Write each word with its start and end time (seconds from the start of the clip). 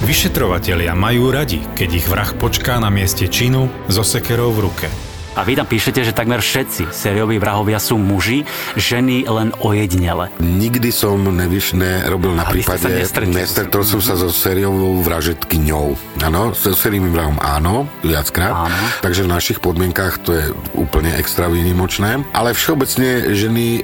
Vyšetrovatelia 0.00 0.96
majú 0.96 1.28
radi, 1.28 1.60
keď 1.76 1.88
ich 1.92 2.08
vrah 2.08 2.32
počká 2.32 2.80
na 2.80 2.88
mieste 2.88 3.28
činu 3.28 3.68
so 3.92 4.00
sekerou 4.00 4.48
v 4.48 4.64
ruke. 4.64 5.09
A 5.40 5.44
vy 5.48 5.56
tam 5.56 5.64
píšete, 5.64 6.04
že 6.04 6.12
takmer 6.12 6.44
všetci 6.44 6.92
sérioví 6.92 7.40
vrahovia 7.40 7.80
sú 7.80 7.96
muži, 7.96 8.44
ženy 8.76 9.24
len 9.24 9.56
ojedinele. 9.64 10.28
Nikdy 10.36 10.92
som 10.92 11.16
nevyš, 11.16 11.80
nerobil 11.80 12.36
na 12.36 12.44
A 12.44 12.52
prípade, 12.52 12.92
nestretol 13.24 13.80
som 13.88 14.04
sa 14.04 14.20
so 14.20 14.28
sériovou 14.28 15.00
vražetkyňou. 15.00 16.20
Áno, 16.28 16.52
so 16.52 16.76
sériovým 16.76 17.16
vrahom 17.16 17.40
áno, 17.40 17.88
viackrát. 18.04 18.68
Áno. 18.68 18.84
Takže 19.00 19.24
v 19.24 19.32
našich 19.32 19.58
podmienkách 19.64 20.20
to 20.20 20.36
je 20.36 20.44
úplne 20.76 21.08
extra 21.16 21.48
výnimočné. 21.48 22.20
Ale 22.36 22.52
všeobecne 22.52 23.32
ženy 23.32 23.80
e, 23.80 23.82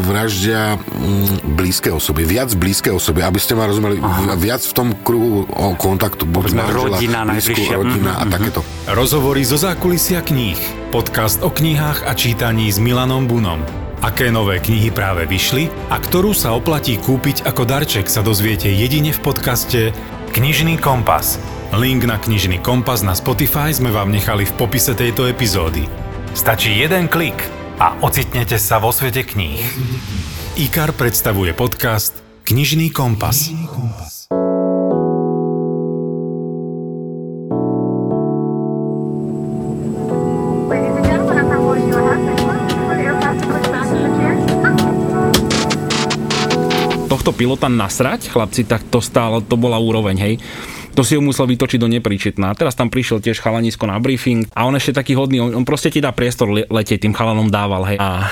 vraždia 0.00 0.80
mm, 0.80 1.60
blízke 1.60 1.92
osoby, 1.92 2.24
viac 2.24 2.56
blízke 2.56 2.88
osoby, 2.88 3.20
aby 3.20 3.36
ste 3.36 3.52
ma 3.52 3.68
rozumeli, 3.68 4.00
viac 4.40 4.64
v 4.64 4.72
tom 4.72 4.88
kruhu 5.04 5.44
o 5.44 5.76
kontaktu, 5.76 6.24
buď 6.24 6.56
rodina 6.72 7.28
blízku, 7.28 7.60
rodina 7.68 8.14
Mhm, 8.14 8.22
a 8.22 8.24
takéto. 8.30 8.60
Rozhovory 8.86 9.42
zo 9.42 9.58
zákulisia 9.58 10.22
kníh. 10.22 10.53
Podcast 10.94 11.42
o 11.42 11.50
knihách 11.50 12.06
a 12.06 12.12
čítaní 12.14 12.70
s 12.70 12.78
Milanom 12.78 13.26
Bunom. 13.26 13.60
Aké 14.04 14.28
nové 14.28 14.60
knihy 14.60 14.92
práve 14.92 15.24
vyšli 15.24 15.72
a 15.90 15.96
ktorú 15.96 16.36
sa 16.36 16.52
oplatí 16.52 17.00
kúpiť 17.00 17.48
ako 17.48 17.62
darček 17.64 18.06
sa 18.06 18.20
dozviete 18.20 18.68
jedine 18.68 19.10
v 19.10 19.20
podcaste 19.24 19.96
Knižný 20.34 20.76
kompas. 20.78 21.38
Link 21.74 22.06
na 22.06 22.20
Knižný 22.20 22.62
kompas 22.62 23.02
na 23.02 23.16
Spotify 23.16 23.74
sme 23.74 23.90
vám 23.90 24.14
nechali 24.14 24.46
v 24.46 24.56
popise 24.58 24.94
tejto 24.94 25.26
epizódy. 25.26 25.86
Stačí 26.34 26.74
jeden 26.74 27.10
klik 27.10 27.38
a 27.82 27.98
ocitnete 28.02 28.58
sa 28.60 28.78
vo 28.78 28.94
svete 28.94 29.22
kníh. 29.22 29.62
IKAR 30.54 30.94
predstavuje 30.94 31.50
podcast 31.54 32.18
Knižný 32.46 32.94
kompas. 32.94 33.50
Ladies 33.50 34.13
tohto 47.14 47.30
pilota 47.30 47.70
nasrať, 47.70 48.26
chlapci, 48.26 48.66
tak 48.66 48.82
to 48.90 48.98
stále, 48.98 49.38
to 49.38 49.54
bola 49.54 49.78
úroveň, 49.78 50.16
hej. 50.18 50.34
To 50.98 51.06
si 51.06 51.14
ho 51.14 51.22
musel 51.22 51.46
vytočiť 51.46 51.78
do 51.78 51.86
nepríčetná. 51.86 52.54
Teraz 52.58 52.74
tam 52.74 52.90
prišiel 52.90 53.22
tiež 53.22 53.38
chalanisko 53.38 53.86
na 53.86 54.02
briefing 54.02 54.50
a 54.50 54.66
on 54.66 54.74
ešte 54.74 54.98
taký 54.98 55.14
hodný, 55.14 55.38
on, 55.38 55.54
on 55.54 55.62
proste 55.62 55.94
ti 55.94 56.02
dá 56.02 56.10
priestor 56.10 56.50
le- 56.50 56.66
letieť, 56.66 57.06
tým 57.06 57.14
chalanom 57.14 57.46
dával, 57.46 57.86
hej. 57.86 57.98
A 58.02 58.26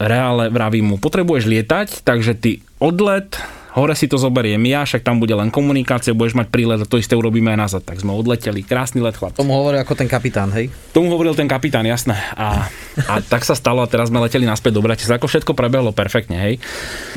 reále 0.00 0.48
vraví 0.48 0.80
mu, 0.80 0.96
potrebuješ 0.96 1.44
lietať, 1.44 1.88
takže 2.00 2.32
ty 2.32 2.64
odlet, 2.80 3.36
hore 3.74 3.94
si 3.98 4.06
to 4.06 4.14
zoberiem 4.14 4.62
ja, 4.70 4.86
však 4.86 5.02
tam 5.02 5.18
bude 5.18 5.34
len 5.34 5.50
komunikácia, 5.50 6.14
budeš 6.14 6.38
mať 6.38 6.48
prílet 6.54 6.78
a 6.78 6.86
to 6.86 6.94
isté 6.94 7.18
urobíme 7.18 7.50
aj 7.54 7.58
nazad. 7.58 7.82
Tak 7.82 7.98
sme 7.98 8.14
odleteli, 8.14 8.62
krásny 8.62 9.02
let 9.02 9.18
chlapci. 9.18 9.42
Tomu 9.42 9.58
hovorí 9.58 9.82
ako 9.82 9.98
ten 9.98 10.06
kapitán, 10.06 10.54
hej? 10.54 10.70
Tomu 10.94 11.10
hovoril 11.10 11.34
ten 11.34 11.50
kapitán, 11.50 11.82
jasné. 11.82 12.14
A, 12.38 12.70
a 13.10 13.14
tak 13.18 13.42
sa 13.42 13.58
stalo 13.58 13.82
a 13.82 13.90
teraz 13.90 14.14
sme 14.14 14.22
leteli 14.22 14.46
naspäť 14.46 14.78
do 14.78 14.82
Bratislava. 14.86 15.18
Ako 15.18 15.26
všetko 15.26 15.52
prebehlo 15.58 15.90
perfektne, 15.90 16.38
hej. 16.38 16.54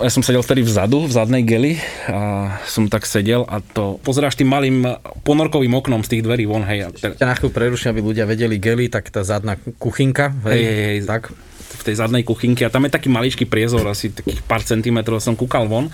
Ja 0.02 0.09
som 0.09 0.25
sedel 0.25 0.41
vtedy 0.41 0.66
vzadu, 0.66 1.05
v 1.05 1.14
zadnej 1.14 1.45
geli 1.45 1.77
a 2.09 2.58
som 2.66 2.89
tak 2.89 3.05
sedel 3.05 3.45
a 3.45 3.61
to 3.61 4.02
pozeráš 4.02 4.42
tým 4.42 4.49
malým 4.49 4.81
ponorkovým 5.21 5.77
oknom 5.77 6.02
z 6.02 6.17
tých 6.17 6.25
dverí 6.25 6.49
von, 6.49 6.66
hej. 6.66 6.80
A 6.86 6.88
te, 6.89 7.14
na 7.21 7.38
chvíľu 7.38 7.53
preruším, 7.53 7.94
aby 7.94 8.02
ľudia 8.02 8.25
vedeli 8.25 8.58
gely, 8.58 8.89
tak 8.89 9.14
tá 9.14 9.21
zadná 9.21 9.61
kuchynka, 9.77 10.33
hej? 10.49 10.58
hej, 10.58 10.64
hej, 10.66 10.88
hej, 10.89 10.99
Tak. 11.05 11.23
v 11.77 11.83
tej 11.86 11.95
zadnej 12.02 12.25
kuchynke 12.25 12.66
a 12.66 12.73
tam 12.73 12.89
je 12.89 12.92
taký 12.97 13.14
maličký 13.14 13.45
priezor, 13.45 13.86
asi 13.86 14.09
takých 14.09 14.42
pár 14.49 14.66
centimetrov 14.66 15.21
som 15.21 15.38
kúkal 15.38 15.69
von 15.69 15.94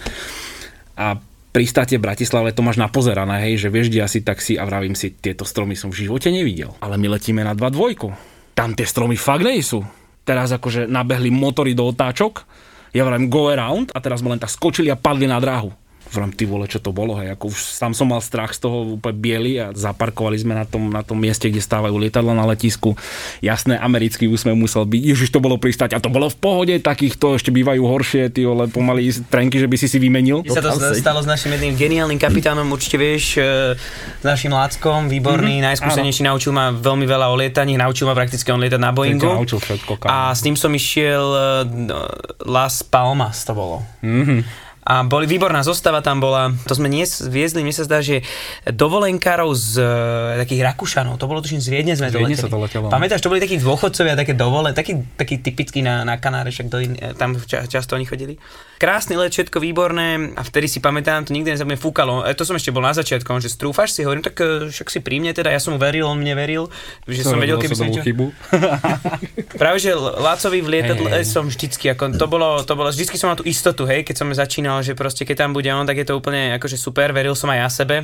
a 0.94 1.17
pristátie 1.53 2.02
v 2.02 2.05
Bratislave 2.09 2.53
to 2.53 2.66
máš 2.66 2.81
napozerané, 2.81 3.45
hej, 3.49 3.67
že 3.67 3.69
vieš, 3.69 3.94
kde 3.94 4.05
asi 4.05 4.19
taxi 4.25 4.58
a 4.58 4.66
vravím 4.66 4.97
si, 4.97 5.13
tieto 5.13 5.45
stromy 5.45 5.77
som 5.77 5.94
v 5.94 6.05
živote 6.05 6.33
nevidel. 6.33 6.73
Ale 6.81 6.97
my 6.97 7.17
letíme 7.17 7.45
na 7.45 7.53
2.2. 7.53 8.58
Tam 8.58 8.73
tie 8.73 8.86
stromy 8.86 9.17
fakt 9.17 9.45
nie 9.45 9.61
sú. 9.61 9.86
Teraz 10.23 10.49
akože 10.55 10.89
nabehli 10.89 11.30
motory 11.30 11.76
do 11.76 11.89
otáčok, 11.89 12.48
ja 12.93 13.04
vravím 13.04 13.27
go 13.27 13.49
around 13.49 13.89
a 13.92 13.99
teraz 13.99 14.21
sme 14.21 14.37
len 14.37 14.42
tak 14.42 14.54
skočili 14.54 14.87
a 14.93 14.98
padli 14.98 15.26
na 15.26 15.42
dráhu. 15.42 15.73
Vravím, 16.13 16.37
ty 16.37 16.45
vole, 16.45 16.69
čo 16.69 16.77
to 16.77 16.93
bolo, 16.93 17.17
hej, 17.17 17.33
ako 17.33 17.49
už 17.49 17.81
tam 17.81 17.97
som 17.97 18.05
mal 18.05 18.21
strach 18.21 18.53
z 18.53 18.69
toho 18.69 19.01
úplne 19.01 19.17
biely 19.17 19.57
a 19.57 19.73
zaparkovali 19.73 20.37
sme 20.37 20.53
na 20.53 20.65
tom, 20.69 20.93
na 20.93 21.01
tom 21.01 21.17
mieste, 21.17 21.49
kde 21.49 21.57
stávajú 21.57 21.97
lietadla 21.97 22.37
na 22.37 22.45
letisku. 22.45 22.93
Jasné, 23.41 23.81
americký 23.81 24.29
úsmev 24.29 24.53
musel 24.53 24.85
byť, 24.85 25.01
ježiš, 25.01 25.33
to 25.33 25.41
bolo 25.41 25.57
pristať 25.57 25.97
a 25.97 25.99
to 25.99 26.13
bolo 26.13 26.29
v 26.29 26.37
pohode, 26.37 26.73
takýchto 26.77 27.41
ešte 27.41 27.49
bývajú 27.49 27.81
horšie, 27.81 28.29
ty 28.29 28.45
vole, 28.45 28.69
pomaly 28.69 29.09
trenky, 29.27 29.57
že 29.57 29.65
by 29.65 29.75
si 29.75 29.87
si 29.89 29.97
vymenil. 29.97 30.45
Mne 30.45 30.53
sa 30.53 30.61
to 30.61 30.93
stalo 30.93 31.19
s 31.21 31.27
našim 31.27 31.53
jedným 31.57 31.73
geniálnym 31.73 32.21
kapitánom, 32.21 32.65
určite 32.69 33.01
vieš, 33.01 33.41
e, 33.41 33.73
s 34.21 34.23
našim 34.23 34.53
Láckom, 34.53 35.09
výborný, 35.09 35.59
mm-hmm. 35.59 35.69
najskúsenejší, 35.73 36.21
naučil 36.30 36.53
ma 36.53 36.69
veľmi 36.69 37.05
veľa 37.09 37.33
o 37.33 37.35
lietaní, 37.37 37.73
naučil 37.73 38.05
ma 38.05 38.13
prakticky 38.13 38.53
on 38.53 38.61
lietať 38.61 38.81
na 38.81 38.91
Boeingu. 38.93 39.25
naučil 39.25 39.57
všetko, 39.57 39.97
kámo. 39.97 40.11
A 40.11 40.33
s 40.33 40.45
ním 40.45 40.53
som 40.53 40.69
išiel 40.69 41.25
e, 41.33 41.45
no, 41.89 42.05
Las 42.45 42.85
Palmas 42.85 43.41
to 43.45 43.57
bolo. 43.57 43.81
Mm-hmm. 44.05 44.73
A 44.83 45.08
boli, 45.08 45.26
výborná 45.26 45.64
zostava 45.64 46.04
tam 46.04 46.20
bola, 46.20 46.52
to 46.67 46.76
sme 46.76 46.92
nies, 46.92 47.23
viezli, 47.23 47.64
mne 47.64 47.71
sa 47.71 47.88
zdá, 47.88 48.04
že 48.04 48.20
dovolenkárov 48.67 49.49
z 49.55 49.80
e, 49.80 50.44
takých 50.44 50.61
Rakúšanov, 50.67 51.16
to 51.16 51.26
bolo 51.26 51.39
tuším 51.39 51.64
z 51.64 51.71
Viedne 51.71 51.94
sme 51.95 52.11
Z 52.11 52.16
to 52.16 52.20
Viedne 52.20 52.38
sa 52.38 52.52
to 52.52 52.60
letelo, 52.60 52.88
no. 52.88 52.92
Pamätáš, 52.92 53.23
to 53.23 53.32
boli 53.32 53.39
takí 53.39 53.55
dôchodcovia, 53.64 54.20
také 54.20 54.36
dovole, 54.36 54.76
taký, 54.76 54.99
taký 55.16 55.39
typický 55.39 55.80
na, 55.80 56.04
na 56.04 56.20
Kanáre, 56.20 56.52
však 56.52 56.67
do 56.67 56.83
in, 56.83 56.99
e, 56.99 57.16
tam 57.16 57.39
ča, 57.39 57.64
často 57.67 57.95
oni 57.95 58.04
chodili. 58.04 58.36
Krásny 58.76 59.16
let, 59.16 59.32
všetko 59.32 59.64
výborné 59.64 60.36
a 60.36 60.42
vtedy 60.43 60.67
si 60.67 60.83
pamätám, 60.83 61.23
to 61.23 61.32
nikdy 61.32 61.55
nezabudnem, 61.55 61.80
fúkalo. 61.80 62.27
E, 62.27 62.36
to 62.36 62.43
som 62.43 62.60
ešte 62.60 62.76
bol 62.76 62.83
na 62.83 62.92
začiatku, 62.92 63.32
že 63.39 63.48
strúfaš 63.48 63.95
si, 63.95 64.04
hovorím, 64.04 64.27
tak 64.27 64.36
e, 64.43 64.67
však 64.67 64.88
si 64.92 64.99
pri 64.99 65.23
mne 65.23 65.32
teda, 65.32 65.48
ja 65.48 65.64
som 65.64 65.76
mu 65.76 65.80
veril, 65.80 66.04
on 66.04 66.20
mne 66.20 66.36
veril, 66.36 66.67
že 67.08 67.23
som 67.23 67.39
vedel, 67.39 67.55
keby 67.55 67.76
som 67.76 67.88
niečo... 67.88 68.04
chybu. 68.04 68.27
Práve, 69.61 69.77
že 69.77 69.93
Lácovi 69.93 70.60
v 70.66 70.70
lietadle 70.80 71.10
hey, 71.10 71.22
hey. 71.22 71.27
som 71.27 71.45
vždycky, 71.45 71.93
ako, 71.93 72.17
to 72.17 72.26
bolo, 72.26 72.66
to 72.66 72.73
bolo, 72.73 72.89
vždycky 72.89 73.16
som 73.22 73.30
mal 73.30 73.38
tú 73.38 73.45
istotu, 73.45 73.86
hej, 73.86 74.02
keď 74.02 74.16
som 74.17 74.27
začínal, 74.33 74.73
že 74.82 74.98
proste 74.98 75.28
keď 75.28 75.45
tam 75.45 75.52
bude 75.54 75.70
on, 75.70 75.86
tak 75.86 76.02
je 76.02 76.08
to 76.08 76.17
úplne 76.17 76.56
akože 76.58 76.80
super, 76.80 77.14
veril 77.14 77.38
som 77.38 77.52
aj 77.52 77.60
ja 77.60 77.70
sebe. 77.70 77.98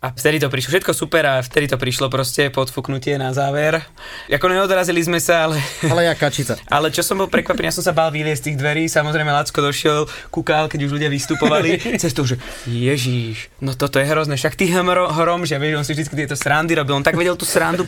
A 0.00 0.16
vtedy 0.16 0.40
to 0.40 0.48
prišlo, 0.48 0.72
všetko 0.72 0.96
super 0.96 1.28
a 1.28 1.44
vtedy 1.44 1.68
to 1.68 1.76
prišlo 1.76 2.08
proste 2.08 2.48
podfúknutie 2.48 3.20
na 3.20 3.36
záver. 3.36 3.84
Ako 4.32 4.48
neodrazili 4.48 5.04
sme 5.04 5.20
sa, 5.20 5.44
ale... 5.44 5.60
Ale 5.84 6.08
ja 6.08 6.16
kačica. 6.16 6.56
Ale 6.72 6.88
čo 6.88 7.04
som 7.04 7.20
bol 7.20 7.28
prekvapený, 7.28 7.68
ja 7.68 7.76
som 7.76 7.84
sa 7.84 7.92
bál 7.92 8.08
vyliesť 8.08 8.40
z 8.40 8.46
tých 8.48 8.56
dverí, 8.64 8.88
samozrejme 8.88 9.28
Lacko 9.28 9.60
došiel, 9.60 10.08
kúkal, 10.32 10.72
keď 10.72 10.88
už 10.88 10.96
ľudia 10.96 11.12
vystupovali, 11.12 11.76
cez 12.00 12.16
to, 12.16 12.24
že 12.24 12.40
Ježíš, 12.64 13.52
no 13.60 13.76
toto 13.76 14.00
je 14.00 14.08
hrozné, 14.08 14.40
však 14.40 14.56
ty 14.56 14.72
hrom, 14.72 14.88
hrom 14.88 15.44
že 15.44 15.60
vieš, 15.60 15.76
on 15.76 15.84
si 15.84 15.92
vždy 15.92 16.24
tieto 16.24 16.32
srandy 16.32 16.72
robil, 16.72 16.96
on 16.96 17.04
tak 17.04 17.20
vedel 17.20 17.36
tú 17.36 17.44
srandu. 17.44 17.84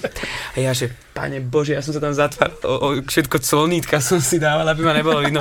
A 0.52 0.56
ja, 0.60 0.76
že 0.76 0.92
pane 1.16 1.40
Bože, 1.40 1.72
ja 1.72 1.80
som 1.80 1.96
sa 1.96 2.00
tam 2.04 2.12
zatváral, 2.12 2.60
o, 2.60 2.74
o, 2.76 2.88
všetko 3.08 3.40
clonítka 3.40 4.04
som 4.04 4.20
si 4.20 4.36
dával, 4.36 4.68
aby 4.68 4.84
ma 4.84 4.92
nebolo 4.92 5.24
vidno. 5.24 5.40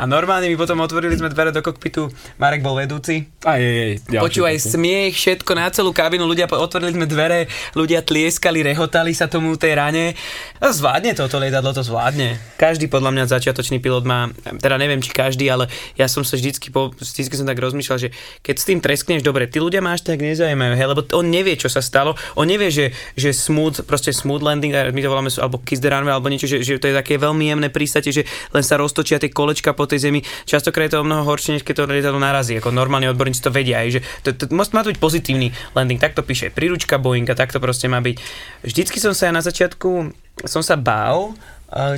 A 0.00 0.08
normálne 0.08 0.48
mi 0.48 0.56
potom 0.56 0.80
otvorili 0.80 1.12
sme 1.12 1.28
dvere 1.28 1.52
do 1.52 1.60
kokpitu, 1.60 2.08
Marek 2.40 2.64
bol 2.64 2.80
vedúci, 2.80 3.28
Aj, 3.44 3.60
aj, 3.60 4.08
ďalší 4.08 4.24
Počúvaj, 4.24 4.56
smiech, 4.64 5.12
všetko 5.12 5.52
na 5.52 5.68
celú 5.68 5.92
kabinu, 6.06 6.30
ľudia 6.30 6.46
otvorili 6.46 6.94
sme 6.94 7.10
dvere, 7.10 7.50
ľudia 7.74 8.06
tlieskali, 8.06 8.62
rehotali 8.62 9.10
sa 9.10 9.26
tomu 9.26 9.58
tej 9.58 9.74
rane. 9.74 10.14
A 10.62 10.70
zvládne 10.70 11.18
toto 11.18 11.42
lietadlo, 11.42 11.74
to 11.74 11.82
zvládne. 11.82 12.38
Každý 12.56 12.86
podľa 12.86 13.10
mňa 13.10 13.24
začiatočný 13.26 13.82
pilot 13.82 14.06
má, 14.06 14.30
teda 14.62 14.78
neviem 14.78 15.02
či 15.02 15.10
každý, 15.10 15.50
ale 15.50 15.66
ja 15.98 16.06
som 16.06 16.22
sa 16.22 16.38
vždycky, 16.38 16.70
po, 16.70 16.94
vždycky 16.94 17.34
som 17.34 17.44
tak 17.44 17.58
rozmýšľal, 17.58 17.98
že 17.98 18.08
keď 18.46 18.54
s 18.54 18.64
tým 18.70 18.78
treskneš, 18.78 19.26
dobre, 19.26 19.50
tí 19.50 19.58
ľudia 19.58 19.82
máš 19.82 20.06
tak 20.06 20.22
nezaujímajú, 20.22 20.72
hej, 20.78 20.86
lebo 20.86 21.02
on 21.16 21.26
nevie, 21.26 21.58
čo 21.58 21.66
sa 21.66 21.82
stalo, 21.82 22.14
on 22.38 22.46
nevie, 22.46 22.70
že, 22.70 22.94
že 23.18 23.34
smooth, 23.34 23.82
proste 23.82 24.14
smooth 24.14 24.44
landing, 24.44 24.70
my 24.70 25.00
to 25.02 25.08
voláme, 25.10 25.30
alebo 25.42 25.58
kiss 25.66 25.82
the 25.82 25.90
runway, 25.90 26.14
alebo 26.14 26.30
niečo, 26.30 26.46
že, 26.46 26.62
že 26.62 26.78
to 26.78 26.88
je 26.92 26.94
také 26.94 27.18
veľmi 27.18 27.50
jemné 27.50 27.68
prístate, 27.72 28.14
že 28.14 28.22
len 28.54 28.62
sa 28.62 28.78
roztočia 28.78 29.18
tie 29.18 29.32
kolečka 29.32 29.72
po 29.72 29.88
tej 29.88 30.08
zemi. 30.08 30.20
Častokrát 30.44 30.86
je 30.86 30.92
to 30.94 31.02
o 31.02 31.06
mnoho 31.06 31.26
horšie, 31.26 31.58
než 31.58 31.66
keď 31.66 31.82
to 31.82 31.90
lietadlo 31.90 32.20
narazí. 32.20 32.58
Ako 32.62 32.70
normálne 32.70 33.10
odborníci 33.10 33.42
to 33.42 33.50
vedia, 33.50 33.82
aj, 33.82 33.88
že 33.98 34.00
to, 34.22 34.30
to, 34.36 34.44
to, 34.46 34.54
to 34.54 35.00
pozitívny 35.00 35.50
landing. 35.72 35.95
Tak 35.95 35.95
to 35.95 35.95
píše 35.98 36.52
príručka 36.52 37.00
Boeinga, 37.00 37.34
tak 37.34 37.52
to 37.52 37.58
proste 37.58 37.88
má 37.90 37.98
byť. 38.00 38.16
Vždycky 38.64 38.98
som 39.00 39.16
sa 39.16 39.32
na 39.32 39.40
začiatku 39.40 40.12
som 40.44 40.60
sa 40.60 40.76
bál, 40.76 41.32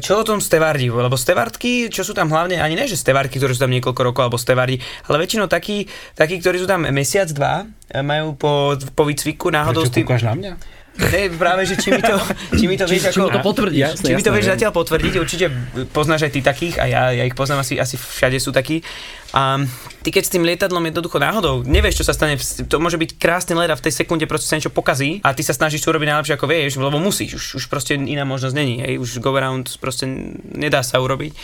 čo 0.00 0.22
o 0.22 0.24
tom 0.24 0.40
stevardi, 0.40 0.88
lebo 0.88 1.18
stevardky, 1.18 1.92
čo 1.92 2.00
sú 2.00 2.16
tam 2.16 2.32
hlavne, 2.32 2.56
ani 2.56 2.78
ne, 2.78 2.88
že 2.88 2.96
stevardky, 2.96 3.36
ktoré 3.36 3.52
sú 3.52 3.60
tam 3.66 3.74
niekoľko 3.74 4.00
rokov, 4.00 4.22
alebo 4.24 4.38
stevardi, 4.40 4.80
ale 5.10 5.20
väčšinou 5.20 5.50
takí, 5.50 5.84
takí 6.16 6.40
ktorí 6.40 6.56
sú 6.62 6.66
tam 6.70 6.88
mesiac, 6.88 7.28
dva, 7.34 7.68
majú 8.00 8.38
po, 8.38 8.78
po 8.96 9.02
výcviku 9.04 9.52
náhodou 9.52 9.84
Prečo 9.84 9.92
s 9.92 9.96
tým... 9.98 10.06
na 10.08 10.34
mňa? 10.38 10.52
Ne, 10.98 11.30
práve, 11.30 11.62
že 11.62 11.78
či 11.78 11.94
mi 11.94 12.02
to, 12.02 12.18
či 12.58 12.64
mi 12.66 12.74
to 12.74 12.84
vieš, 12.90 13.14
Či 13.14 13.22
ako, 13.22 13.30
mu 13.30 13.30
to 13.30 13.40
potvrdíš? 13.40 13.82
Jasné, 13.94 14.06
či 14.10 14.12
mi 14.18 14.22
to 14.26 14.34
vieš 14.34 14.50
zatiaľ 14.50 14.72
potvrdiť, 14.74 15.12
určite 15.22 15.46
poznáš 15.94 16.26
aj 16.26 16.32
ty 16.34 16.40
takých 16.42 16.74
a 16.82 16.84
ja, 16.90 17.02
ja 17.14 17.22
ich 17.22 17.38
poznám, 17.38 17.62
asi, 17.62 17.78
asi 17.78 17.94
všade 17.94 18.42
sú 18.42 18.50
takí. 18.50 18.82
A 19.36 19.60
ty 20.00 20.08
keď 20.08 20.24
s 20.24 20.32
tým 20.32 20.40
lietadlom 20.40 20.80
jednoducho 20.88 21.20
náhodou 21.20 21.60
nevieš, 21.60 22.00
čo 22.00 22.08
sa 22.08 22.16
stane, 22.16 22.40
to 22.40 22.76
môže 22.80 22.96
byť 22.96 23.20
krásny 23.20 23.52
let 23.52 23.68
a 23.68 23.76
v 23.76 23.84
tej 23.84 24.00
sekunde 24.00 24.24
proste 24.24 24.48
sa 24.48 24.56
niečo 24.56 24.72
pokazí 24.72 25.20
a 25.20 25.36
ty 25.36 25.44
sa 25.44 25.52
snažíš 25.52 25.84
to 25.84 25.92
urobiť 25.92 26.08
najlepšie 26.08 26.34
ako 26.40 26.46
vieš, 26.48 26.80
lebo 26.80 26.96
musíš, 26.96 27.36
už, 27.36 27.44
už 27.60 27.64
proste 27.68 27.92
iná 27.92 28.24
možnosť 28.24 28.54
není, 28.56 28.80
hej, 28.80 28.96
už 28.96 29.20
go 29.20 29.36
around 29.36 29.68
proste 29.84 30.08
nedá 30.56 30.80
sa 30.80 30.96
urobiť. 31.04 31.36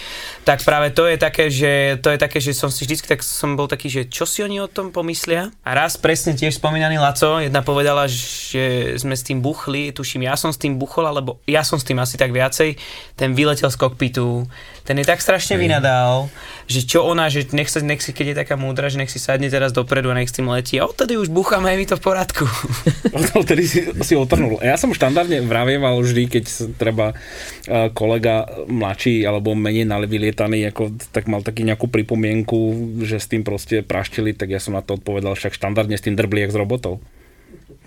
Tak 0.49 0.65
práve 0.65 0.97
to 0.97 1.05
je 1.05 1.17
také, 1.21 1.53
že 1.53 2.01
to 2.01 2.09
je 2.09 2.19
také, 2.19 2.41
že 2.41 2.57
som 2.57 2.73
si 2.73 2.89
vždycky 2.89 3.05
tak 3.05 3.21
som 3.21 3.53
bol 3.53 3.69
taký, 3.69 3.93
že 3.93 4.09
čo 4.09 4.25
si 4.25 4.41
oni 4.41 4.65
o 4.65 4.69
tom 4.73 4.89
pomyslia. 4.89 5.53
A 5.61 5.77
raz 5.77 6.01
presne 6.01 6.33
tiež 6.33 6.57
spomínaný 6.57 6.97
Laco, 6.97 7.45
jedna 7.45 7.61
povedala, 7.61 8.09
že 8.09 8.97
sme 8.97 9.13
s 9.13 9.29
tým 9.29 9.44
buchli, 9.45 9.93
tuším, 9.93 10.25
ja 10.25 10.41
som 10.41 10.49
s 10.49 10.57
tým 10.57 10.81
buchol, 10.81 11.05
alebo 11.05 11.45
ja 11.45 11.61
som 11.61 11.77
s 11.77 11.85
tým 11.85 12.01
asi 12.01 12.17
tak 12.17 12.33
viacej, 12.33 12.81
ten 13.21 13.37
vyletel 13.37 13.69
z 13.69 13.77
kokpitu, 13.77 14.49
ten 14.85 14.97
je 15.01 15.05
tak 15.05 15.21
strašne 15.21 15.61
vynadal, 15.61 16.33
že 16.65 16.85
čo 16.85 17.05
ona, 17.05 17.33
že 17.33 17.49
nech, 17.53 17.69
sa, 17.69 17.81
nech 17.81 18.05
si, 18.05 18.13
keď 18.13 18.27
je 18.33 18.37
taká 18.45 18.57
múdra, 18.61 18.93
že 18.93 19.01
nech 19.01 19.09
si 19.13 19.17
sadne 19.17 19.49
teraz 19.49 19.73
dopredu 19.73 20.13
a 20.13 20.17
nech 20.17 20.29
s 20.29 20.37
tým 20.37 20.49
letí. 20.49 20.77
A 20.77 20.85
odtedy 20.85 21.17
už 21.17 21.33
bucháme, 21.33 21.73
je 21.73 21.81
mi 21.81 21.87
to 21.89 21.97
v 21.97 22.05
poradku. 22.05 22.45
Odtedy 23.41 23.65
si, 23.65 23.81
si 24.05 24.15
otrnul. 24.17 24.61
Ja 24.61 24.77
som 24.77 24.93
štandardne 24.93 25.41
vravieval 25.45 26.01
vždy, 26.05 26.23
keď 26.29 26.45
sa 26.45 26.65
treba 26.69 27.17
eh, 27.17 27.89
kolega 27.97 28.45
mladší 28.69 29.25
alebo 29.25 29.57
menej 29.57 29.89
vylietaný, 30.05 30.69
ako, 30.69 30.93
tak 31.13 31.33
mal 31.33 31.41
taký 31.41 31.65
nejakú 31.65 31.89
pripomienku, 31.89 32.93
že 33.03 33.17
s 33.17 33.27
tým 33.27 33.41
proste 33.41 33.81
praštili, 33.81 34.37
tak 34.37 34.53
ja 34.53 34.61
som 34.61 34.77
na 34.77 34.85
to 34.85 35.01
odpovedal, 35.01 35.33
však 35.33 35.57
štandardne 35.57 35.97
s 35.97 36.05
tým 36.05 36.15
drbli 36.15 36.45
jak 36.45 36.53
z 36.53 36.61
robotov. 36.61 37.01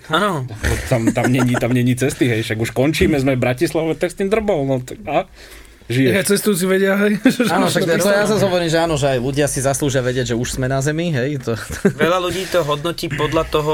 Áno. 0.07 0.47
Tam, 0.88 1.03
tam, 1.11 1.25
není, 1.27 1.53
tam 1.59 1.75
není 1.75 1.95
cesty, 1.95 2.31
hej, 2.31 2.41
však 2.45 2.57
už 2.63 2.71
končíme, 2.71 3.19
sme 3.19 3.35
v 3.35 3.44
Bratislave, 3.44 3.97
tak 3.99 4.13
s 4.13 4.17
tým 4.17 4.31
drbol, 4.31 4.63
no 4.63 4.79
tak 4.79 5.03
a 5.03 5.27
žije. 5.91 6.15
Ja 6.15 6.23
cestujúci 6.23 6.67
vedia, 6.67 6.95
hej. 6.99 7.19
Áno, 7.55 7.67
však 7.67 7.83
to 7.88 8.07
ja 8.11 8.27
zase 8.27 8.44
hovorím, 8.44 8.69
že 8.71 8.79
áno, 8.79 8.95
že 8.99 9.07
aj 9.15 9.19
ľudia 9.23 9.47
si 9.47 9.59
zaslúžia 9.63 10.03
vedieť, 10.03 10.31
že 10.31 10.35
už 10.35 10.59
sme 10.59 10.67
na 10.67 10.79
Zemi, 10.83 11.11
hej. 11.11 11.39
To, 11.44 11.55
Veľa 11.95 12.19
ľudí 12.23 12.44
to 12.47 12.63
hodnotí 12.63 13.07
podľa 13.11 13.44
toho 13.47 13.73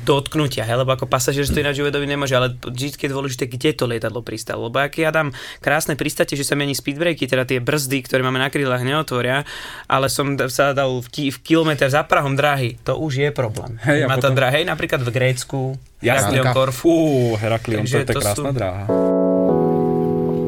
dotknutia, 0.00 0.64
hej, 0.64 0.76
lebo 0.76 0.90
ako 0.90 1.04
pasažier 1.04 1.44
si 1.44 1.52
to 1.52 1.60
ináč 1.60 1.78
uvedomiť 1.78 2.08
nemôže, 2.08 2.32
ale 2.32 2.56
vždy 2.56 2.96
je 2.96 3.08
dôležité, 3.08 3.44
kde 3.46 3.70
to 3.72 3.84
lietadlo 3.84 4.24
pristalo. 4.24 4.66
Lebo 4.66 4.80
ak 4.80 4.96
ja 4.96 5.12
dám 5.12 5.30
krásne 5.58 5.94
pristate, 5.94 6.34
že 6.34 6.42
sa 6.42 6.56
mení 6.56 6.72
speedbreaky, 6.72 7.24
teda 7.24 7.44
tie 7.44 7.60
brzdy, 7.60 8.00
ktoré 8.02 8.20
máme 8.20 8.40
na 8.40 8.48
krídlach, 8.48 8.80
neotvoria, 8.80 9.44
ale 9.84 10.08
som 10.08 10.32
sa 10.48 10.72
dal 10.72 11.04
v, 11.04 11.08
ki- 11.08 11.32
v 11.36 11.38
kilometr 11.44 11.86
za 11.86 12.00
Prahom 12.02 12.32
dráhy, 12.32 12.80
to 12.80 12.96
už 12.96 13.20
je 13.20 13.30
problém. 13.30 13.76
Hej, 13.84 14.08
Má 14.08 14.16
tá 14.16 14.28
potom- 14.28 14.36
dráha, 14.36 14.52
hej, 14.56 14.64
napríklad 14.64 15.00
v 15.04 15.10
Grécku. 15.12 15.58
Heraklion 16.00 16.48
Korfu. 16.56 16.80
Fú, 16.80 16.96
Heraklion, 17.36 17.84
to 17.84 18.00
je 18.00 18.06
krásna 18.08 18.32
sú- 18.34 18.56
dráha. 18.56 18.84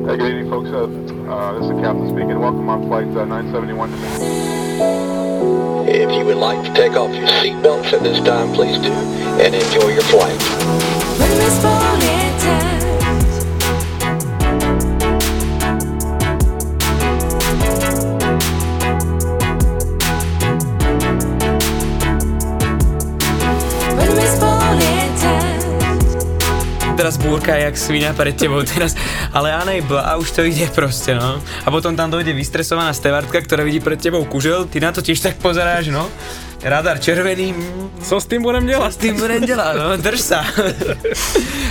Hey, 0.02 0.18
good 0.18 0.28
evening, 0.34 0.48
folks. 0.50 0.66
Uh, 0.74 0.90
uh, 1.30 1.54
this 1.54 1.62
is 1.62 1.70
the 1.70 1.78
captain 1.78 2.08
speaking. 2.10 2.34
Welcome 2.40 2.66
on 2.66 2.82
flight 2.90 3.06
uh, 3.14 3.22
971 3.22 3.94
to 3.94 5.71
If 5.86 6.12
you 6.12 6.24
would 6.24 6.36
like 6.36 6.62
to 6.64 6.72
take 6.74 6.92
off 6.92 7.14
your 7.14 7.26
seatbelts 7.26 7.92
at 7.92 8.02
this 8.02 8.18
time, 8.24 8.52
please 8.52 8.78
do, 8.78 8.92
and 8.92 9.54
enjoy 9.54 9.88
your 9.88 10.02
flight. 10.02 10.38
Teraz 27.12 27.28
búrka 27.28 27.52
jak 27.52 27.76
svina 27.76 28.16
pred 28.16 28.32
tebou 28.32 28.64
teraz, 28.64 28.96
ale 29.28 29.52
Anejbl 29.52 30.00
a 30.00 30.16
už 30.16 30.32
to 30.32 30.48
ide 30.48 30.64
proste, 30.72 31.12
no. 31.12 31.44
A 31.60 31.68
potom 31.68 31.92
tam 31.92 32.08
dojde 32.08 32.32
vystresovaná 32.32 32.88
stevardka, 32.88 33.36
ktorá 33.36 33.60
vidí 33.60 33.84
pred 33.84 34.00
tebou 34.00 34.24
kužel, 34.24 34.64
ty 34.64 34.80
na 34.80 34.88
to 34.88 35.04
tiež 35.04 35.20
tak 35.20 35.36
pozeráš, 35.36 35.92
no. 35.92 36.08
Radar 36.64 36.96
červený, 36.96 37.52
Co 38.00 38.16
s 38.16 38.24
tým 38.24 38.40
budem 38.40 38.64
delať? 38.64 38.88
s 38.88 38.96
tým 38.96 39.14
budem 39.14 39.44
delať, 39.44 39.74
no, 39.76 39.92
drž 39.94 40.20
sa. 40.24 40.40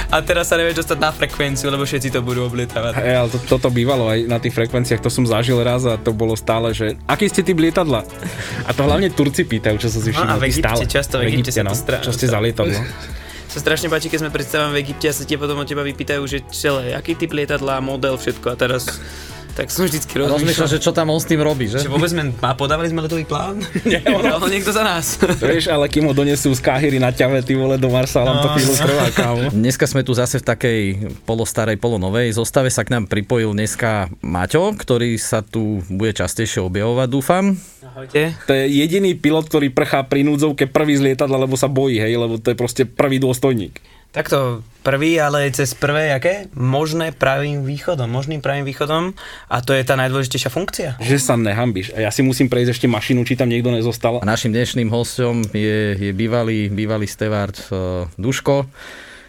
A 0.09 0.21
teraz 0.21 0.45
sa 0.45 0.61
nevieš 0.61 0.85
dostať 0.85 0.97
na 0.99 1.09
frekvenciu, 1.09 1.73
lebo 1.73 1.81
všetci 1.81 2.11
to 2.11 2.21
budú 2.21 2.45
oblietávať. 2.45 3.01
Hej, 3.01 3.15
ale 3.17 3.29
to, 3.31 3.37
toto 3.41 3.73
bývalo 3.73 4.13
aj 4.13 4.29
na 4.29 4.37
tých 4.37 4.53
frekvenciách, 4.53 5.01
to 5.01 5.09
som 5.09 5.25
zažil 5.25 5.57
raz 5.57 5.89
a 5.89 5.97
to 5.97 6.13
bolo 6.13 6.37
stále, 6.37 6.69
že 6.69 7.01
aký 7.07 7.25
ste 7.25 7.41
typ 7.41 7.57
lietadla? 7.57 8.05
A 8.61 8.71
to 8.71 8.85
hlavne 8.85 9.09
Turci 9.09 9.41
pýtajú, 9.41 9.79
čo 9.79 9.89
som 9.89 10.05
si 10.05 10.13
No 10.13 10.21
a 10.21 10.37
všimol. 10.37 10.37
v 10.37 10.45
Egypte, 10.45 10.69
stále. 10.69 10.85
často 10.85 11.15
v 11.17 11.23
Egypte 11.25 11.49
sa 11.49 11.63
to 11.63 11.65
no. 11.65 11.73
stra- 11.73 12.03
Čo 12.03 12.13
ste 12.13 12.29
za 12.29 12.37
lietadlo? 12.37 12.77
Sa 13.51 13.59
strašne 13.59 13.91
páči, 13.91 14.07
keď 14.07 14.23
sme 14.23 14.31
predstavení 14.31 14.71
v 14.71 14.79
Egypte 14.79 15.11
a 15.11 15.13
sa 15.13 15.27
tie 15.27 15.35
potom 15.35 15.59
od 15.59 15.67
teba 15.67 15.83
vypýtajú, 15.83 16.23
že 16.23 16.39
celé, 16.55 16.95
aký 16.95 17.19
typ 17.19 17.35
lietadla, 17.35 17.83
model, 17.83 18.15
všetko 18.15 18.47
a 18.47 18.55
teraz 18.55 18.87
tak 19.51 19.67
som 19.67 19.83
vždycky 19.83 20.13
rozmýšľam, 20.13 20.37
rozmýšľal, 20.37 20.69
že 20.69 20.79
čo 20.79 20.91
tam 20.91 21.07
on 21.07 21.17
s 21.17 21.25
tým 21.25 21.39
robí, 21.39 21.67
že? 21.67 21.79
že 21.79 21.87
vôbec 21.87 22.07
sme, 22.07 22.31
a 22.31 22.51
podávali 22.51 22.87
sme 22.87 23.01
letový 23.01 23.23
plán? 23.23 23.59
Nie, 23.83 23.99
ono. 24.05 24.43
niekto 24.45 24.69
za 24.69 24.81
nás. 24.81 25.19
Vieš, 25.41 25.67
ale 25.67 25.85
kým 25.85 26.05
ho 26.05 26.13
donesú 26.13 26.49
z 26.49 26.59
Káhyry 26.59 26.97
na 26.97 27.09
ťave, 27.09 27.41
ty 27.41 27.53
vole, 27.53 27.75
do 27.75 27.87
Marsala, 27.87 28.39
to 28.39 28.47
No. 28.47 28.53
chvíľu 28.53 28.73
trvá, 28.75 29.05
kámo. 29.09 29.43
Dneska 29.53 29.85
sme 29.85 30.01
tu 30.01 30.11
zase 30.11 30.39
v 30.39 30.45
takej 30.45 30.79
polostarej, 31.23 31.75
polonovej 31.75 32.33
zostave. 32.33 32.67
Sa 32.67 32.81
k 32.81 32.91
nám 32.91 33.05
pripojil 33.05 33.51
dneska 33.51 34.07
Maťo, 34.19 34.73
ktorý 34.73 35.15
sa 35.15 35.41
tu 35.41 35.83
bude 35.87 36.11
častejšie 36.11 36.59
objavovať, 36.61 37.07
dúfam. 37.07 37.45
Ahojte. 37.83 38.33
To 38.45 38.53
je 38.53 38.65
jediný 38.71 39.13
pilot, 39.13 39.45
ktorý 39.45 39.67
prchá 39.69 40.03
pri 40.03 40.23
núdzovke 40.23 40.65
prvý 40.65 40.95
z 40.95 41.11
lietadla, 41.11 41.35
lebo 41.37 41.53
sa 41.53 41.67
bojí, 41.67 41.99
hej, 41.99 42.15
lebo 42.15 42.39
to 42.39 42.49
je 42.49 42.57
proste 42.57 42.83
prvý 42.85 43.19
dôstojník. 43.19 43.75
Takto 44.11 44.59
prvý, 44.83 45.15
ale 45.23 45.47
cez 45.55 45.71
prvé, 45.71 46.11
aké? 46.11 46.51
Možné 46.51 47.15
pravým 47.15 47.63
východom, 47.63 48.11
možným 48.11 48.43
pravým 48.43 48.67
východom 48.67 49.15
a 49.47 49.57
to 49.63 49.71
je 49.71 49.87
tá 49.87 49.95
najdôležitejšia 49.95 50.51
funkcia. 50.51 50.89
Že 50.99 51.15
sa 51.15 51.39
nehambíš. 51.39 51.95
A 51.95 52.03
ja 52.03 52.11
si 52.11 52.19
musím 52.19 52.51
prejsť 52.51 52.75
ešte 52.75 52.87
mašinu, 52.91 53.23
či 53.23 53.39
tam 53.39 53.47
niekto 53.47 53.71
nezostal. 53.71 54.19
A 54.19 54.27
našim 54.27 54.51
dnešným 54.51 54.91
hostom 54.91 55.47
je, 55.55 55.95
je 55.95 56.11
bývalý, 56.11 56.67
bývalý 56.67 57.07
stevard 57.07 57.55
uh, 57.71 58.03
Duško. 58.19 58.67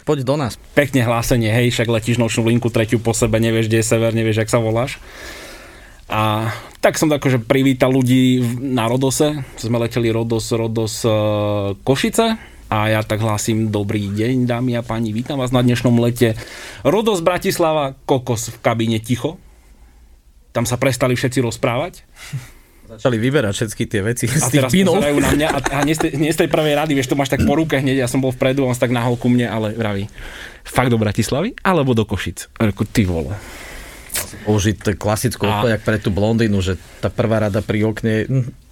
Poď 0.03 0.27
do 0.27 0.35
nás. 0.35 0.59
Pekne 0.75 1.07
hlásenie, 1.07 1.47
hej, 1.47 1.71
však 1.71 1.87
letíš 1.87 2.19
nočnú 2.19 2.43
linku 2.51 2.67
tretiu 2.67 2.99
po 2.99 3.15
sebe, 3.15 3.39
nevieš, 3.39 3.71
kde 3.71 3.79
je 3.79 3.87
sever, 3.87 4.11
nevieš, 4.11 4.43
jak 4.43 4.51
sa 4.51 4.59
voláš. 4.59 4.99
A 6.11 6.51
tak 6.83 6.99
som 6.99 7.07
akože 7.07 7.39
privítal 7.47 7.95
ľudí 7.95 8.43
na 8.59 8.91
Rodose. 8.91 9.47
Sme 9.55 9.79
leteli 9.79 10.11
Rodos, 10.11 10.51
Rodos 10.51 11.07
e, 11.07 11.11
Košice. 11.87 12.52
A 12.73 12.89
ja 12.89 13.05
tak 13.05 13.21
hlásim, 13.21 13.69
dobrý 13.69 14.09
deň, 14.09 14.49
dámy 14.49 14.73
a 14.73 14.81
páni, 14.81 15.13
vítam 15.13 15.37
vás 15.37 15.53
na 15.53 15.61
dnešnom 15.61 15.93
lete. 16.01 16.33
Rodos 16.81 17.21
Bratislava, 17.21 17.93
kokos 18.09 18.49
v 18.49 18.57
kabíne 18.65 18.97
ticho. 18.97 19.37
Tam 20.57 20.65
sa 20.65 20.81
prestali 20.81 21.13
všetci 21.13 21.45
rozprávať. 21.45 22.01
Začali 22.89 23.21
vyberať 23.21 23.53
všetky 23.53 23.83
tie 23.85 24.01
veci 24.01 24.25
z 24.25 24.41
A 24.41 24.49
tých 24.49 24.65
teraz 24.65 24.73
pozerajú 24.73 25.17
na 25.21 25.31
mňa 25.37 25.47
a, 25.53 25.59
a 25.69 25.79
nie, 25.85 25.93
z 25.93 26.01
tej, 26.01 26.11
nie 26.17 26.33
z 26.33 26.39
tej 26.41 26.49
prvej 26.49 26.73
rady, 26.73 26.97
vieš, 26.97 27.13
to 27.13 27.17
máš 27.17 27.29
tak 27.29 27.45
po 27.45 27.53
ruke 27.53 27.77
hneď, 27.77 27.93
ja 27.93 28.09
som 28.09 28.25
bol 28.25 28.33
vpredu, 28.33 28.65
on 28.65 28.73
sa 28.73 28.89
tak 28.89 28.93
nahol 28.97 29.21
ku 29.21 29.29
mne, 29.29 29.53
ale 29.53 29.77
vraví, 29.77 30.09
fakt 30.65 30.89
do 30.89 30.97
Bratislavy, 30.97 31.53
alebo 31.61 31.93
do 31.93 32.09
Košic? 32.09 32.57
A 32.57 32.73
reku, 32.73 32.89
ty 32.89 33.05
vole. 33.05 33.37
Použiť 34.49 34.97
klasickú 34.97 35.45
odpoveď 35.45 35.77
pre 35.77 36.01
tú 36.01 36.09
blondínu, 36.09 36.57
že 36.65 36.81
tá 37.05 37.13
prvá 37.13 37.37
rada 37.37 37.61
pri 37.61 37.85
okne 37.85 38.25
hm, 38.25 38.62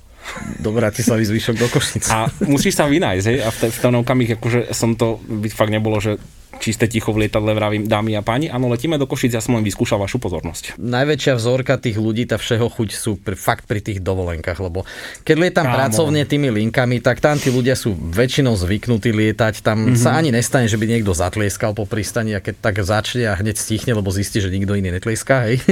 do 0.59 0.69
Bratislavy 0.71 1.25
zvyšok 1.25 1.56
do 1.57 1.68
Košic. 1.68 2.06
A 2.13 2.29
musíš 2.45 2.77
sa 2.77 2.88
vynájsť, 2.88 3.25
hej, 3.27 3.39
a 3.44 3.50
v, 3.50 3.57
te, 3.57 3.68
v 3.69 3.79
ten 3.81 3.94
okamih, 3.95 4.29
akože 4.38 4.59
som 4.71 4.95
to, 4.95 5.19
by 5.25 5.47
fakt 5.50 5.73
nebolo, 5.73 5.99
že 5.99 6.18
čisté 6.59 6.91
ticho 6.91 7.15
v 7.15 7.25
lietadle 7.27 7.55
vravím, 7.55 7.87
dámy 7.87 8.19
a 8.19 8.21
páni, 8.25 8.51
áno, 8.51 8.67
letíme 8.67 8.99
do 8.99 9.07
Košic, 9.07 9.31
ja 9.31 9.41
som 9.41 9.55
len 9.55 9.63
vyskúšal 9.63 10.01
vašu 10.01 10.19
pozornosť. 10.19 10.75
Najväčšia 10.81 11.33
vzorka 11.39 11.79
tých 11.79 11.95
ľudí, 11.95 12.27
tá 12.27 12.35
všeho 12.35 12.67
chuť 12.67 12.89
sú 12.91 13.15
pri, 13.15 13.39
fakt 13.39 13.69
pri 13.69 13.79
tých 13.79 14.03
dovolenkách, 14.03 14.59
lebo 14.59 14.83
keď 15.23 15.35
lietam 15.39 15.67
Kámo. 15.69 15.77
pracovne 15.77 16.27
tými 16.27 16.51
linkami, 16.51 16.99
tak 16.99 17.23
tam 17.23 17.39
tí 17.39 17.53
ľudia 17.53 17.79
sú 17.79 17.95
väčšinou 17.95 18.57
zvyknutí 18.59 19.15
lietať, 19.15 19.63
tam 19.63 19.93
mm-hmm. 19.93 20.01
sa 20.01 20.19
ani 20.19 20.35
nestane, 20.35 20.67
že 20.67 20.75
by 20.75 20.85
niekto 20.89 21.15
zatlieskal 21.15 21.71
po 21.71 21.87
pristani 21.87 22.35
a 22.35 22.43
keď 22.43 22.55
tak 22.59 22.75
začne 22.83 23.31
a 23.31 23.37
hneď 23.39 23.55
stichne, 23.55 23.95
lebo 23.95 24.11
zistí, 24.11 24.43
že 24.43 24.51
nikto 24.51 24.75
iný 24.75 24.91
netlieská, 24.91 25.47
hej. 25.47 25.63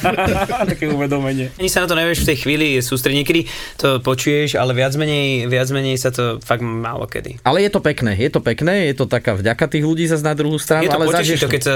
Také 0.72 0.88
uvedomenie. 0.88 1.52
Ani 1.60 1.68
sa 1.68 1.84
na 1.84 1.90
to 1.90 1.98
nevieš 1.98 2.24
v 2.24 2.28
tej 2.32 2.38
chvíli 2.40 2.66
sústrediť, 2.80 3.18
niekedy 3.20 3.40
to 3.76 4.00
počuješ, 4.00 4.56
ale 4.56 4.72
viac 4.72 4.94
menej, 4.96 5.50
viac 5.50 5.68
menej 5.74 6.00
sa 6.00 6.14
to 6.14 6.40
fakt 6.40 6.64
málo 6.64 7.04
kedy. 7.04 7.42
Ale 7.44 7.60
je 7.60 7.70
to 7.70 7.82
pekné, 7.82 8.16
je 8.16 8.30
to 8.30 8.40
pekné, 8.40 8.88
je 8.88 8.94
to 8.96 9.04
taká 9.10 9.36
vďaka 9.36 9.64
tých 9.68 9.84
ľudí 9.84 10.06
zase 10.06 10.21
na 10.22 10.32
druhú 10.32 10.56
stranu, 10.56 10.86
Je 10.86 10.90
to 10.90 10.98
ale 10.98 11.06
poteší 11.10 11.36
to, 11.36 11.50
keď 11.50 11.62
sa 11.62 11.74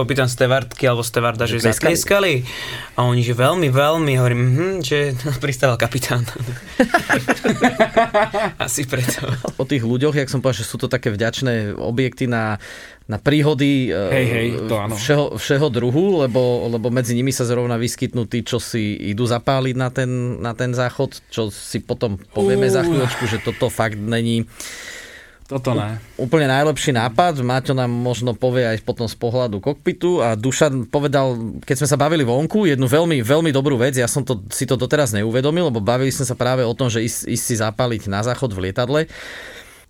opýtam 0.00 0.26
stevardky 0.26 0.88
alebo 0.88 1.04
stevarda, 1.04 1.44
že 1.44 1.60
Že 1.60 1.70
tlieskali? 1.70 1.76
zatlieskali. 1.76 2.32
A 2.96 3.04
oni, 3.04 3.22
že 3.22 3.36
veľmi, 3.36 3.68
veľmi, 3.68 4.12
hovorím, 4.16 4.40
hm, 4.42 4.76
že 4.80 5.12
pristával 5.44 5.76
kapitán. 5.76 6.24
Asi 8.64 8.88
preto. 8.88 9.28
o 9.58 9.64
tých 9.64 9.84
ľuďoch, 9.84 10.16
jak 10.16 10.30
som 10.30 10.40
povedal, 10.40 10.64
že 10.64 10.68
sú 10.68 10.76
to 10.80 10.88
také 10.88 11.12
vďačné 11.12 11.76
objekty 11.76 12.26
na, 12.26 12.56
na 13.06 13.18
príhody 13.18 13.90
e, 13.90 13.94
Hej, 13.94 14.26
hej, 14.26 14.48
to 14.66 14.74
áno. 14.78 14.94
Všeho, 14.96 15.36
všeho 15.36 15.66
druhu, 15.68 16.24
lebo, 16.24 16.66
lebo 16.68 16.88
medzi 16.88 17.12
nimi 17.12 17.30
sa 17.30 17.44
zrovna 17.44 17.76
vyskytnú 17.76 18.24
tí, 18.26 18.42
čo 18.42 18.58
si 18.58 18.96
idú 18.96 19.26
zapáliť 19.26 19.74
na 19.76 19.88
ten, 19.92 20.10
na 20.40 20.52
ten 20.56 20.72
záchod, 20.72 21.20
čo 21.28 21.50
si 21.50 21.82
potom 21.82 22.16
povieme 22.32 22.68
za 22.70 22.82
chvíľočku, 22.86 23.24
že 23.26 23.42
toto 23.42 23.68
fakt 23.68 23.98
není 23.98 24.46
Toto 25.46 25.76
ne. 25.76 26.00
Úplne 26.16 26.48
najlepší 26.48 26.96
nápad, 26.96 27.44
Maťo 27.44 27.76
nám 27.76 27.90
možno 27.92 28.32
povie 28.32 28.64
aj 28.64 28.80
potom 28.86 29.04
z 29.04 29.16
pohľadu 29.18 29.60
kokpitu 29.60 30.22
a 30.22 30.38
Dušan 30.38 30.88
povedal, 30.88 31.58
keď 31.66 31.84
sme 31.84 31.88
sa 31.90 32.00
bavili 32.00 32.24
vonku, 32.24 32.64
jednu 32.64 32.88
veľmi, 32.88 33.20
veľmi 33.20 33.50
dobrú 33.52 33.76
vec, 33.76 33.98
ja 33.98 34.08
som 34.08 34.24
to, 34.24 34.40
si 34.48 34.64
to 34.64 34.80
doteraz 34.80 35.12
neuvedomil, 35.12 35.68
lebo 35.68 35.84
bavili 35.84 36.08
sme 36.08 36.24
sa 36.24 36.38
práve 36.38 36.64
o 36.64 36.72
tom, 36.72 36.88
že 36.88 37.04
ísť, 37.04 37.28
ísť 37.28 37.44
si 37.44 37.54
zapáliť 37.60 38.08
na 38.08 38.24
záchod 38.24 38.54
v 38.56 38.70
lietadle. 38.70 39.00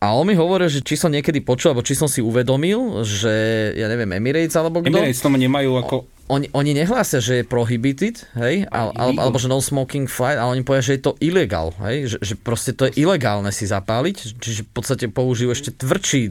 A 0.03 0.19
on 0.19 0.27
mi 0.27 0.35
hovoril, 0.35 0.67
že 0.67 0.83
či 0.83 0.99
som 0.99 1.15
niekedy 1.15 1.39
počul, 1.47 1.71
alebo 1.71 1.87
či 1.87 1.95
som 1.95 2.11
si 2.11 2.19
uvedomil, 2.19 3.07
že 3.07 3.71
ja 3.79 3.87
neviem, 3.87 4.11
Emirates 4.19 4.59
alebo 4.59 4.83
kto. 4.83 4.91
Emirates 4.91 5.23
tomu 5.23 5.39
nemajú 5.39 5.79
ako... 5.79 5.95
Oni, 6.31 6.47
oni 6.55 6.73
nehlásia, 6.73 7.19
že 7.19 7.43
je 7.43 7.45
prohibited, 7.45 8.25
hej, 8.38 8.64
al, 8.71 8.95
al, 8.95 9.11
alebo 9.19 9.37
že 9.37 9.50
no 9.50 9.59
smoking 9.59 10.07
flight, 10.07 10.38
ale 10.38 10.55
oni 10.59 10.62
povedia, 10.62 10.95
že 10.95 10.95
je 10.97 11.02
to 11.02 11.12
ilegal, 11.19 11.75
hej, 11.83 12.14
že, 12.14 12.19
že 12.23 12.35
proste 12.38 12.71
to 12.73 12.88
je 12.88 13.02
ilegálne 13.02 13.50
si 13.50 13.67
zapáliť, 13.67 14.38
čiže 14.38 14.64
v 14.64 14.71
podstate 14.71 15.05
použijú 15.11 15.50
ešte 15.50 15.75
tvrdší 15.75 16.23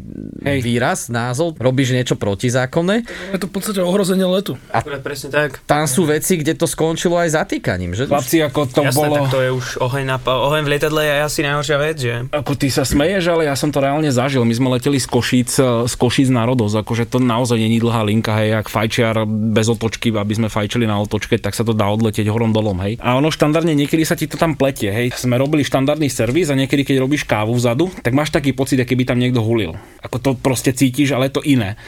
hej. 0.47 0.59
výraz, 0.63 1.11
názov, 1.11 1.59
robíš 1.59 1.91
niečo 1.91 2.15
protizákonné. 2.15 3.03
Je 3.35 3.39
to 3.41 3.51
v 3.51 3.53
podstate 3.53 3.79
ohrozenie 3.83 4.23
letu. 4.25 4.55
A 4.71 4.79
presne 4.81 5.29
tak. 5.29 5.59
Tam 5.67 5.85
sú 5.85 6.07
veci, 6.07 6.39
kde 6.39 6.55
to 6.55 6.65
skončilo 6.65 7.19
aj 7.19 7.35
zatýkaním, 7.43 7.91
že? 7.91 8.07
Chlapci, 8.07 8.41
ako 8.47 8.59
to 8.71 8.81
Jasné, 8.87 8.95
bolo... 8.95 9.15
tak 9.19 9.33
to 9.33 9.39
je 9.43 9.49
už 9.51 9.67
oheň, 9.83 10.05
na, 10.07 10.17
oheň 10.21 10.61
v 10.65 10.69
lietadle 10.71 11.01
je 11.03 11.13
asi 11.19 11.39
najhoršia 11.43 11.77
vec, 11.77 11.97
že? 11.99 12.15
Ako 12.31 12.53
ty 12.55 12.71
sa 12.71 12.87
smeješ, 12.87 13.23
ale 13.27 13.51
ja 13.51 13.55
som 13.59 13.69
to 13.69 13.83
reálne 13.83 14.09
zažil. 14.09 14.47
My 14.47 14.55
sme 14.55 14.67
leteli 14.71 14.97
z 14.97 15.07
Košíc, 15.09 15.51
z 15.61 15.93
Košíc 15.99 16.31
na 16.31 16.47
Rodos, 16.47 16.73
akože 16.73 17.09
to 17.11 17.19
naozaj 17.19 17.59
není 17.59 17.77
dlhá 17.77 18.07
linka, 18.07 18.33
hej, 18.39 18.55
jak 18.61 18.67
fajčiar 18.71 19.27
bez 19.27 19.67
otočky, 19.81 20.13
aby 20.13 20.37
sme 20.37 20.53
fajčili 20.53 20.85
na 20.85 21.01
otočke, 21.01 21.41
tak 21.41 21.57
sa 21.57 21.65
to 21.65 21.73
dá 21.73 21.89
odletieť 21.89 22.29
horom 22.29 22.53
dolom, 22.53 22.77
hej. 22.85 23.01
A 23.01 23.17
ono 23.17 23.33
štandardne 23.33 23.73
niekedy 23.73 24.05
sa 24.05 24.13
ti 24.13 24.29
to 24.29 24.37
tam 24.37 24.53
pletie, 24.53 24.93
hej. 24.93 25.09
Sme 25.17 25.41
robili 25.41 25.65
štandardný 25.65 26.05
servis 26.05 26.53
a 26.53 26.55
niekedy, 26.55 26.85
keď 26.85 27.01
robíš 27.01 27.25
kávu 27.25 27.57
vzadu, 27.57 27.89
tak 28.05 28.13
máš 28.13 28.29
taký 28.29 28.53
pocit, 28.53 28.77
aký 28.77 28.93
by 28.93 29.09
tam 29.09 29.17
niekto 29.17 29.41
hulil. 29.41 29.73
Ako 30.05 30.21
to 30.21 30.29
proste 30.37 30.77
cítiš, 30.77 31.17
ale 31.17 31.33
je 31.33 31.41
to 31.41 31.43
iné. 31.49 31.81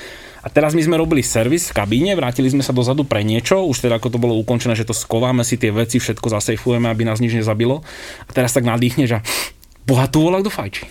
A 0.43 0.51
teraz 0.51 0.73
my 0.75 0.81
sme 0.83 0.97
robili 0.99 1.23
servis 1.23 1.71
v 1.71 1.77
kabíne, 1.77 2.17
vrátili 2.19 2.51
sme 2.51 2.65
sa 2.65 2.75
dozadu 2.75 3.07
pre 3.07 3.23
niečo, 3.23 3.63
už 3.63 3.87
teda 3.87 4.01
ako 4.01 4.11
to 4.11 4.19
bolo 4.19 4.35
ukončené, 4.41 4.75
že 4.75 4.83
to 4.83 4.91
skováme 4.91 5.45
si 5.45 5.55
tie 5.55 5.71
veci, 5.71 6.03
všetko 6.03 6.33
zasejfujeme, 6.33 6.89
aby 6.89 7.07
nás 7.07 7.23
nič 7.23 7.31
nezabilo. 7.31 7.79
A 8.27 8.31
teraz 8.33 8.51
tak 8.51 8.67
nadýchne, 8.67 9.07
že 9.07 9.23
boha 9.87 10.09
tu 10.11 10.19
volá, 10.25 10.43
kto 10.43 10.51
fajčí. 10.51 10.83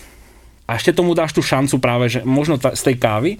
A 0.65 0.79
ešte 0.79 0.95
tomu 0.95 1.13
dáš 1.13 1.35
tú 1.35 1.43
šancu 1.43 1.77
práve, 1.77 2.09
že 2.09 2.25
možno 2.25 2.57
ta, 2.57 2.73
z 2.73 2.81
tej 2.81 2.95
kávy. 2.97 3.31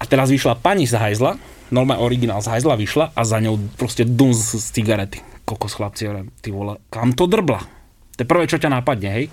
A 0.00 0.08
teraz 0.08 0.32
vyšla 0.32 0.56
pani 0.56 0.88
z 0.88 0.96
hajzla, 0.96 1.36
normálne 1.72 2.04
originál 2.04 2.44
z 2.44 2.52
hajzla 2.52 2.76
vyšla 2.76 3.04
a 3.16 3.22
za 3.24 3.40
ňou 3.40 3.56
proste 3.80 4.04
dum 4.04 4.36
z, 4.36 4.60
cigarety. 4.60 5.24
Kokos 5.48 5.74
chlapci, 5.74 6.06
ty 6.44 6.52
vole, 6.52 6.78
kam 6.92 7.16
to 7.16 7.26
drbla? 7.26 7.64
To 8.14 8.18
je 8.22 8.28
prvé, 8.28 8.44
čo 8.46 8.60
ťa 8.60 8.70
nápadne, 8.78 9.08
hej. 9.10 9.26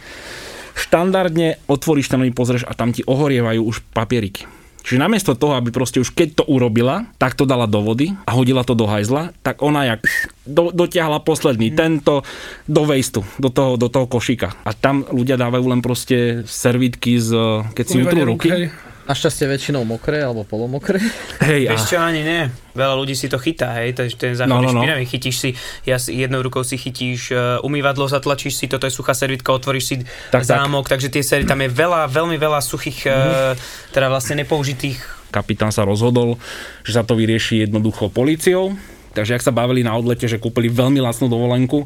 Štandardne 0.73 1.59
otvoríš 1.67 2.07
ten, 2.07 2.23
pozrieš 2.31 2.63
a 2.63 2.71
tam 2.71 2.95
ti 2.95 3.03
ohorievajú 3.03 3.61
už 3.61 3.83
papieriky. 3.91 4.47
Čiže 4.79 5.05
namiesto 5.05 5.35
toho, 5.35 5.59
aby 5.59 5.75
proste 5.75 5.99
už 5.99 6.15
keď 6.15 6.41
to 6.41 6.43
urobila, 6.47 7.11
tak 7.19 7.35
to 7.35 7.43
dala 7.43 7.67
do 7.67 7.83
vody 7.83 8.15
a 8.23 8.31
hodila 8.31 8.63
to 8.63 8.73
do 8.73 8.87
hajzla, 8.87 9.35
tak 9.43 9.59
ona 9.59 9.85
jak 9.85 10.01
do, 10.47 10.71
dotiahla 10.71 11.19
posledný, 11.19 11.75
tento 11.75 12.23
do 12.65 12.81
vejstu, 12.87 13.21
do 13.37 13.51
toho, 13.51 13.75
do 13.75 13.91
toho 13.91 14.07
košíka. 14.07 14.55
A 14.63 14.71
tam 14.71 15.03
ľudia 15.11 15.35
dávajú 15.35 15.65
len 15.67 15.83
proste 15.83 16.47
servítky, 16.47 17.19
z, 17.19 17.29
keď 17.75 17.85
si 17.85 17.97
utrú 17.99 18.23
ruky. 18.23 18.49
Hej. 18.49 18.88
Našťastie 19.09 19.49
väčšinou 19.49 19.81
mokré 19.89 20.21
alebo 20.21 20.45
polomokré. 20.45 21.01
Hej, 21.49 21.65
a 21.65 21.73
čo, 21.81 21.97
ani 21.97 22.21
nie. 22.21 22.45
Veľa 22.77 22.93
ľudí 22.93 23.17
si 23.17 23.25
to 23.25 23.41
chytá, 23.41 23.81
hej, 23.81 23.97
je 23.97 24.13
ten 24.13 24.37
záchod 24.37 24.53
no, 24.53 24.61
no. 24.61 24.69
no, 24.69 24.85
špinavý. 24.85 25.03
Chytíš 25.09 25.35
si, 25.41 25.49
ja 25.81 25.97
si 25.97 26.13
jednou 26.21 26.45
rukou 26.45 26.61
si 26.61 26.77
chytíš 26.77 27.33
uh, 27.33 27.57
umývadlo, 27.65 28.05
zatlačíš 28.05 28.53
si, 28.53 28.65
toto 28.69 28.85
je 28.85 28.93
suchá 28.93 29.17
servitka, 29.17 29.49
otvoríš 29.49 29.85
si 29.89 29.95
Tak, 30.29 30.45
tak. 30.45 30.61
zámok, 30.61 30.85
takže 30.85 31.09
tie 31.09 31.25
seri, 31.25 31.49
tam 31.49 31.65
je 31.65 31.73
veľa, 31.73 32.05
veľmi 32.05 32.37
veľa 32.37 32.61
suchých, 32.61 33.09
uh, 33.09 33.57
teda 33.89 34.13
vlastne 34.13 34.45
nepoužitých 34.45 35.19
kapitán 35.29 35.69
sa 35.69 35.85
rozhodol, 35.85 36.41
že 36.81 36.97
sa 36.97 37.05
to 37.05 37.13
vyrieši 37.13 37.69
jednoducho 37.69 38.09
policiou. 38.09 38.73
Takže 39.13 39.37
ak 39.37 39.45
sa 39.45 39.53
bavili 39.53 39.81
na 39.81 39.93
odlete, 39.97 40.29
že 40.29 40.41
kúpili 40.41 40.69
veľmi 40.69 41.01
lacnú 41.01 41.29
dovolenku, 41.29 41.85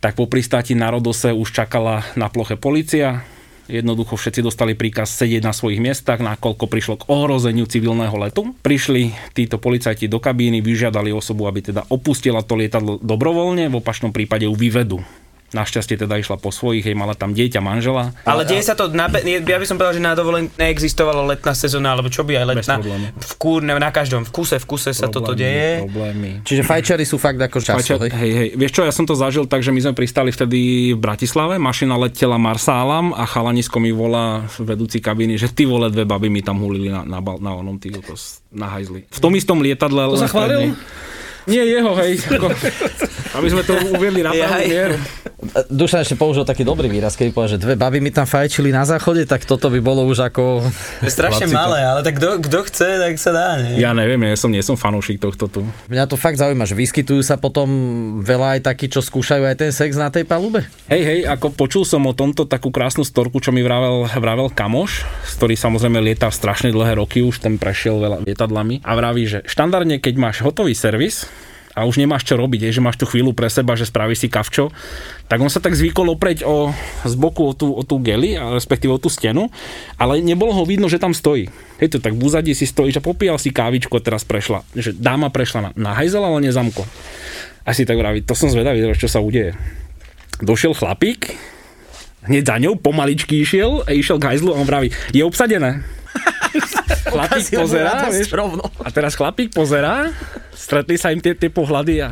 tak 0.00 0.16
po 0.16 0.24
pristáti 0.28 0.72
na 0.72 0.88
Rodose 0.88 1.32
už 1.32 1.52
čakala 1.52 2.04
na 2.16 2.32
ploche 2.32 2.56
policia. 2.56 3.24
Jednoducho 3.70 4.18
všetci 4.18 4.42
dostali 4.42 4.74
príkaz 4.74 5.14
sedieť 5.14 5.46
na 5.46 5.54
svojich 5.54 5.78
miestach, 5.78 6.18
nakoľko 6.18 6.66
prišlo 6.66 6.94
k 6.98 7.06
ohrozeniu 7.06 7.70
civilného 7.70 8.18
letu. 8.18 8.50
Prišli 8.66 9.14
títo 9.30 9.62
policajti 9.62 10.10
do 10.10 10.18
kabíny, 10.18 10.58
vyžiadali 10.58 11.14
osobu, 11.14 11.46
aby 11.46 11.70
teda 11.70 11.86
opustila 11.86 12.42
to 12.42 12.58
lietadlo 12.58 12.98
dobrovoľne, 12.98 13.70
v 13.70 13.78
opačnom 13.78 14.10
prípade 14.10 14.50
ju 14.50 14.54
vyvedú. 14.58 14.98
Našťastie 15.50 15.98
teda 15.98 16.14
išla 16.14 16.38
po 16.38 16.54
svojich, 16.54 16.86
jej 16.86 16.94
mala 16.94 17.18
tam 17.18 17.34
dieťa, 17.34 17.58
manžela. 17.58 18.14
Ale 18.22 18.46
deje 18.46 18.70
sa 18.70 18.78
to, 18.78 18.86
na, 18.94 19.10
ja 19.26 19.58
by 19.58 19.66
som 19.66 19.74
povedal, 19.74 19.98
že 19.98 20.02
na 20.02 20.14
dovolen 20.14 20.46
neexistovalo 20.54 21.26
letná 21.26 21.52
sezóna, 21.58 21.98
alebo 21.98 22.06
čo 22.06 22.22
by 22.22 22.38
aj 22.38 22.46
letná. 22.54 22.74
V 23.18 23.34
kúr, 23.34 23.66
ne, 23.66 23.74
na 23.74 23.90
každom, 23.90 24.22
v 24.22 24.30
kuse, 24.30 24.62
v 24.62 24.66
kuse 24.66 24.94
sa 24.94 25.10
toto 25.10 25.34
deje. 25.34 25.82
Problémy. 25.90 26.46
Čiže 26.46 26.62
fajčari 26.62 27.02
sú 27.02 27.18
fakt 27.18 27.42
ako 27.42 27.58
často, 27.58 27.98
Pača, 27.98 28.14
hej? 28.14 28.30
hej, 28.30 28.48
vieš 28.54 28.72
čo, 28.78 28.86
ja 28.86 28.94
som 28.94 29.02
to 29.02 29.18
zažil 29.18 29.50
tak, 29.50 29.66
že 29.66 29.74
my 29.74 29.80
sme 29.82 29.92
pristali 29.98 30.30
vtedy 30.30 30.92
v 30.94 31.00
Bratislave, 31.02 31.58
mašina 31.58 31.98
letela 31.98 32.38
Marsálam 32.38 33.10
a 33.10 33.26
chalanisko 33.26 33.82
mi 33.82 33.90
volá 33.90 34.46
vedúci 34.62 35.02
kabiny, 35.02 35.34
že 35.34 35.50
ty 35.50 35.66
vole 35.66 35.90
dve 35.90 36.06
baby 36.06 36.30
mi 36.30 36.46
tam 36.46 36.62
hulili 36.62 36.94
na, 36.94 37.02
na, 37.02 37.18
na 37.18 37.50
onom 37.58 37.76
ty 37.82 37.90
kokos, 37.90 38.46
na 38.54 38.70
hajzli. 38.70 39.10
V 39.10 39.18
tom 39.18 39.34
istom 39.34 39.58
lietadle. 39.58 40.06
To 40.06 40.14
len 40.14 40.22
zachválil? 40.22 40.60
Nie 41.50 41.66
jeho, 41.66 41.92
hej. 41.98 42.22
Ako, 42.30 42.46
aby 43.36 43.48
sme 43.50 43.62
to 43.66 43.74
uviedli 43.90 44.22
na 44.22 44.30
pravú 44.30 44.62
mieru. 44.70 44.96
Dušan 45.72 46.04
ešte 46.04 46.20
použil 46.20 46.44
taký 46.44 46.68
dobrý 46.68 46.86
výraz, 46.86 47.16
keď 47.16 47.32
povedal, 47.32 47.56
že 47.56 47.62
dve 47.64 47.74
baby 47.74 47.98
mi 48.04 48.12
tam 48.12 48.28
fajčili 48.28 48.70
na 48.70 48.84
záchode, 48.84 49.24
tak 49.24 49.48
toto 49.48 49.72
by 49.72 49.80
bolo 49.80 50.04
už 50.04 50.28
ako... 50.28 50.60
Strašne 51.00 51.48
Chlapci, 51.48 51.56
to- 51.56 51.56
malé, 51.56 51.78
ale 51.80 52.00
tak 52.04 52.20
kto, 52.20 52.44
kto 52.44 52.58
chce, 52.68 52.88
tak 53.00 53.14
sa 53.16 53.30
dá, 53.32 53.48
nie? 53.56 53.80
Ja 53.80 53.96
neviem, 53.96 54.20
ja 54.20 54.36
som, 54.36 54.52
nie 54.52 54.60
som 54.60 54.76
fanúšik 54.76 55.16
tohto 55.16 55.48
tu. 55.48 55.60
Mňa 55.88 56.04
to 56.12 56.20
fakt 56.20 56.36
zaujíma, 56.36 56.68
že 56.68 56.76
vyskytujú 56.76 57.24
sa 57.24 57.40
potom 57.40 57.66
veľa 58.20 58.60
aj 58.60 58.68
takí, 58.68 58.92
čo 58.92 59.00
skúšajú 59.00 59.48
aj 59.48 59.56
ten 59.56 59.72
sex 59.72 59.96
na 59.96 60.12
tej 60.12 60.28
palube? 60.28 60.68
Hej, 60.92 61.02
hej, 61.02 61.20
ako 61.24 61.56
počul 61.56 61.88
som 61.88 62.04
o 62.04 62.12
tomto 62.12 62.44
takú 62.44 62.68
krásnu 62.68 63.02
storku, 63.02 63.40
čo 63.40 63.48
mi 63.48 63.64
vravel, 63.64 64.12
vravel 64.12 64.52
kamoš, 64.52 65.08
ktorý 65.40 65.56
samozrejme 65.56 66.04
lieta 66.04 66.28
strašne 66.28 66.68
dlhé 66.68 67.00
roky, 67.00 67.24
už 67.24 67.40
ten 67.40 67.56
prešiel 67.56 67.96
veľa 67.96 68.28
lietadlami 68.28 68.84
a 68.84 68.92
vraví, 68.92 69.24
že 69.24 69.38
štandardne, 69.48 70.04
keď 70.04 70.14
máš 70.20 70.44
hotový 70.44 70.76
servis, 70.76 71.24
a 71.80 71.88
už 71.88 71.96
nemáš 71.96 72.28
čo 72.28 72.36
robiť, 72.36 72.68
je, 72.68 72.76
že 72.76 72.84
máš 72.84 73.00
tú 73.00 73.08
chvíľu 73.08 73.32
pre 73.32 73.48
seba, 73.48 73.72
že 73.72 73.88
spravíš 73.88 74.20
si 74.20 74.28
kavčo, 74.28 74.68
tak 75.32 75.40
on 75.40 75.48
sa 75.48 75.64
tak 75.64 75.72
zvykol 75.72 76.12
opreť 76.12 76.44
o, 76.44 76.76
z 77.08 77.14
boku 77.16 77.48
o 77.48 77.52
tú, 77.56 77.72
o 77.72 77.80
tú 77.80 77.96
geli, 78.04 78.36
respektíve 78.36 78.92
o 78.92 79.00
tú 79.00 79.08
stenu, 79.08 79.48
ale 79.96 80.20
nebolo 80.20 80.52
ho 80.52 80.68
vidno, 80.68 80.92
že 80.92 81.00
tam 81.00 81.16
stojí. 81.16 81.48
Hej 81.80 81.96
to 81.96 82.04
tak 82.04 82.12
v 82.12 82.20
úzadí 82.20 82.52
si 82.52 82.68
stojí, 82.68 82.92
že 82.92 83.00
popíjal 83.00 83.40
si 83.40 83.48
kávičku 83.48 83.96
teraz 84.04 84.28
prešla, 84.28 84.60
že 84.76 84.92
dáma 84.92 85.32
prešla 85.32 85.72
na, 85.72 85.90
na 85.90 85.90
hajzel, 85.96 86.20
ale 86.20 86.44
nezamko. 86.44 86.84
A 87.64 87.72
si 87.72 87.88
tak 87.88 87.96
vraví, 87.96 88.20
to 88.20 88.36
som 88.36 88.52
zvedavý, 88.52 88.84
čo 89.00 89.08
sa 89.08 89.24
udeje. 89.24 89.56
Došiel 90.44 90.76
chlapík, 90.76 91.32
hneď 92.28 92.44
za 92.44 92.56
ňou 92.60 92.76
pomaličky 92.76 93.40
išiel 93.40 93.88
a 93.88 93.96
išiel 93.96 94.20
k 94.20 94.36
hajzlu 94.36 94.52
a 94.52 94.60
on 94.60 94.68
vraví, 94.68 94.92
je 95.16 95.24
obsadené. 95.24 95.80
chlapík 97.10 97.46
pozerá, 97.58 98.08
vieš, 98.08 98.30
rovno. 98.32 98.64
a 98.80 98.88
teraz 98.94 99.18
chlapík 99.18 99.50
pozerá, 99.50 100.14
stretli 100.54 100.94
sa 100.96 101.10
im 101.10 101.18
tie, 101.18 101.34
tie 101.34 101.50
pohľady 101.50 101.94
a 102.06 102.08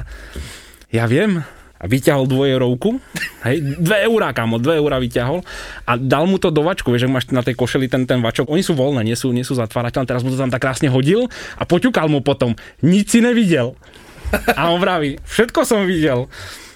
ja 0.90 1.04
viem, 1.06 1.40
a 1.78 1.84
vyťahol 1.86 2.26
dvojerovku, 2.26 2.98
hej, 3.46 3.62
dve 3.78 4.02
eurá, 4.10 4.34
kamo, 4.34 4.58
dve 4.58 4.82
eurá 4.82 4.98
vyťahol 4.98 5.46
a 5.86 5.94
dal 5.94 6.26
mu 6.26 6.42
to 6.42 6.50
do 6.50 6.66
vačku, 6.66 6.90
vieš, 6.90 7.06
ak 7.06 7.14
máš 7.14 7.26
na 7.30 7.46
tej 7.46 7.54
košeli 7.54 7.86
ten, 7.86 8.02
ten 8.02 8.18
vačok, 8.18 8.50
oni 8.50 8.66
sú 8.66 8.74
voľné, 8.74 9.06
nie 9.06 9.14
sú, 9.14 9.30
nie 9.30 9.46
sú 9.46 9.54
zatvárateľné, 9.54 10.10
teraz 10.10 10.26
mu 10.26 10.34
to 10.34 10.40
tam 10.42 10.50
tak 10.50 10.58
krásne 10.58 10.90
hodil 10.90 11.30
a 11.54 11.62
poťukal 11.62 12.10
mu 12.10 12.18
potom, 12.18 12.58
nič 12.82 13.14
si 13.14 13.22
nevidel. 13.22 13.78
A 14.58 14.68
on 14.74 14.82
vraví, 14.82 15.22
všetko 15.24 15.64
som 15.64 15.88
videl. 15.88 16.28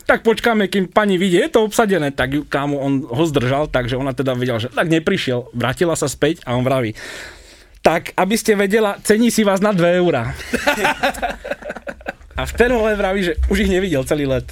Tak 0.09 0.27
počkáme, 0.27 0.67
kým 0.67 0.91
pani 0.91 1.15
vidie, 1.21 1.45
je 1.47 1.53
to 1.53 1.63
obsadené. 1.63 2.11
Tak 2.11 2.29
ju, 2.33 2.43
kámo, 2.49 2.81
on 2.81 3.07
ho 3.07 3.25
zdržal, 3.29 3.71
takže 3.71 3.95
ona 3.95 4.17
teda 4.17 4.35
vedela, 4.35 4.59
že 4.59 4.73
tak 4.73 4.91
neprišiel. 4.91 5.53
Vrátila 5.55 5.95
sa 5.95 6.11
späť 6.11 6.43
a 6.43 6.59
on 6.59 6.67
vraví, 6.67 6.97
tak, 7.83 8.15
aby 8.15 8.39
ste 8.39 8.55
vedela, 8.55 8.97
cení 9.03 9.35
si 9.35 9.43
vás 9.43 9.59
na 9.59 9.75
2 9.75 9.99
eurá. 9.99 10.31
A 12.33 12.49
v 12.49 12.53
ten 12.57 12.73
moment 12.73 12.97
vraví, 12.97 13.23
že 13.23 13.37
už 13.53 13.69
ich 13.69 13.71
nevidel 13.71 14.09
celý 14.09 14.25
let. 14.25 14.49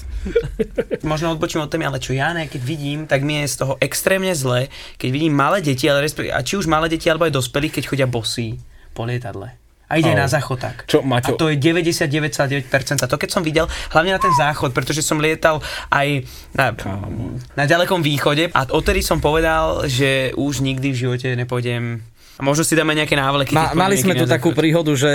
Možno 1.00 1.32
odbočím 1.32 1.64
od 1.64 1.72
témy, 1.72 1.88
ale 1.88 1.96
čo 1.96 2.12
ja 2.12 2.37
ne, 2.37 2.44
keď 2.44 2.60
vidím, 2.60 3.08
tak 3.08 3.25
mi 3.25 3.40
je 3.40 3.56
z 3.56 3.64
toho 3.64 3.80
extrémne 3.80 4.37
zle, 4.37 4.68
keď 5.00 5.08
vidím 5.08 5.32
malé 5.32 5.64
deti, 5.64 5.88
ale 5.88 6.04
a 6.04 6.38
či 6.44 6.60
už 6.60 6.68
malé 6.68 6.92
deti 6.92 7.08
alebo 7.08 7.25
aj 7.25 7.40
dospelí, 7.40 7.72
keď 7.72 7.88
chodia 7.88 8.04
bosí 8.04 8.60
po 8.92 9.08
lietadle. 9.08 9.56
A 9.90 9.99
ide 9.99 10.14
Au. 10.14 10.22
na 10.22 10.30
záchod 10.30 10.60
tak. 10.62 10.87
Čo, 10.87 11.02
Maťo? 11.02 11.34
A 11.34 11.40
to 11.40 11.50
je 11.50 11.58
99,9%. 11.58 13.10
To 13.10 13.18
keď 13.18 13.30
som 13.32 13.42
videl, 13.42 13.66
hlavne 13.90 14.14
na 14.14 14.22
ten 14.22 14.30
záchod, 14.38 14.70
pretože 14.70 15.02
som 15.02 15.18
lietal 15.18 15.58
aj 15.90 16.22
na, 16.54 16.70
na 17.58 17.64
ďalekom 17.66 17.99
východe 17.99 18.54
a 18.54 18.70
odtedy 18.70 19.02
som 19.02 19.18
povedal, 19.18 19.90
že 19.90 20.30
už 20.38 20.62
nikdy 20.62 20.94
v 20.94 21.00
živote 21.08 21.34
nepôjdem 21.34 22.06
a 22.40 22.42
možno 22.42 22.64
si 22.64 22.73
dáme 22.73 22.97
nejaké 22.97 23.20
návleky. 23.20 23.52
Ma, 23.52 23.76
mali 23.76 24.00
sme 24.00 24.16
tu 24.16 24.25
takú 24.25 24.56
príhodu, 24.56 24.97
že 24.97 25.11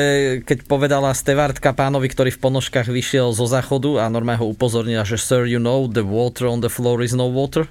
keď 0.45 0.69
povedala 0.69 1.09
stevardka 1.17 1.73
pánovi, 1.73 2.05
ktorý 2.05 2.29
v 2.29 2.37
ponožkách 2.37 2.85
vyšiel 2.93 3.33
zo 3.33 3.49
záchodu 3.49 4.05
a 4.05 4.13
normálne 4.13 4.45
ho 4.45 4.53
upozornila, 4.53 5.01
že 5.01 5.17
sir, 5.17 5.49
you 5.49 5.57
know, 5.57 5.89
the 5.89 6.05
water 6.05 6.45
on 6.45 6.61
the 6.61 6.69
floor 6.69 7.01
is 7.01 7.17
no 7.17 7.33
water. 7.33 7.65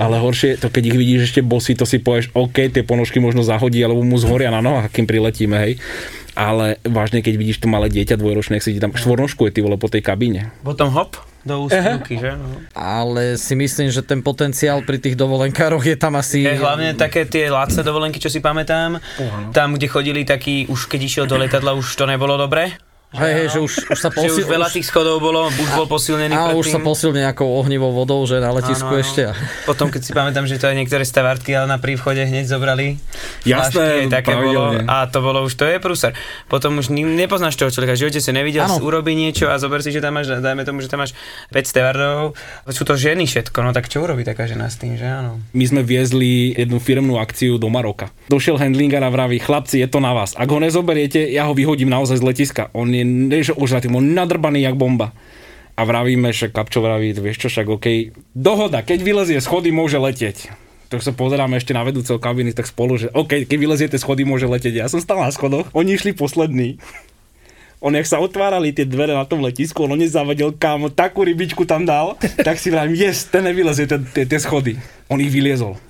Ale 0.00 0.16
horšie 0.20 0.56
to, 0.56 0.72
keď 0.72 0.92
ich 0.92 0.96
vidíš 0.96 1.20
ešte 1.32 1.40
bosy, 1.44 1.76
to 1.76 1.84
si 1.84 2.00
povieš, 2.00 2.32
OK, 2.32 2.72
tie 2.72 2.80
ponožky 2.80 3.20
možno 3.20 3.44
zahodí, 3.44 3.80
alebo 3.84 4.00
mu 4.00 4.16
zhoria 4.16 4.48
na 4.48 4.64
nohách, 4.64 4.88
kým 4.92 5.04
priletíme, 5.04 5.56
hej. 5.60 5.72
Ale 6.32 6.80
vážne, 6.84 7.20
keď 7.20 7.34
vidíš 7.36 7.60
to 7.60 7.68
malé 7.68 7.92
dieťa 7.92 8.16
dvojročné, 8.16 8.60
ak 8.60 8.64
si 8.64 8.72
ti 8.76 8.80
tam 8.80 8.96
štvornožkuje 8.96 9.52
ty 9.52 9.60
vole 9.60 9.76
po 9.76 9.92
tej 9.92 10.00
kabíne. 10.00 10.52
Potom 10.64 10.92
hop, 10.92 11.20
do 11.46 11.64
ústupky, 11.64 12.20
že? 12.20 12.36
No. 12.36 12.60
Ale 12.76 13.40
si 13.40 13.56
myslím, 13.56 13.88
že 13.88 14.04
ten 14.04 14.20
potenciál 14.20 14.84
pri 14.84 15.00
tých 15.00 15.16
dovolenkároch 15.16 15.80
je 15.80 15.96
tam 15.96 16.20
asi... 16.20 16.44
Je 16.44 16.60
hlavne 16.60 16.92
také 16.92 17.24
tie 17.24 17.48
lacné 17.48 17.80
dovolenky, 17.80 18.20
čo 18.20 18.28
si 18.28 18.44
pamätám. 18.44 19.00
Tam, 19.56 19.72
kde 19.72 19.88
chodili 19.88 20.28
takí, 20.28 20.68
už 20.68 20.86
keď 20.90 21.00
išiel 21.00 21.24
do 21.24 21.40
letadla, 21.40 21.72
už 21.72 21.96
to 21.96 22.04
nebolo 22.04 22.36
dobre. 22.36 22.76
Hej, 23.10 23.32
hej, 23.34 23.46
že 23.50 23.58
už, 23.58 23.72
už 23.90 23.98
sa 23.98 24.06
Že 24.06 24.14
posil... 24.14 24.34
už 24.38 24.46
veľa 24.46 24.68
tých 24.70 24.86
schodov 24.86 25.18
bolo, 25.18 25.50
už 25.50 25.68
bol 25.74 25.82
posilnený 25.84 26.30
Áno, 26.30 26.54
už 26.54 26.70
sa 26.70 26.78
posil 26.78 27.10
nejakou 27.10 27.42
ohnivou 27.42 27.90
vodou, 27.90 28.22
že 28.22 28.38
na 28.38 28.50
letisku 28.50 28.86
Áno, 28.86 29.02
ešte. 29.02 29.26
a- 29.26 29.34
Potom, 29.66 29.90
keď 29.90 30.00
si 30.00 30.14
pamätám, 30.14 30.46
že 30.46 30.56
to 30.56 30.70
aj 30.70 30.76
niektoré 30.76 31.02
stavártky, 31.02 31.50
ale 31.50 31.66
na 31.66 31.76
príchode 31.76 32.22
hneď 32.22 32.46
zobrali. 32.46 33.02
Jasné, 33.42 34.06
Flašky, 34.06 34.14
také 34.14 34.32
bolo. 34.32 34.78
A 34.84 35.10
to 35.10 35.18
bolo 35.18 35.42
už, 35.42 35.52
to 35.52 35.66
je 35.66 35.76
prúser. 35.76 36.14
Potom 36.46 36.78
už 36.78 36.94
nepoznáš 36.94 37.56
toho 37.56 37.68
človeka, 37.68 37.92
v 37.92 38.06
živote 38.06 38.22
si 38.22 38.30
nevidel, 38.30 38.62
Áno. 38.62 38.78
urobí 38.78 39.10
niečo 39.12 39.50
a 39.50 39.58
zober 39.58 39.82
si, 39.82 39.90
že 39.90 39.98
tam 39.98 40.14
máš, 40.14 40.30
dajme 40.30 40.62
tomu, 40.62 40.78
že 40.78 40.86
tam 40.86 41.02
máš 41.02 41.10
5 41.50 41.66
stevardov. 41.66 42.38
Sú 42.70 42.86
to 42.86 42.94
ženy 42.94 43.26
všetko, 43.26 43.58
no 43.60 43.74
tak 43.74 43.90
čo 43.90 44.00
urobí 44.00 44.22
taká 44.22 44.46
žena 44.46 44.70
s 44.70 44.78
tým, 44.78 44.94
že 44.94 45.10
áno. 45.10 45.42
My 45.50 45.66
sme 45.66 45.82
viezli 45.82 46.54
jednu 46.54 46.78
firmnú 46.78 47.18
akciu 47.18 47.58
do 47.58 47.66
Maroka. 47.66 48.14
Došiel 48.30 48.54
handlinger 48.54 49.02
a 49.02 49.10
vraví, 49.10 49.42
chlapci, 49.42 49.78
je 49.78 49.90
to 49.90 49.98
na 49.98 50.14
vás. 50.14 50.32
Ak 50.32 50.46
ho 50.46 50.62
nezoberiete, 50.62 51.26
ja 51.26 51.50
ho 51.50 51.52
vyhodím 51.52 51.90
naozaj 51.90 52.22
z 52.22 52.24
letiska. 52.24 52.62
On 52.70 52.86
je 52.86 52.99
než 53.04 53.56
ožratý, 53.56 53.90
on 53.92 54.14
nadrbaný 54.14 54.64
jak 54.64 54.76
bomba. 54.76 55.12
A 55.78 55.86
vravíme, 55.88 56.34
že 56.34 56.52
Kapčo 56.52 56.84
vraví, 56.84 57.16
vieš 57.16 57.46
čo, 57.46 57.48
však 57.48 57.66
OK, 57.68 57.86
dohoda, 58.36 58.84
keď 58.84 59.00
vylezie 59.00 59.38
schody, 59.40 59.72
môže 59.72 59.96
letieť. 59.96 60.52
Tak 60.90 61.06
sa 61.06 61.14
pozeráme 61.14 61.56
ešte 61.56 61.72
na 61.72 61.86
vedúceho 61.86 62.18
kabiny, 62.18 62.52
tak 62.52 62.66
spolu, 62.66 62.98
že 62.98 63.08
OK, 63.14 63.46
keď 63.46 63.58
vyleziete 63.58 63.96
schody, 63.96 64.26
môže 64.26 64.50
letieť. 64.50 64.74
Ja 64.76 64.90
som 64.90 65.00
stal 65.00 65.22
na 65.22 65.30
schodoch, 65.30 65.70
oni 65.72 65.96
išli 65.96 66.12
poslední. 66.12 66.82
On, 67.80 67.96
jak 67.96 68.04
sa 68.04 68.20
otvárali 68.20 68.76
tie 68.76 68.84
dvere 68.84 69.16
na 69.16 69.24
tom 69.24 69.40
letisku, 69.40 69.88
on 69.88 69.96
nezavedel 69.96 70.52
kámo, 70.52 70.92
takú 70.92 71.24
rybičku 71.24 71.64
tam 71.64 71.88
dal, 71.88 72.20
tak 72.44 72.60
si 72.60 72.68
vravím, 72.68 72.92
yes, 72.92 73.24
ten 73.32 73.40
nevylezie 73.40 73.88
tie 73.88 74.28
tie 74.28 74.38
schody. 74.42 74.76
On 75.08 75.16
ich 75.16 75.32
vyliezol. 75.32 75.80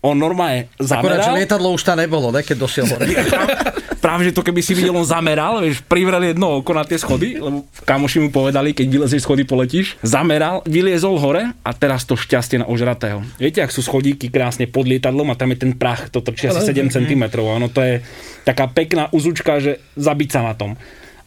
On 0.00 0.16
normálne 0.16 0.72
Akorát, 0.80 1.20
že 1.20 1.28
zameral, 1.28 1.36
lietadlo 1.36 1.68
už 1.76 1.82
tam 1.84 2.00
nebolo, 2.00 2.32
ne, 2.32 2.40
keď 2.40 2.56
došiel 2.56 2.88
hore. 2.88 3.04
práve 4.00 4.24
že 4.26 4.32
to 4.32 4.40
keby 4.40 4.64
si 4.64 4.72
videl, 4.72 4.96
on 4.96 5.04
zameral, 5.04 5.60
vieš, 5.60 5.84
privrel 5.84 6.32
jedno 6.32 6.64
oko 6.64 6.72
na 6.72 6.88
tie 6.88 6.96
schody, 6.96 7.36
lebo 7.36 7.68
kamoši 7.84 8.18
mu 8.24 8.28
povedali, 8.32 8.72
keď 8.72 8.86
vylezieš 8.88 9.28
schody, 9.28 9.44
poletíš. 9.44 10.00
Zameral, 10.00 10.64
vyliezol 10.64 11.20
hore 11.20 11.52
a 11.52 11.70
teraz 11.76 12.08
to 12.08 12.16
šťastie 12.16 12.64
na 12.64 12.66
ožratého. 12.66 13.20
Viete, 13.36 13.60
ak 13.60 13.70
sú 13.70 13.84
schodíky 13.84 14.32
krásne 14.32 14.64
pod 14.64 14.88
lietadlom 14.88 15.28
a 15.28 15.36
tam 15.36 15.52
je 15.52 15.68
ten 15.68 15.72
prach, 15.76 16.08
to 16.08 16.24
trčí 16.24 16.48
asi 16.48 16.72
7 16.72 16.88
cm. 16.88 17.22
Áno, 17.44 17.68
to 17.68 17.84
je 17.84 18.00
taká 18.48 18.66
pekná 18.72 19.12
uzučka, 19.12 19.60
že 19.60 19.84
zabiť 20.00 20.28
sa 20.32 20.40
na 20.42 20.56
tom. 20.56 20.80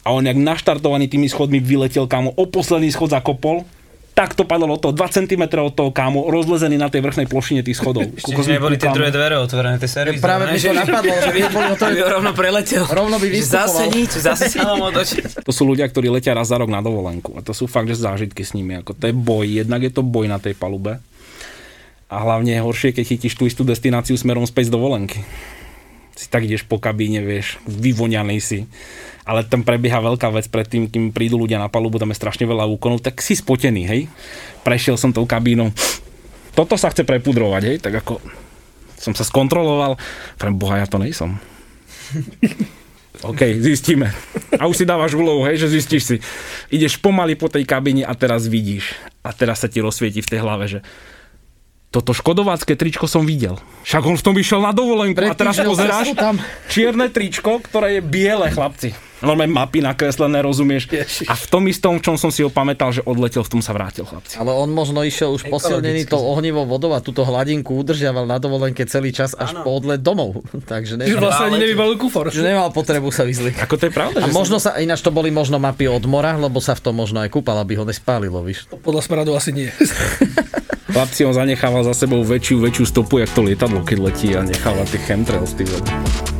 A 0.04 0.12
on 0.12 0.26
jak 0.26 0.36
naštartovaný 0.36 1.08
tými 1.08 1.30
schodmi 1.30 1.62
vyletel 1.62 2.04
kámo, 2.10 2.34
o 2.36 2.44
posledný 2.44 2.92
schod 2.92 3.14
zakopol, 3.14 3.64
tak 4.14 4.32
to 4.32 4.42
padlo 4.42 4.70
od 4.70 4.78
toho 4.78 4.94
2 4.94 5.02
cm 5.10 5.42
od 5.58 5.74
toho 5.74 5.90
kámo, 5.90 6.30
rozlezený 6.30 6.78
na 6.78 6.86
tej 6.86 7.02
vrchnej 7.02 7.26
plošine 7.26 7.60
tých 7.60 7.74
schodov. 7.74 8.06
Ešte 8.08 8.30
že 8.32 8.54
neboli 8.54 8.78
tie 8.78 8.86
druhé 8.88 9.10
dvere 9.10 9.34
otvorené, 9.36 9.74
tie 9.76 9.90
servisné. 9.90 10.22
Práve 10.22 10.48
mi 10.48 10.56
to 10.56 10.70
napadlo, 10.70 11.10
že 11.12 11.30
by 11.30 11.40
boli 11.50 11.66
to- 11.74 11.90
rovno 12.08 12.30
preletel. 12.30 12.86
Rovno 12.86 13.18
by 13.18 13.26
Že 13.26 13.42
Zase 13.42 13.50
vystupoval. 13.82 13.90
nič, 13.90 14.10
zase 14.14 14.44
sa 14.46 14.60
mám 14.64 14.82
otočiť. 14.88 15.42
To 15.42 15.50
sú 15.50 15.62
ľudia, 15.64 15.84
ktorí 15.84 16.06
letia 16.08 16.30
raz 16.30 16.46
za 16.46 16.56
rok 16.56 16.70
na 16.70 16.78
dovolenku. 16.78 17.34
A 17.34 17.42
to 17.42 17.50
sú 17.50 17.66
fakt, 17.66 17.90
že 17.90 17.98
zážitky 17.98 18.40
s 18.40 18.54
nimi. 18.54 18.78
Ako 18.78 18.94
to 18.94 19.10
je 19.10 19.12
boj. 19.12 19.44
Jednak 19.44 19.82
je 19.82 19.90
to 19.90 20.00
boj 20.00 20.24
na 20.24 20.38
tej 20.38 20.54
palube. 20.54 21.02
A 22.06 22.16
hlavne 22.16 22.54
je 22.54 22.62
horšie, 22.62 22.94
keď 22.94 23.04
chytíš 23.08 23.34
tú 23.34 23.44
istú 23.44 23.62
destináciu 23.62 24.14
smerom 24.14 24.46
späť 24.46 24.70
z 24.70 24.72
dovolenky. 24.72 25.26
Si 26.14 26.30
tak 26.30 26.46
ideš 26.46 26.62
po 26.62 26.78
kabíne, 26.78 27.22
vieš, 27.26 27.58
vyvoňaný 27.66 28.38
si. 28.38 28.70
Ale 29.26 29.42
tam 29.42 29.66
prebieha 29.66 29.98
veľká 29.98 30.30
vec 30.30 30.46
predtým, 30.46 30.86
kým 30.86 31.10
prídu 31.10 31.40
ľudia 31.40 31.58
na 31.58 31.66
palubu, 31.66 31.98
tam 31.98 32.12
je 32.14 32.20
strašne 32.20 32.46
veľa 32.46 32.70
úkonov, 32.70 33.02
tak 33.02 33.18
si 33.18 33.34
spotený, 33.34 33.82
hej. 33.88 34.00
Prešiel 34.62 34.94
som 35.00 35.10
tou 35.10 35.26
kabínou. 35.26 35.74
Toto 36.54 36.78
sa 36.78 36.92
chce 36.94 37.02
prepudrovať, 37.02 37.62
hej, 37.66 37.76
tak 37.82 37.98
ako 37.98 38.22
som 39.00 39.12
sa 39.12 39.26
skontroloval. 39.26 39.98
Pre 40.38 40.50
boha, 40.54 40.80
ja 40.80 40.86
to 40.86 41.02
nejsom. 41.02 41.36
OK, 43.30 43.40
zistíme. 43.58 44.12
A 44.60 44.68
už 44.68 44.82
si 44.82 44.88
dávaš 44.88 45.16
úlohu, 45.16 45.48
hej, 45.48 45.56
že 45.56 45.72
zistíš 45.72 46.02
si. 46.04 46.16
Ideš 46.68 47.00
pomaly 47.00 47.34
po 47.34 47.48
tej 47.48 47.64
kabine 47.64 48.04
a 48.04 48.12
teraz 48.12 48.44
vidíš. 48.46 48.92
A 49.24 49.32
teraz 49.32 49.64
sa 49.64 49.68
ti 49.72 49.80
rozsvieti 49.80 50.20
v 50.20 50.30
tej 50.30 50.40
hlave, 50.44 50.64
že 50.68 50.78
toto 51.94 52.10
škodovácké 52.10 52.74
tričko 52.74 53.06
som 53.06 53.22
videl. 53.22 53.54
Však 53.86 54.02
on 54.02 54.18
v 54.18 54.24
tom 54.26 54.34
išiel 54.34 54.58
na 54.58 54.74
dovolenku 54.74 55.14
a 55.22 55.30
Pred 55.30 55.38
teraz 55.38 55.62
pozeráš 55.62 56.10
čierne 56.66 57.06
tričko, 57.06 57.62
ktoré 57.62 57.98
je 57.98 58.02
biele, 58.02 58.50
chlapci. 58.50 59.13
Normálne 59.24 59.48
mapy 59.48 59.80
nakreslené, 59.80 60.44
rozumieš? 60.44 60.92
A 61.24 61.34
v 61.34 61.46
tom 61.48 61.64
istom, 61.64 61.96
v 61.96 62.04
čom 62.04 62.16
som 62.20 62.28
si 62.28 62.44
ho 62.44 62.52
pamätal, 62.52 62.92
že 62.92 63.00
odletel, 63.02 63.40
v 63.40 63.50
tom 63.56 63.60
sa 63.64 63.72
vrátil, 63.72 64.04
chlapci. 64.04 64.36
Ale 64.36 64.52
on 64.52 64.68
možno 64.68 65.00
išiel 65.00 65.32
už 65.32 65.48
posilnený 65.48 66.04
tou 66.04 66.20
ohnivou 66.20 66.68
vodou 66.68 66.92
a 66.92 67.00
túto 67.00 67.24
hladinku 67.24 67.72
udržiaval 67.74 68.28
na 68.28 68.36
dovolenke 68.36 68.84
celý 68.84 69.10
čas 69.10 69.32
až 69.32 69.56
po 69.64 69.72
odlet 69.72 70.04
domov. 70.04 70.44
Takže 70.72 71.00
Že 71.00 71.08
nemal, 71.08 71.20
vlastne 71.24 71.44
ani 71.48 71.58
nevybalil 71.64 71.96
kufor. 71.96 72.28
že 72.28 72.44
nemal 72.44 72.68
potrebu 72.68 73.08
sa 73.08 73.24
vyzliť. 73.24 73.64
Ako 73.64 73.74
to 73.80 73.88
je 73.88 73.92
pravda? 73.96 74.18
A 74.20 74.28
možno 74.28 74.60
sa, 74.60 74.76
ináč 74.76 75.00
to 75.00 75.08
boli 75.08 75.32
možno 75.32 75.56
mapy 75.56 75.88
od 75.88 76.04
mora, 76.04 76.36
lebo 76.36 76.60
sa 76.60 76.76
v 76.76 76.84
tom 76.84 77.00
možno 77.00 77.24
aj 77.24 77.32
kúpal, 77.32 77.56
aby 77.64 77.80
ho 77.80 77.88
nespálilo, 77.88 78.44
víš. 78.44 78.68
Podľa 78.68 79.00
smradu 79.00 79.32
asi 79.32 79.56
nie. 79.56 79.72
Chlapci, 80.94 81.26
on 81.26 81.34
zanechával 81.34 81.82
za 81.82 81.96
sebou 81.96 82.22
väčšiu, 82.22 82.62
väčšiu 82.62 82.84
stopu, 82.86 83.18
jak 83.18 83.32
to 83.34 83.42
lietadlo, 83.42 83.82
keď 83.82 83.98
letí 83.98 84.30
a 84.36 84.46
necháva 84.46 84.86
tie 84.86 85.00
chemtrails, 85.02 85.56
ty 85.56 85.66
vole. 85.66 86.33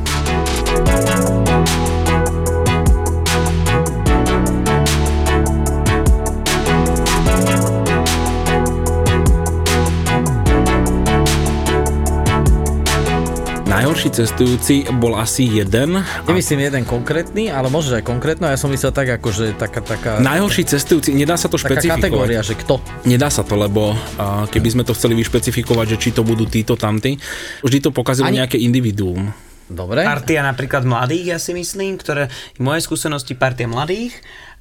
Najhorší 14.05 14.21
cestujúci 14.21 14.85
bol 15.01 15.17
asi 15.17 15.49
jeden. 15.49 15.97
A 15.97 16.29
Nemyslím 16.29 16.69
jeden 16.69 16.85
konkrétny, 16.85 17.49
ale 17.49 17.73
možno 17.73 17.97
aj 17.97 18.05
konkrétno. 18.05 18.45
Ja 18.45 18.61
som 18.61 18.69
myslel 18.69 18.93
tak, 18.93 19.09
ako, 19.09 19.33
že 19.33 19.57
taká, 19.57 19.81
taká, 19.81 20.21
najhorší 20.21 20.69
cestujúci, 20.69 21.17
nedá 21.17 21.41
sa 21.41 21.49
to 21.49 21.57
taká 21.57 21.81
špecifikovať. 21.81 22.05
kategória, 22.05 22.45
že 22.45 22.53
kto. 22.53 22.85
Nedá 23.09 23.33
sa 23.33 23.49
to, 23.49 23.57
lebo 23.57 23.97
a, 24.21 24.45
keby 24.45 24.77
sme 24.77 24.85
to 24.85 24.93
chceli 24.93 25.17
vyšpecifikovať, 25.17 25.97
že 25.97 26.01
či 26.05 26.09
to 26.13 26.21
budú 26.21 26.45
títo, 26.45 26.77
tamty, 26.77 27.17
vždy 27.65 27.81
to 27.81 27.97
pokazilo 27.97 28.29
Ani- 28.29 28.45
nejaké 28.45 28.61
individuum. 28.61 29.33
Dobre. 29.73 30.05
Partia 30.05 30.45
napríklad 30.45 30.85
mladých, 30.85 31.25
ja 31.25 31.39
si 31.41 31.57
myslím, 31.57 31.97
ktoré, 31.97 32.29
moje 32.61 32.85
skúsenosti, 32.85 33.33
partia 33.33 33.65
mladých, 33.65 34.13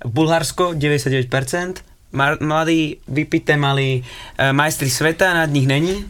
Bulharsko 0.08 0.71
99%, 0.71 1.27
mar- 1.27 1.84
mladí, 2.13 3.02
vypité 3.10 3.58
mali 3.58 3.99
e, 3.99 4.52
majstri 4.54 4.89
sveta, 4.89 5.34
nad 5.34 5.49
nich 5.49 5.65
není. 5.65 6.06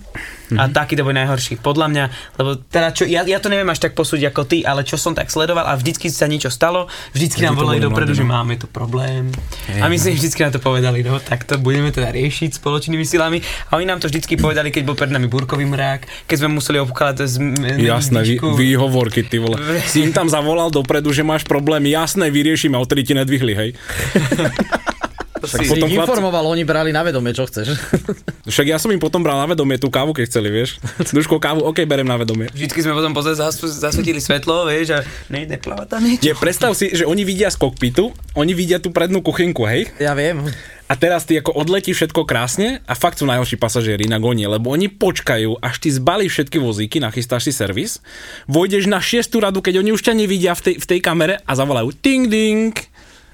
A 0.54 0.70
taký 0.70 0.94
to 0.94 1.02
bol 1.02 1.16
najhorší, 1.16 1.58
podľa 1.58 1.88
mňa, 1.89 2.06
lebo 2.38 2.62
teda 2.62 2.94
čo, 2.94 3.04
ja, 3.10 3.26
ja 3.26 3.42
to 3.42 3.50
neviem 3.50 3.66
až 3.74 3.82
tak 3.82 3.98
posúdiť 3.98 4.30
ako 4.30 4.42
ty, 4.46 4.62
ale 4.62 4.86
čo 4.86 5.02
som 5.02 5.18
tak 5.18 5.34
sledoval 5.34 5.66
a 5.66 5.74
vždycky 5.74 6.13
sa 6.13 6.30
niečo 6.30 6.54
stalo, 6.54 6.86
vždycky 7.16 7.42
Vždy 7.42 7.50
nám 7.50 7.58
volali 7.58 7.82
dopredu, 7.82 8.13
mladí, 8.13 8.22
že 8.22 8.26
no. 8.28 8.34
máme 8.38 8.54
tu 8.62 8.68
problém. 8.70 9.34
A 9.82 9.89
my 9.89 9.98
si 9.98 10.13
vždycky 10.13 10.46
na 10.46 10.54
to 10.54 10.62
povedali, 10.62 11.02
no 11.02 11.18
tak 11.18 11.48
to 11.50 11.58
budeme 11.58 11.89
teda 11.89 12.13
riešiť 12.13 12.62
spoločnými 12.62 13.02
silami. 13.02 13.42
A 13.74 13.82
oni 13.82 13.89
nám 13.89 14.04
to 14.04 14.12
vždycky 14.12 14.38
povedali, 14.38 14.70
keď 14.70 14.84
bol 14.86 14.98
pred 15.00 15.10
nami 15.10 15.26
búrkový 15.26 15.66
mrák, 15.66 16.30
keď 16.30 16.38
sme 16.38 16.50
museli 16.60 16.78
obkladať 16.84 17.26
z 17.26 17.36
Jasné, 17.82 18.22
vy, 18.22 18.36
výhovorky, 18.38 19.26
ty 19.26 19.42
vole. 19.42 19.58
Si 19.94 20.06
im 20.06 20.13
tam 20.13 20.30
zavolal 20.30 20.70
dopredu, 20.70 21.13
že 21.13 21.26
máš 21.26 21.46
problém, 21.46 21.86
jasné, 21.89 22.30
vyriešime, 22.30 22.78
a 22.78 22.82
odtedy 22.82 23.02
ti 23.06 23.13
nedvihli, 23.13 23.54
hej. 23.54 23.70
Si 25.43 25.67
potom 25.67 25.88
ich 25.88 25.99
chlapci- 25.99 26.08
informoval, 26.08 26.43
oni 26.49 26.63
brali 26.63 26.95
na 26.95 27.03
vedomie, 27.03 27.36
čo 27.36 27.43
chceš. 27.43 27.75
Však 28.53 28.65
ja 28.67 28.77
som 28.79 28.91
im 28.91 28.99
potom 28.99 29.19
bral 29.19 29.36
na 29.36 29.47
vedomie 29.47 29.75
tú 29.75 29.91
kávu, 29.91 30.15
keď 30.15 30.25
chceli, 30.32 30.49
vieš. 30.51 30.79
Duško 31.12 31.39
kávu, 31.39 31.63
ok, 31.67 31.84
berem 31.84 32.08
na 32.08 32.15
vedomie. 32.15 32.47
Vždycky 32.51 32.79
sme 32.79 32.95
potom 32.95 33.12
pozrieť 33.12 33.43
zas, 33.43 33.60
zasvetili 33.60 34.23
svetlo, 34.23 34.67
vieš, 34.67 34.95
a 34.95 34.99
nejde 35.27 35.60
plávať 35.60 35.88
tam 35.91 36.01
niečo. 36.03 36.23
Je, 36.23 36.34
predstav 36.36 36.71
si, 36.75 36.91
že 36.95 37.03
oni 37.03 37.27
vidia 37.27 37.51
z 37.51 37.60
kokpitu, 37.60 38.15
oni 38.36 38.53
vidia 38.56 38.79
tú 38.79 38.95
prednú 38.95 39.19
kuchynku, 39.19 39.67
hej. 39.67 39.91
Ja 39.99 40.15
viem. 40.15 40.47
A 40.91 40.99
teraz 40.99 41.23
ty 41.25 41.39
ako 41.39 41.56
odletí 41.56 41.95
všetko 41.95 42.27
krásne 42.27 42.84
a 42.86 42.93
fakt 42.93 43.17
sú 43.17 43.25
najhorší 43.25 43.56
pasažieri 43.56 44.06
na 44.06 44.19
gonie, 44.19 44.45
lebo 44.45 44.69
oni 44.69 44.91
počkajú, 44.91 45.58
až 45.63 45.75
ty 45.79 45.89
zbalíš 45.89 46.38
všetky 46.38 46.58
vozíky, 46.60 46.99
nachystáš 46.99 47.49
si 47.49 47.53
servis, 47.56 48.03
vojdeš 48.45 48.91
na 48.91 48.99
šiestu 48.99 49.39
radu, 49.41 49.63
keď 49.63 49.79
oni 49.79 49.95
už 49.95 50.03
ťa 50.06 50.13
nevidia 50.13 50.53
v 50.53 50.62
tej, 50.69 50.75
v 50.77 50.86
tej 50.86 50.99
kamere 50.99 51.39
a 51.47 51.51
zavolajú 51.56 51.95
ting 51.97 52.27
ding. 52.27 52.75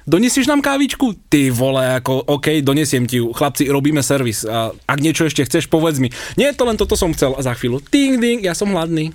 Donesieš 0.10 0.50
nám 0.50 0.66
kávičku? 0.66 1.30
Ty 1.30 1.54
vole, 1.54 1.86
ako, 2.02 2.26
OK, 2.26 2.66
donesiem 2.66 3.06
ti 3.06 3.22
ju. 3.22 3.30
Chlapci, 3.30 3.70
robíme 3.70 4.02
servis. 4.02 4.42
A 4.42 4.74
ak 4.90 5.00
niečo 5.06 5.30
ešte 5.30 5.46
chceš, 5.46 5.70
povedz 5.70 6.02
mi. 6.02 6.10
Nie, 6.34 6.50
to 6.58 6.66
len 6.66 6.82
toto 6.82 6.98
som 6.98 7.14
chcel. 7.14 7.38
A 7.38 7.46
za 7.46 7.54
chvíľu, 7.54 7.78
ting 7.78 8.18
ding, 8.18 8.42
ja 8.42 8.58
som 8.58 8.74
hladný. 8.74 9.14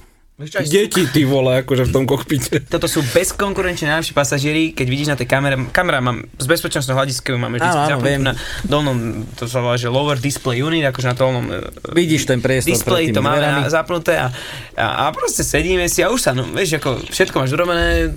deti, 0.67 1.07
ty 1.11 1.23
vole, 1.27 1.63
akože 1.63 1.91
v 1.91 1.93
tom 1.95 2.07
kokpite. 2.07 2.67
Toto 2.67 2.91
sú 2.91 3.07
bezkonkurenčne 3.11 3.87
najlepší 3.91 4.15
pasažieri, 4.19 4.63
keď 4.75 4.87
vidíš 4.87 5.09
na 5.11 5.19
tej 5.19 5.31
kamere, 5.31 5.55
kamera 5.71 6.03
mám 6.03 6.27
z 6.39 6.47
bezpečnostného 6.51 6.99
hľadiska 6.99 7.31
ju 7.31 7.39
máme 7.39 7.63
vždy 7.63 7.71
zapnutú 7.71 8.19
na 8.19 8.35
dolnom, 8.67 9.23
to 9.39 9.47
sa 9.47 9.63
volá, 9.63 9.79
že 9.79 9.87
lower 9.87 10.19
display 10.19 10.59
unit, 10.59 10.91
akože 10.91 11.07
na 11.07 11.15
dolnom 11.15 11.47
e, 11.55 11.71
Vidíš 11.87 12.27
ten 12.27 12.43
priestor 12.43 12.75
display, 12.75 13.15
to 13.15 13.23
máme 13.23 13.47
dverami. 13.47 13.71
zapnuté 13.71 14.19
a, 14.19 14.35
a, 14.75 15.07
a 15.07 15.15
proste 15.15 15.47
sedíme 15.47 15.87
si 15.87 16.03
a 16.03 16.11
už 16.11 16.19
sa, 16.19 16.35
no, 16.35 16.51
vieš, 16.51 16.83
ako 16.83 16.99
všetko 17.15 17.35
máš 17.39 17.55
urobené, 17.55 18.11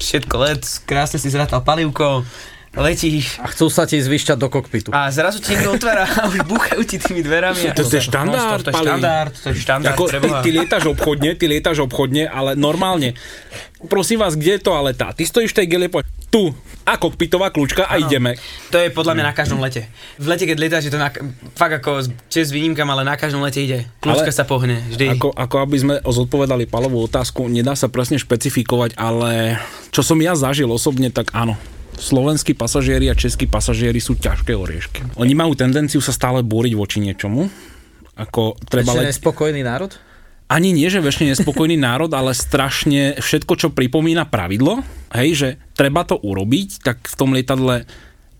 všetko 0.00 0.34
let, 0.40 0.62
krásne 0.88 1.20
si 1.20 1.28
zrátal 1.28 1.60
palivko, 1.60 2.24
letíš 2.72 3.38
A 3.38 3.50
chcú 3.50 3.66
sa 3.66 3.82
ti 3.82 3.96
zvyšťať 3.96 4.36
do 4.36 4.46
kokpitu. 4.46 4.88
a 4.90 5.10
zrazu 5.10 5.38
ti 5.38 5.52
niekto 5.52 5.74
otvára 5.74 6.06
a 6.06 6.30
už 6.30 6.46
búchajú 6.46 6.82
ti 6.82 6.96
tými 6.96 7.18
dverami. 7.20 7.66
a- 7.66 7.74
To 7.74 7.82
je 7.82 7.98
štandard, 8.00 8.62
To 8.62 8.70
je 8.70 8.76
štandard, 8.76 9.32
to 9.32 9.48
je 9.48 9.56
štandard, 9.58 9.92
Ako, 9.92 10.04
ty, 10.06 10.28
ty 10.40 10.50
lietaš 10.52 10.84
obchodne, 10.88 11.34
ty 11.34 11.44
lietaš 11.46 11.82
obchodne, 11.82 12.24
ale 12.24 12.54
normálne. 12.54 13.18
Prosím 13.82 14.20
vás, 14.20 14.34
kde 14.34 14.54
je 14.54 14.62
toaleta? 14.62 15.10
Ty 15.10 15.22
stojíš 15.24 15.50
v 15.50 15.58
tej 15.58 15.66
gele, 15.66 15.86
poď 15.88 16.04
tu, 16.28 16.54
a 16.84 16.94
kokpitová 16.94 17.50
kľúčka 17.50 17.84
a 17.84 17.98
ideme. 17.98 18.38
To 18.70 18.78
je 18.78 18.86
podľa 18.88 19.14
mňa 19.14 19.24
na 19.24 19.34
každom 19.34 19.58
lete. 19.58 19.90
V 20.14 20.26
lete, 20.26 20.46
keď 20.46 20.56
letáš, 20.60 20.86
je 20.86 20.92
to 20.92 21.00
na, 21.00 21.10
fakt 21.52 21.74
ako 21.74 22.02
čes 22.28 22.50
výnimkam, 22.50 22.86
ale 22.86 23.02
na 23.02 23.16
každom 23.16 23.40
lete 23.40 23.58
ide. 23.58 23.90
Kľúčka 23.98 24.30
Ale- 24.30 24.36
sa 24.36 24.44
pohne, 24.44 24.78
vždy. 24.86 25.18
Ako, 25.18 25.32
ako 25.32 25.56
aby 25.58 25.76
sme 25.76 25.94
zodpovedali 25.98 26.66
Palovú 26.66 27.02
otázku, 27.02 27.48
nedá 27.48 27.74
sa 27.74 27.88
presne 27.88 28.14
špecifikovať, 28.14 28.94
ale 28.94 29.58
čo 29.90 30.02
som 30.02 30.14
ja 30.16 30.38
zažil 30.38 30.68
osobne, 30.68 31.08
tak 31.08 31.32
áno. 31.32 31.58
Slovenskí 32.00 32.56
pasažieri 32.56 33.12
a 33.12 33.14
českí 33.14 33.44
pasažieri 33.44 34.00
sú 34.00 34.16
ťažké 34.16 34.56
oriešky. 34.56 35.20
Oni 35.20 35.36
majú 35.36 35.52
tendenciu 35.52 36.00
sa 36.00 36.16
stále 36.16 36.40
búriť 36.40 36.72
voči 36.72 36.98
niečomu. 37.04 37.52
Ako 38.16 38.56
treba 38.64 38.96
Ešte 38.96 39.00
let... 39.04 39.10
nespokojný 39.12 39.60
národ? 39.60 39.92
ani 40.50 40.74
nie, 40.74 40.90
že 40.90 40.98
väčšine 40.98 41.38
nespokojný 41.38 41.78
národ, 41.78 42.10
ale 42.10 42.34
strašne 42.34 43.22
všetko, 43.22 43.52
čo 43.54 43.68
pripomína 43.70 44.26
pravidlo, 44.26 44.82
hej, 45.14 45.30
že 45.38 45.48
treba 45.78 46.02
to 46.02 46.18
urobiť, 46.18 46.82
tak 46.82 47.06
v 47.06 47.14
tom 47.14 47.30
lietadle 47.38 47.86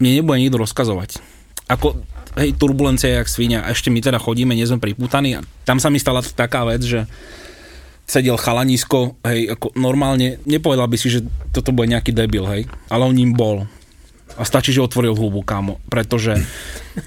mne 0.03 0.11
nebude 0.18 0.42
nikto 0.42 0.59
rozkazovať. 0.59 1.23
Ako, 1.70 2.03
hej, 2.35 2.59
turbulencia 2.59 3.14
je 3.14 3.18
jak 3.23 3.31
svinia. 3.31 3.62
A 3.62 3.70
ešte 3.70 3.94
my 3.94 4.03
teda 4.03 4.18
chodíme, 4.18 4.59
nie 4.59 4.66
sme 4.66 4.83
pripútaní 4.83 5.38
a 5.38 5.46
tam 5.62 5.79
sa 5.79 5.87
mi 5.87 6.03
stala 6.03 6.18
taká 6.27 6.66
vec, 6.66 6.83
že 6.83 7.07
sedel 8.11 8.35
chalanisko, 8.35 9.14
hej, 9.23 9.55
ako 9.55 9.70
normálne, 9.79 10.42
nepovedal 10.42 10.90
by 10.90 10.99
si, 10.99 11.14
že 11.14 11.23
toto 11.55 11.70
bude 11.70 11.94
nejaký 11.94 12.11
debil, 12.11 12.42
hej, 12.51 12.66
ale 12.90 13.07
on 13.07 13.14
ním 13.14 13.38
bol. 13.38 13.70
A 14.35 14.42
stačí, 14.42 14.75
že 14.75 14.83
otvoril 14.83 15.14
hubu, 15.14 15.46
kámo, 15.46 15.79
pretože 15.87 16.42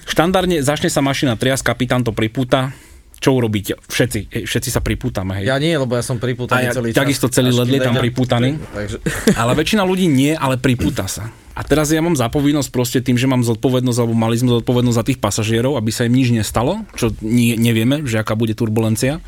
štandardne 0.08 0.64
začne 0.64 0.88
sa 0.88 1.04
mašina 1.04 1.36
trias, 1.36 1.60
kapitán 1.60 2.00
to 2.00 2.16
pripúta, 2.16 2.72
čo 3.20 3.36
urobíte? 3.36 3.80
Všetci, 3.88 4.44
všetci 4.44 4.70
sa 4.72 4.80
pripútame, 4.84 5.40
hej. 5.40 5.48
Ja 5.48 5.56
nie, 5.56 5.72
lebo 5.76 5.96
ja 5.96 6.04
som 6.04 6.20
pripútaný 6.20 6.68
ja, 6.68 6.76
celý 6.76 6.92
čas. 6.92 7.04
takisto 7.04 7.26
celý 7.32 7.52
let 7.56 7.68
je 7.68 7.80
tam 7.80 7.96
pripútaný. 7.96 8.60
Takže... 8.60 8.96
Ale 9.40 9.52
väčšina 9.56 9.84
ľudí 9.84 10.08
nie, 10.08 10.36
ale 10.36 10.60
pripúta 10.60 11.08
sa. 11.08 11.32
A 11.54 11.62
teraz 11.62 11.88
ja 11.88 12.02
mám 12.02 12.18
zapovinnosť 12.18 12.68
proste 12.68 12.98
tým, 12.98 13.14
že 13.14 13.30
mám 13.30 13.40
zodpovednosť, 13.46 13.98
alebo 14.02 14.12
mali 14.12 14.36
sme 14.36 14.52
zodpovednosť 14.60 14.98
za 14.98 15.06
tých 15.06 15.18
pasažierov, 15.22 15.78
aby 15.78 15.88
sa 15.94 16.04
im 16.04 16.12
nič 16.12 16.34
nestalo, 16.34 16.82
čo 16.98 17.14
nie, 17.22 17.54
nevieme, 17.56 18.04
že 18.04 18.20
aká 18.20 18.34
bude 18.34 18.52
turbulencia. 18.58 19.22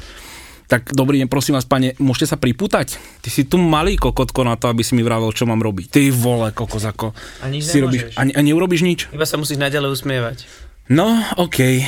Tak 0.67 0.99
dobrý 0.99 1.23
deň, 1.23 1.31
prosím 1.31 1.55
vás, 1.55 1.63
pane, 1.63 1.95
môžete 2.03 2.35
sa 2.35 2.37
pripútať? 2.43 2.99
Ty 3.23 3.29
si 3.31 3.47
tu 3.47 3.55
malý 3.55 3.95
kokotko 3.95 4.43
na 4.43 4.59
to, 4.59 4.67
aby 4.67 4.83
si 4.83 4.99
mi 4.99 5.07
vravel, 5.07 5.31
čo 5.31 5.47
mám 5.47 5.63
robiť. 5.63 5.95
Ty 5.95 6.03
vole, 6.11 6.51
kokos, 6.51 6.83
ako... 6.83 7.15
A 7.39 7.47
nič 7.47 7.71
si 7.71 7.79
robíš, 7.79 8.11
a, 8.19 8.27
a 8.27 8.41
neurobíš 8.43 8.83
nič? 8.83 9.07
Iba 9.15 9.23
sa 9.23 9.39
musíš 9.39 9.63
naďalej 9.63 9.95
usmievať. 9.95 10.37
No, 10.91 11.23
OK. 11.39 11.87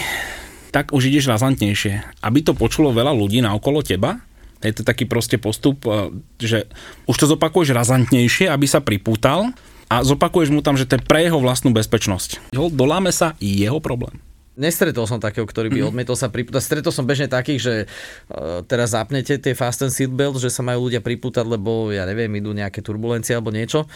Tak 0.71 0.95
už 0.95 1.11
ideš 1.11 1.27
razantnejšie. 1.27 2.23
Aby 2.23 2.47
to 2.47 2.55
počulo 2.55 2.95
veľa 2.95 3.11
ľudí 3.11 3.43
na 3.43 3.51
okolo 3.51 3.83
teba, 3.83 4.23
je 4.62 4.75
to 4.75 4.83
taký 4.87 5.07
proste 5.07 5.38
postup, 5.38 5.83
eh, 5.87 6.14
že 6.38 6.71
už 7.11 7.17
to 7.19 7.27
zopakuješ 7.31 7.75
razantnejšie, 7.75 8.47
aby 8.47 8.67
sa 8.71 8.79
pripútal 8.79 9.55
a 9.91 10.07
zopakuješ 10.07 10.55
mu 10.55 10.62
tam, 10.62 10.79
že 10.79 10.87
to 10.87 10.99
je 10.99 11.07
pre 11.07 11.27
jeho 11.27 11.43
vlastnú 11.43 11.75
bezpečnosť. 11.75 12.55
Doláme 12.55 13.11
sa 13.11 13.35
jeho 13.43 13.83
problém. 13.83 14.23
Nestretol 14.59 15.07
som 15.07 15.23
takého, 15.23 15.47
ktorý 15.47 15.71
by 15.71 15.87
odmietol 15.87 16.18
sa 16.18 16.27
pripútať. 16.27 16.59
Stretol 16.59 16.90
som 16.90 17.07
bežne 17.07 17.31
takých, 17.31 17.61
že 17.62 17.75
uh, 17.87 18.61
teraz 18.66 18.90
zapnete 18.90 19.38
tie 19.38 19.55
fast 19.55 19.81
and 19.81 19.94
seatbelt, 19.94 20.37
že 20.37 20.51
sa 20.51 20.61
majú 20.61 20.90
ľudia 20.90 20.99
pripútať, 20.99 21.47
lebo 21.47 21.94
ja 21.94 22.03
neviem, 22.03 22.29
idú 22.35 22.51
nejaké 22.51 22.83
turbulencie 22.83 23.38
alebo 23.38 23.55
niečo. 23.55 23.87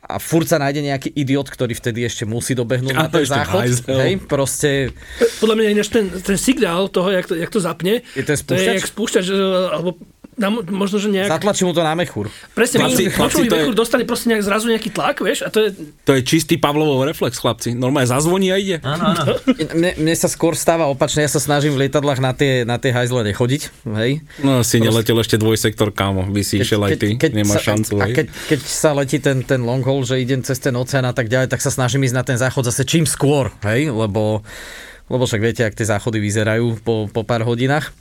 A 0.00 0.18
furt 0.18 0.48
sa 0.48 0.58
nájde 0.58 0.82
nejaký 0.82 1.12
idiot, 1.14 1.46
ktorý 1.46 1.76
vtedy 1.76 2.02
ešte 2.02 2.26
musí 2.26 2.56
dobehnúť 2.56 2.96
A 2.96 3.06
na 3.06 3.08
ten 3.12 3.22
záchod. 3.22 3.62
hajzel. 3.62 3.98
Hej, 4.00 4.14
proste 4.26 4.90
Podľa 5.38 5.54
mňa 5.54 5.66
ináč 5.70 5.88
ten, 5.92 6.08
ten 6.10 6.34
signál 6.34 6.90
toho, 6.90 7.12
jak 7.12 7.30
to, 7.30 7.38
jak 7.38 7.52
to 7.52 7.60
zapne, 7.62 8.02
Je 8.16 8.24
ten 8.26 8.34
to 8.34 8.34
je 8.34 8.38
spúšťač? 8.42 8.74
jak 8.80 8.88
spúšťač, 8.90 9.26
e, 9.30 9.36
alebo 9.70 9.94
nám, 10.40 10.64
možno, 10.72 10.96
že 10.96 11.12
nejak... 11.12 11.28
zatlačí 11.28 11.68
mu 11.68 11.76
to 11.76 11.84
na 11.84 11.92
mechúr. 11.92 12.32
Presne, 12.56 12.80
Chlapci, 12.80 13.12
chlapci, 13.12 13.14
chlapci, 13.14 13.40
to 13.44 13.54
je- 13.54 13.60
mechúr 13.60 13.74
dostane 13.76 14.04
proste 14.08 14.32
nejak 14.32 14.42
zrazu 14.42 14.72
nejaký 14.72 14.88
tlak, 14.88 15.20
vieš, 15.20 15.44
a 15.44 15.52
to 15.52 15.68
je... 15.68 15.68
To 16.08 16.16
je 16.16 16.24
čistý 16.24 16.56
Pavlovov 16.56 17.04
reflex, 17.04 17.36
chlapci. 17.36 17.76
Normálne 17.76 18.08
zazvoní 18.08 18.48
a 18.48 18.56
ide. 18.56 18.80
Áno, 18.80 19.12
áno. 19.12 19.36
Mne, 19.76 20.00
mne 20.00 20.14
sa 20.16 20.32
skôr 20.32 20.56
stáva 20.56 20.88
opačne, 20.88 21.22
ja 21.22 21.30
sa 21.30 21.38
snažím 21.38 21.76
v 21.76 21.86
lietadlách 21.86 22.18
na 22.24 22.32
tie, 22.32 22.64
na 22.64 22.80
tie 22.80 22.90
hajzle 22.90 23.20
nechodiť. 23.28 23.84
Hej. 23.92 24.24
No 24.40 24.64
si 24.64 24.80
neletel 24.80 25.20
ešte 25.20 25.36
dvojsektor, 25.36 25.92
kámo. 25.92 26.24
By 26.32 26.40
si 26.40 26.64
išiel 26.64 26.80
aj 26.80 26.96
ty. 26.96 27.20
Nemáš 27.30 27.60
sa, 27.60 27.76
šancu, 27.76 28.00
a 28.00 28.08
hej. 28.08 28.14
keď, 28.16 28.26
keď 28.48 28.58
sa 28.64 28.90
letí 28.96 29.20
ten, 29.20 29.44
ten 29.44 29.60
long 29.60 29.84
haul, 29.84 30.00
že 30.08 30.16
idem 30.16 30.40
cez 30.40 30.56
ten 30.56 30.72
oceán 30.72 31.04
a 31.04 31.12
tak 31.12 31.28
ďalej, 31.28 31.52
tak 31.52 31.60
sa 31.60 31.68
snažím 31.68 32.08
ísť 32.08 32.16
na 32.16 32.24
ten 32.24 32.40
záchod 32.40 32.64
zase 32.64 32.88
čím 32.88 33.04
skôr, 33.04 33.52
hej, 33.66 33.92
lebo, 33.92 34.40
lebo 35.10 35.22
však 35.28 35.42
viete, 35.42 35.62
ak 35.66 35.76
tie 35.76 35.84
záchody 35.84 36.16
vyzerajú 36.22 36.80
po, 36.80 37.10
po 37.12 37.26
pár 37.26 37.44
hodinách. 37.44 37.92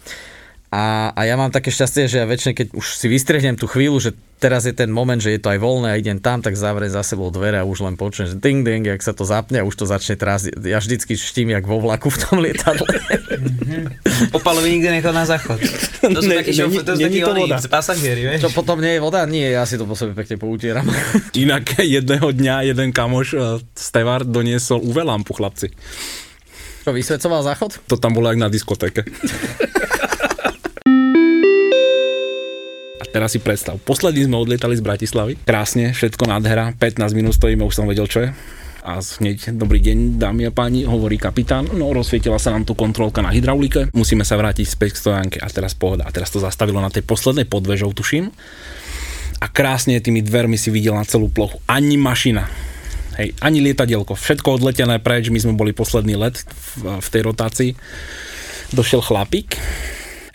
A, 0.69 1.10
a 1.17 1.25
ja 1.25 1.34
mám 1.34 1.49
také 1.49 1.73
šťastie, 1.73 2.05
že 2.05 2.21
ja 2.21 2.29
väčšine, 2.29 2.53
keď 2.53 2.67
už 2.77 2.86
si 2.93 3.10
vystrihnem 3.10 3.58
tú 3.58 3.65
chvíľu, 3.65 3.97
že 3.97 4.13
teraz 4.38 4.69
je 4.69 4.73
ten 4.77 4.86
moment, 4.86 5.17
že 5.17 5.34
je 5.34 5.41
to 5.41 5.49
aj 5.49 5.58
voľné 5.58 5.88
a 5.91 5.97
idem 5.97 6.21
tam, 6.21 6.45
tak 6.45 6.53
zavriem 6.53 6.93
za 6.93 7.01
sebou 7.01 7.34
dvere 7.34 7.58
a 7.58 7.65
už 7.65 7.82
len 7.82 7.97
počujem, 7.97 8.29
že 8.29 8.36
ding 8.38 8.62
ding, 8.62 8.86
jak 8.86 9.01
sa 9.01 9.17
to 9.17 9.25
zapne 9.25 9.58
a 9.58 9.65
už 9.65 9.73
to 9.73 9.89
začne 9.89 10.13
trásť. 10.13 10.62
Ja 10.62 10.77
vždycky 10.77 11.17
štím 11.17 11.58
jak 11.58 11.65
vo 11.65 11.82
vlaku 11.82 12.13
v 12.13 12.17
tom 12.21 12.38
lietadle. 12.45 12.86
Opalovi 14.38 14.77
nikdy 14.77 15.01
nechod 15.01 15.17
na 15.17 15.25
záchod. 15.25 15.58
To 15.58 16.21
sú 16.21 16.29
Ne- 16.29 16.38
takí, 16.45 16.53
to 16.53 16.93
to 16.93 17.34
voda. 17.34 17.58
pasažieri, 17.65 18.21
vieš. 18.29 18.39
Čo 18.45 18.49
potom 18.53 18.77
nie 18.77 18.93
je 18.93 19.01
voda? 19.01 19.25
Nie, 19.25 19.58
ja 19.58 19.65
si 19.65 19.73
to 19.73 19.89
po 19.89 19.97
sebe 19.97 20.13
pekne 20.13 20.38
poutieram. 20.38 20.86
Inak 21.34 21.82
jedného 21.82 22.29
dňa 22.29 22.69
jeden 22.69 22.93
kamoš 22.93 23.27
eh, 23.34 23.41
Stevard 23.73 24.29
doniesol 24.29 24.86
UV 24.86 25.01
lampu, 25.01 25.34
chlapci. 25.34 25.73
Čo, 26.86 26.93
vysvedcoval 26.93 27.41
záchod? 27.41 27.82
To 27.89 27.97
tam 27.97 28.13
bolo 28.13 28.29
jak 28.29 28.38
na 28.38 28.47
diskotéke. 28.47 29.01
teraz 33.10 33.36
si 33.36 33.39
predstav, 33.41 33.78
posledný 33.82 34.30
sme 34.30 34.38
odlietali 34.38 34.78
z 34.78 34.86
Bratislavy, 34.86 35.34
krásne, 35.43 35.91
všetko 35.91 36.30
nádhera, 36.30 36.74
15 36.78 37.17
minút 37.17 37.36
stojíme, 37.36 37.65
už 37.65 37.76
som 37.76 37.89
vedel, 37.89 38.06
čo 38.06 38.26
je. 38.26 38.30
A 38.80 39.04
hneď, 39.04 39.52
dobrý 39.54 39.84
deň, 39.84 40.17
dámy 40.17 40.48
a 40.48 40.52
páni, 40.56 40.88
hovorí 40.88 41.19
kapitán, 41.19 41.67
no 41.76 41.91
rozsvietila 41.91 42.39
sa 42.39 42.56
nám 42.56 42.63
tu 42.63 42.74
kontrolka 42.74 43.19
na 43.19 43.30
hydraulike, 43.30 43.91
musíme 43.91 44.24
sa 44.24 44.39
vrátiť 44.39 44.65
späť 44.65 44.95
k 44.95 45.02
stojanke 45.04 45.38
a 45.43 45.52
teraz 45.52 45.76
pohoda. 45.76 46.08
A 46.08 46.13
teraz 46.15 46.32
to 46.32 46.39
zastavilo 46.39 46.80
na 46.80 46.88
tej 46.88 47.04
poslednej 47.04 47.43
podvežou, 47.45 47.91
tuším. 47.91 48.32
A 49.39 49.45
krásne 49.52 50.00
tými 50.00 50.24
dvermi 50.24 50.56
si 50.56 50.72
videl 50.72 50.95
na 50.95 51.04
celú 51.04 51.28
plochu. 51.28 51.60
Ani 51.67 52.00
mašina, 52.00 52.48
Hej, 53.19 53.36
ani 53.43 53.60
lietadielko, 53.60 54.15
všetko 54.15 54.63
odletené 54.63 54.95
preč, 55.04 55.28
my 55.28 55.43
sme 55.43 55.60
boli 55.60 55.76
posledný 55.76 56.15
let 56.15 56.39
v, 56.80 57.04
v 57.04 57.08
tej 57.12 57.22
rotácii. 57.28 57.72
Došiel 58.72 59.04
chlapík. 59.04 59.60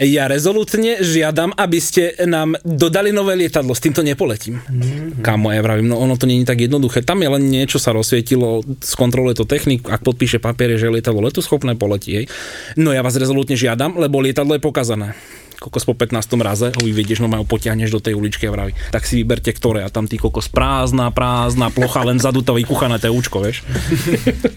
Ja 0.03 0.27
rezolútne 0.27 0.99
žiadam, 0.99 1.55
aby 1.55 1.79
ste 1.79 2.19
nám 2.27 2.59
dodali 2.67 3.15
nové 3.15 3.39
lietadlo, 3.39 3.75
s 3.77 3.83
týmto 3.83 4.03
nepoletím. 4.03 4.59
Mm-hmm. 4.59 5.23
Kámo, 5.23 5.55
ja 5.55 5.63
vravím, 5.63 5.91
no 5.91 6.03
ono 6.03 6.19
to 6.19 6.27
nie 6.27 6.43
je 6.43 6.51
tak 6.51 6.63
jednoduché. 6.67 7.07
Tam 7.07 7.23
je 7.23 7.31
len 7.31 7.47
niečo 7.47 7.79
sa 7.79 7.95
rozsvietilo, 7.95 8.67
skontroluje 8.83 9.39
to 9.39 9.47
technik, 9.47 9.87
ak 9.87 10.03
podpíše 10.03 10.43
papier, 10.43 10.75
že 10.75 10.91
lietadlo 10.91 11.23
letoschopné, 11.23 11.79
poletí. 11.79 12.11
Hej. 12.19 12.27
No 12.75 12.91
ja 12.91 13.07
vás 13.07 13.15
rezolútne 13.15 13.55
žiadam, 13.55 13.95
lebo 14.01 14.19
lietadlo 14.19 14.59
je 14.59 14.63
pokazané 14.63 15.15
kokos 15.65 15.89
po 15.89 15.97
15. 15.97 16.21
raze 16.45 16.69
ho 16.77 16.81
vyvedieš, 16.85 17.25
no 17.25 17.33
ho 17.33 17.49
potiahneš 17.49 17.89
do 17.89 18.01
tej 18.05 18.13
uličky 18.13 18.45
a 18.45 18.53
vraví, 18.53 18.77
tak 18.93 19.09
si 19.09 19.25
vyberte 19.25 19.57
ktoré 19.57 19.81
a 19.81 19.89
tam 19.89 20.05
ty 20.05 20.21
kokos 20.21 20.53
prázdna, 20.53 21.09
prázdna 21.09 21.73
plocha, 21.73 22.05
len 22.05 22.21
vzadu 22.21 22.45
to 22.45 22.53
vykuchané 22.53 23.01
TUčko, 23.01 23.41
vieš. 23.41 23.65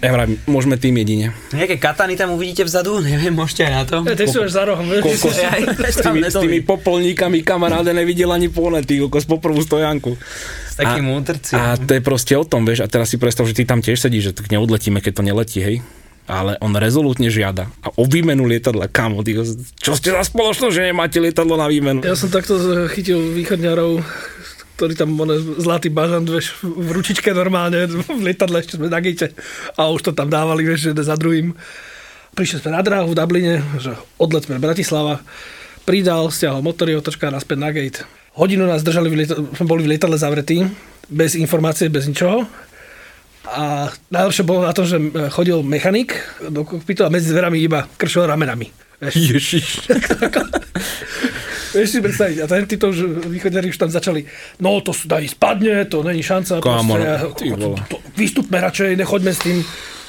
ja 0.03 0.11
vravím, 0.11 0.35
môžeme 0.43 0.75
tým 0.75 0.99
jedine. 0.99 1.31
Nejaké 1.55 1.79
katany 1.79 2.19
tam 2.19 2.35
uvidíte 2.35 2.67
vzadu, 2.67 2.99
neviem, 2.99 3.31
môžete 3.31 3.63
aj 3.63 3.73
na 3.73 3.83
to. 3.87 3.95
Ja, 4.03 4.15
ty 4.19 4.25
sú 4.27 4.43
až 4.43 4.51
za 4.51 4.63
rohom. 4.67 4.83
Kokos, 4.99 5.31
s, 5.31 5.97
tými, 6.03 6.19
s 6.27 6.35
tými 6.35 6.59
popolníkami 6.67 7.39
kamaráde 7.47 7.95
nevidel 7.95 8.27
ani 8.35 8.51
pône, 8.51 8.83
ty 8.83 8.99
kokos 8.99 9.23
po 9.23 9.39
prvú 9.39 9.63
stojanku. 9.63 10.19
S 10.67 10.75
takým 10.75 11.07
útrciom. 11.15 11.57
A 11.57 11.79
to 11.79 11.95
je 11.95 12.01
proste 12.03 12.33
o 12.35 12.43
tom, 12.43 12.67
vieš, 12.67 12.83
a 12.83 12.87
teraz 12.91 13.09
si 13.09 13.17
predstav, 13.17 13.47
že 13.47 13.55
ty 13.55 13.63
tam 13.63 13.79
tiež 13.79 13.97
sedíš, 13.97 14.33
že 14.33 14.43
tak 14.43 14.51
neodletíme, 14.51 14.99
keď 14.99 15.13
to 15.15 15.23
neletí, 15.23 15.59
hej. 15.63 15.79
Ale 16.27 16.59
on 16.59 16.75
rezolútne 16.75 17.31
žiada 17.31 17.71
a 17.79 17.87
o 17.95 18.03
výmenu 18.03 18.43
lietadla, 18.43 18.91
kamo, 18.91 19.23
ty, 19.23 19.31
kokos, 19.31 19.55
čo 19.79 19.95
ste 19.95 20.11
za 20.11 20.27
spoločnosť, 20.27 20.75
že 20.75 20.91
nemáte 20.91 21.23
lietadlo 21.23 21.55
na 21.55 21.71
výmenu? 21.71 22.03
Ja 22.03 22.19
som 22.19 22.27
takto 22.27 22.59
chytil 22.91 23.31
východňarov, 23.31 24.03
ktorí 24.75 24.93
tam 24.99 25.15
one, 25.15 25.39
zlatý 25.57 25.87
bažant, 25.87 26.27
vieš, 26.27 26.59
v 26.59 26.91
ručičke 26.91 27.31
normálne, 27.31 27.87
v 27.87 28.21
lietadle 28.27 28.59
ešte 28.59 28.75
sme 28.75 28.91
na 28.91 28.99
gate 28.99 29.31
a 29.79 29.87
už 29.87 30.03
to 30.03 30.11
tam 30.11 30.27
dávali, 30.27 30.67
vieš, 30.67 30.91
jeden 30.91 30.99
za 30.99 31.15
druhým. 31.15 31.55
Prišli 32.35 32.59
sme 32.59 32.75
na 32.75 32.83
dráhu 32.83 33.15
v 33.15 33.17
Dubline, 33.17 33.55
že 33.79 33.95
odlet 34.19 34.43
sme 34.43 34.59
Bratislava, 34.59 35.23
pridal, 35.87 36.27
stiahol 36.27 36.59
motory, 36.59 36.93
otočka 36.93 37.31
naspäť 37.31 37.57
na 37.57 37.71
gate. 37.71 38.03
Hodinu 38.35 38.67
nás 38.67 38.83
držali, 38.83 39.07
v 39.09 39.15
lieta- 39.23 39.39
sme 39.55 39.65
boli 39.65 39.87
v 39.87 39.95
lietadle 39.95 40.19
zavretí, 40.19 40.67
bez 41.07 41.33
informácie, 41.39 41.87
bez 41.87 42.05
ničoho. 42.05 42.45
A 43.47 43.87
najlepšie 44.11 44.43
bolo 44.43 44.67
na 44.67 44.75
to, 44.75 44.83
že 44.83 44.99
e, 44.99 45.31
chodil 45.31 45.63
mechanik 45.63 46.19
do 46.51 46.67
kokpitu 46.67 47.07
a 47.07 47.13
medzi 47.13 47.31
dverami 47.31 47.57
iba 47.63 47.87
kršil 47.95 48.27
ramenami. 48.27 48.67
Ježiš. 48.99 49.87
Vieš 51.77 51.89
si 51.93 51.99
predstaviť, 52.01 52.37
a 52.41 52.45
ten 52.49 52.65
títo 52.65 52.89
východňari 53.29 53.69
už 53.69 53.77
tam 53.77 53.91
začali, 53.91 54.25
no 54.63 54.81
to 54.81 54.95
sa 54.95 55.19
daj 55.19 55.37
spadne, 55.37 55.85
to 55.85 56.01
není 56.01 56.25
šanca. 56.25 56.63
Kámo, 56.63 56.97
proste, 56.97 57.53
no, 57.53 57.77
to, 57.85 58.01
vystupme 58.17 58.57
radšej, 58.57 58.97
nechoďme 58.97 59.31
s 59.35 59.39
tým. 59.43 59.57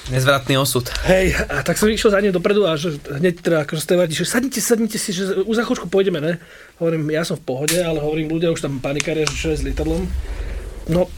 Nezvratný 0.08 0.56
osud. 0.56 0.88
Hej, 1.04 1.36
a 1.36 1.60
tak 1.60 1.76
som 1.76 1.84
išiel 1.92 2.08
za 2.08 2.24
ním 2.24 2.32
dopredu 2.32 2.64
a 2.64 2.80
že 2.80 2.96
hneď 2.96 3.44
teda 3.44 3.68
akože 3.68 3.82
stevadi, 3.84 4.16
že 4.16 4.24
sadnite, 4.24 4.56
sadnite 4.64 4.96
si, 4.96 5.12
že 5.12 5.44
už 5.44 5.60
za 5.60 5.68
chvíľku 5.68 5.92
pôjdeme, 5.92 6.16
ne? 6.16 6.40
Hovorím, 6.80 7.12
ja 7.12 7.28
som 7.28 7.36
v 7.36 7.44
pohode, 7.44 7.76
ale 7.76 8.00
hovorím, 8.00 8.32
ľudia 8.32 8.48
už 8.48 8.64
tam 8.64 8.80
panikária, 8.80 9.28
že 9.28 9.36
čo 9.36 9.48
je 9.52 9.60
s 9.60 9.66
lietadlom. 9.68 10.08
No, 10.88 11.12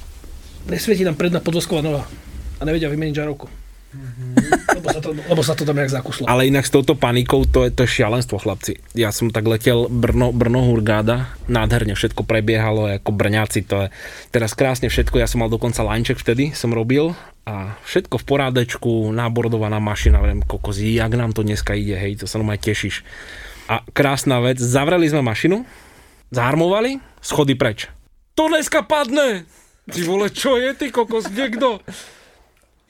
nesvieti 0.68 1.07
nám 1.07 1.16
predná 1.16 1.40
podvozková 1.40 1.81
noha 1.81 2.05
a 2.59 2.62
nevedia 2.66 2.92
vymeniť 2.92 3.16
žarovku. 3.16 3.46
lebo, 4.70 4.87
sa 4.87 5.01
to, 5.03 5.11
lebo 5.11 5.42
sa 5.42 5.55
to 5.59 5.66
tam 5.66 5.75
jak 5.83 5.90
zakuslo. 5.90 6.31
Ale 6.31 6.46
inak 6.46 6.62
s 6.62 6.70
touto 6.70 6.94
panikou 6.94 7.42
to 7.42 7.66
je, 7.66 7.75
to 7.75 7.83
je 7.83 7.99
šialenstvo, 7.99 8.38
chlapci. 8.38 8.79
Ja 8.94 9.11
som 9.11 9.35
tak 9.35 9.51
letel 9.51 9.90
Brno, 9.90 10.31
Brno 10.31 10.62
Hurgáda, 10.62 11.35
nádherne 11.51 11.99
všetko 11.99 12.23
prebiehalo 12.23 12.87
ako 12.87 13.11
Brňáci, 13.11 13.66
to 13.66 13.87
je 13.87 13.88
teraz 14.31 14.55
krásne 14.55 14.87
všetko, 14.87 15.18
ja 15.18 15.27
som 15.27 15.42
mal 15.42 15.51
dokonca 15.51 15.83
lanček 15.83 16.23
vtedy, 16.23 16.55
som 16.55 16.70
robil 16.70 17.18
a 17.42 17.75
všetko 17.83 18.23
v 18.23 18.25
porádečku, 18.31 18.90
nabordovaná 19.11 19.83
mašina, 19.83 20.23
viem, 20.23 20.46
kokos, 20.46 20.79
jak 20.79 21.11
nám 21.11 21.35
to 21.35 21.42
dneska 21.42 21.75
ide, 21.75 21.99
hej, 21.99 22.23
to 22.23 22.31
sa 22.31 22.38
nám 22.38 22.55
aj 22.55 22.62
tešíš. 22.62 23.03
A 23.66 23.83
krásna 23.90 24.38
vec, 24.38 24.62
zavreli 24.62 25.11
sme 25.11 25.27
mašinu, 25.27 25.66
zaharmovali, 26.31 27.03
schody 27.18 27.59
preč. 27.59 27.90
To 28.38 28.46
dneska 28.46 28.87
padne! 28.87 29.51
Ty 29.90 30.03
vole, 30.07 30.31
čo 30.31 30.55
je 30.57 30.70
ty 30.79 30.94
kokos, 30.94 31.26
niekto? 31.35 31.83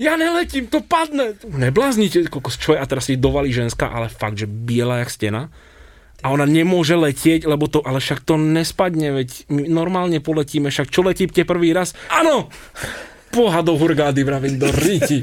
ja 0.00 0.16
neletím, 0.16 0.64
to 0.64 0.80
padne. 0.80 1.36
Nebláznite, 1.44 2.24
kokos, 2.32 2.56
čo 2.56 2.72
je? 2.72 2.80
A 2.80 2.88
teraz 2.88 3.12
si 3.12 3.20
dovalí 3.20 3.52
ženská, 3.52 3.92
ale 3.92 4.08
fakt, 4.08 4.40
že 4.40 4.48
biela 4.48 5.04
jak 5.04 5.12
stena. 5.12 5.52
A 6.24 6.32
ona 6.32 6.48
nemôže 6.48 6.96
letieť, 6.96 7.44
lebo 7.44 7.68
to, 7.68 7.84
ale 7.84 8.00
však 8.00 8.24
to 8.24 8.40
nespadne, 8.40 9.12
veď 9.12 9.48
my 9.52 9.68
normálne 9.68 10.20
poletíme, 10.20 10.72
však 10.72 10.88
čo 10.88 11.04
letíte 11.04 11.44
prvý 11.44 11.76
raz? 11.76 11.92
Áno! 12.08 12.48
Poha 13.30 13.62
do 13.62 13.78
hurgády, 13.78 14.26
vravím, 14.26 14.58
do 14.58 14.68
riti. 14.74 15.22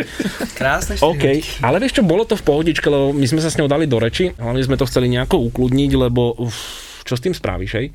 Krásne 0.57 0.95
OK, 1.03 1.59
ale 1.59 1.77
vieš 1.83 1.99
čo, 1.99 2.07
bolo 2.07 2.23
to 2.23 2.39
v 2.39 2.45
pohodičke, 2.45 2.87
lebo 2.87 3.11
my 3.11 3.25
sme 3.27 3.43
sa 3.43 3.51
s 3.51 3.59
ňou 3.59 3.67
dali 3.67 3.83
do 3.83 3.99
reči, 3.99 4.31
hlavne 4.39 4.63
sme 4.63 4.79
to 4.79 4.87
chceli 4.87 5.11
nejako 5.11 5.43
ukludniť, 5.51 5.91
lebo 6.07 6.39
uf, 6.39 6.86
čo 7.07 7.15
s 7.15 7.23
tým 7.23 7.31
spravíš, 7.31 7.71
hej? 7.79 7.87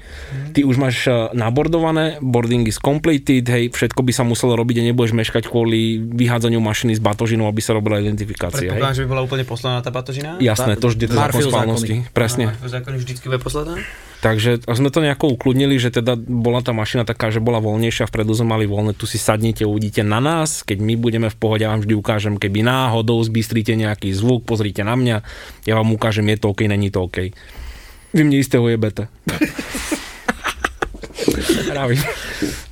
Ty 0.56 0.64
už 0.64 0.80
máš 0.80 1.04
eh, 1.04 1.12
nabordované, 1.36 2.16
boarding 2.24 2.64
is 2.64 2.80
completed, 2.80 3.44
hej, 3.44 3.68
všetko 3.68 4.00
by 4.00 4.12
sa 4.16 4.24
muselo 4.24 4.56
robiť 4.56 4.80
a 4.80 4.82
nebudeš 4.88 5.12
meškať 5.12 5.52
kvôli 5.52 6.00
vyhádzaniu 6.00 6.64
mašiny 6.64 6.96
z 6.96 7.00
batožinou, 7.04 7.44
aby 7.52 7.60
sa 7.60 7.76
robila 7.76 8.00
identifikácia? 8.00 8.72
Predpokladám, 8.72 8.96
že 8.96 9.02
by 9.04 9.08
bola 9.12 9.22
úplne 9.22 9.44
poslaná 9.44 9.84
tá 9.84 9.92
patožina? 9.92 10.40
Jasné, 10.40 10.80
to 10.80 10.88
vždy 10.88 11.04
je 11.04 11.12
zákon 11.12 11.20
Murphyho 11.28 11.50
spálnosti, 11.52 11.96
presne. 12.16 12.44
Zákone 12.64 12.96
vždycky 12.96 13.28
bude 13.28 13.38
poslaná? 13.44 13.76
Takže 14.22 14.62
sme 14.70 14.94
to 14.94 15.02
nejako 15.02 15.34
ukludnili, 15.34 15.82
že 15.82 15.90
teda 15.90 16.14
bola 16.14 16.62
tá 16.62 16.70
mašina 16.70 17.02
taká, 17.02 17.34
že 17.34 17.42
bola 17.42 17.58
voľnejšia, 17.58 18.06
vpredu 18.06 18.30
sme 18.38 18.54
mali 18.54 18.70
voľné, 18.70 18.94
tu 18.94 19.02
si 19.02 19.18
sadnite, 19.18 19.66
uvidíte 19.66 20.06
na 20.06 20.22
nás, 20.22 20.62
keď 20.62 20.78
my 20.78 20.94
budeme 20.94 21.26
v 21.26 21.34
pohode, 21.34 21.66
ja 21.66 21.74
vám 21.74 21.82
vždy 21.82 21.94
ukážem, 21.98 22.38
keby 22.38 22.62
náhodou 22.62 23.18
zbystríte 23.18 23.74
nejaký 23.74 24.14
zvuk, 24.14 24.46
pozrite 24.46 24.86
na 24.86 24.94
mňa, 24.94 25.26
ja 25.66 25.74
vám 25.74 25.90
ukážem, 25.90 26.30
je 26.30 26.38
to 26.38 26.54
OK, 26.54 26.70
není 26.70 26.94
to 26.94 27.02
OK. 27.02 27.34
Vy 28.12 28.22
mne 28.28 28.38
istého 28.40 28.64
jebete. 28.68 29.08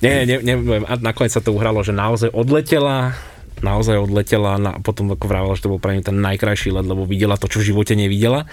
Nie, 0.05 0.25
ne, 0.29 0.37
neviem, 0.41 0.85
a 0.85 0.97
nakoniec 1.01 1.33
sa 1.33 1.45
to 1.45 1.53
uhralo, 1.57 1.81
že 1.81 1.97
naozaj 1.97 2.33
odletela, 2.33 3.17
naozaj 3.61 3.97
odletela 4.01 4.57
a 4.57 4.81
potom 4.81 5.13
ako 5.13 5.25
vravela, 5.29 5.57
že 5.57 5.65
to 5.65 5.73
bol 5.73 5.81
pre 5.81 5.97
ňu 5.97 6.03
ten 6.05 6.17
najkrajší 6.17 6.73
let, 6.73 6.89
lebo 6.89 7.05
videla 7.05 7.37
to, 7.37 7.49
čo 7.49 7.61
v 7.61 7.73
živote 7.73 7.93
nevidela. 7.97 8.49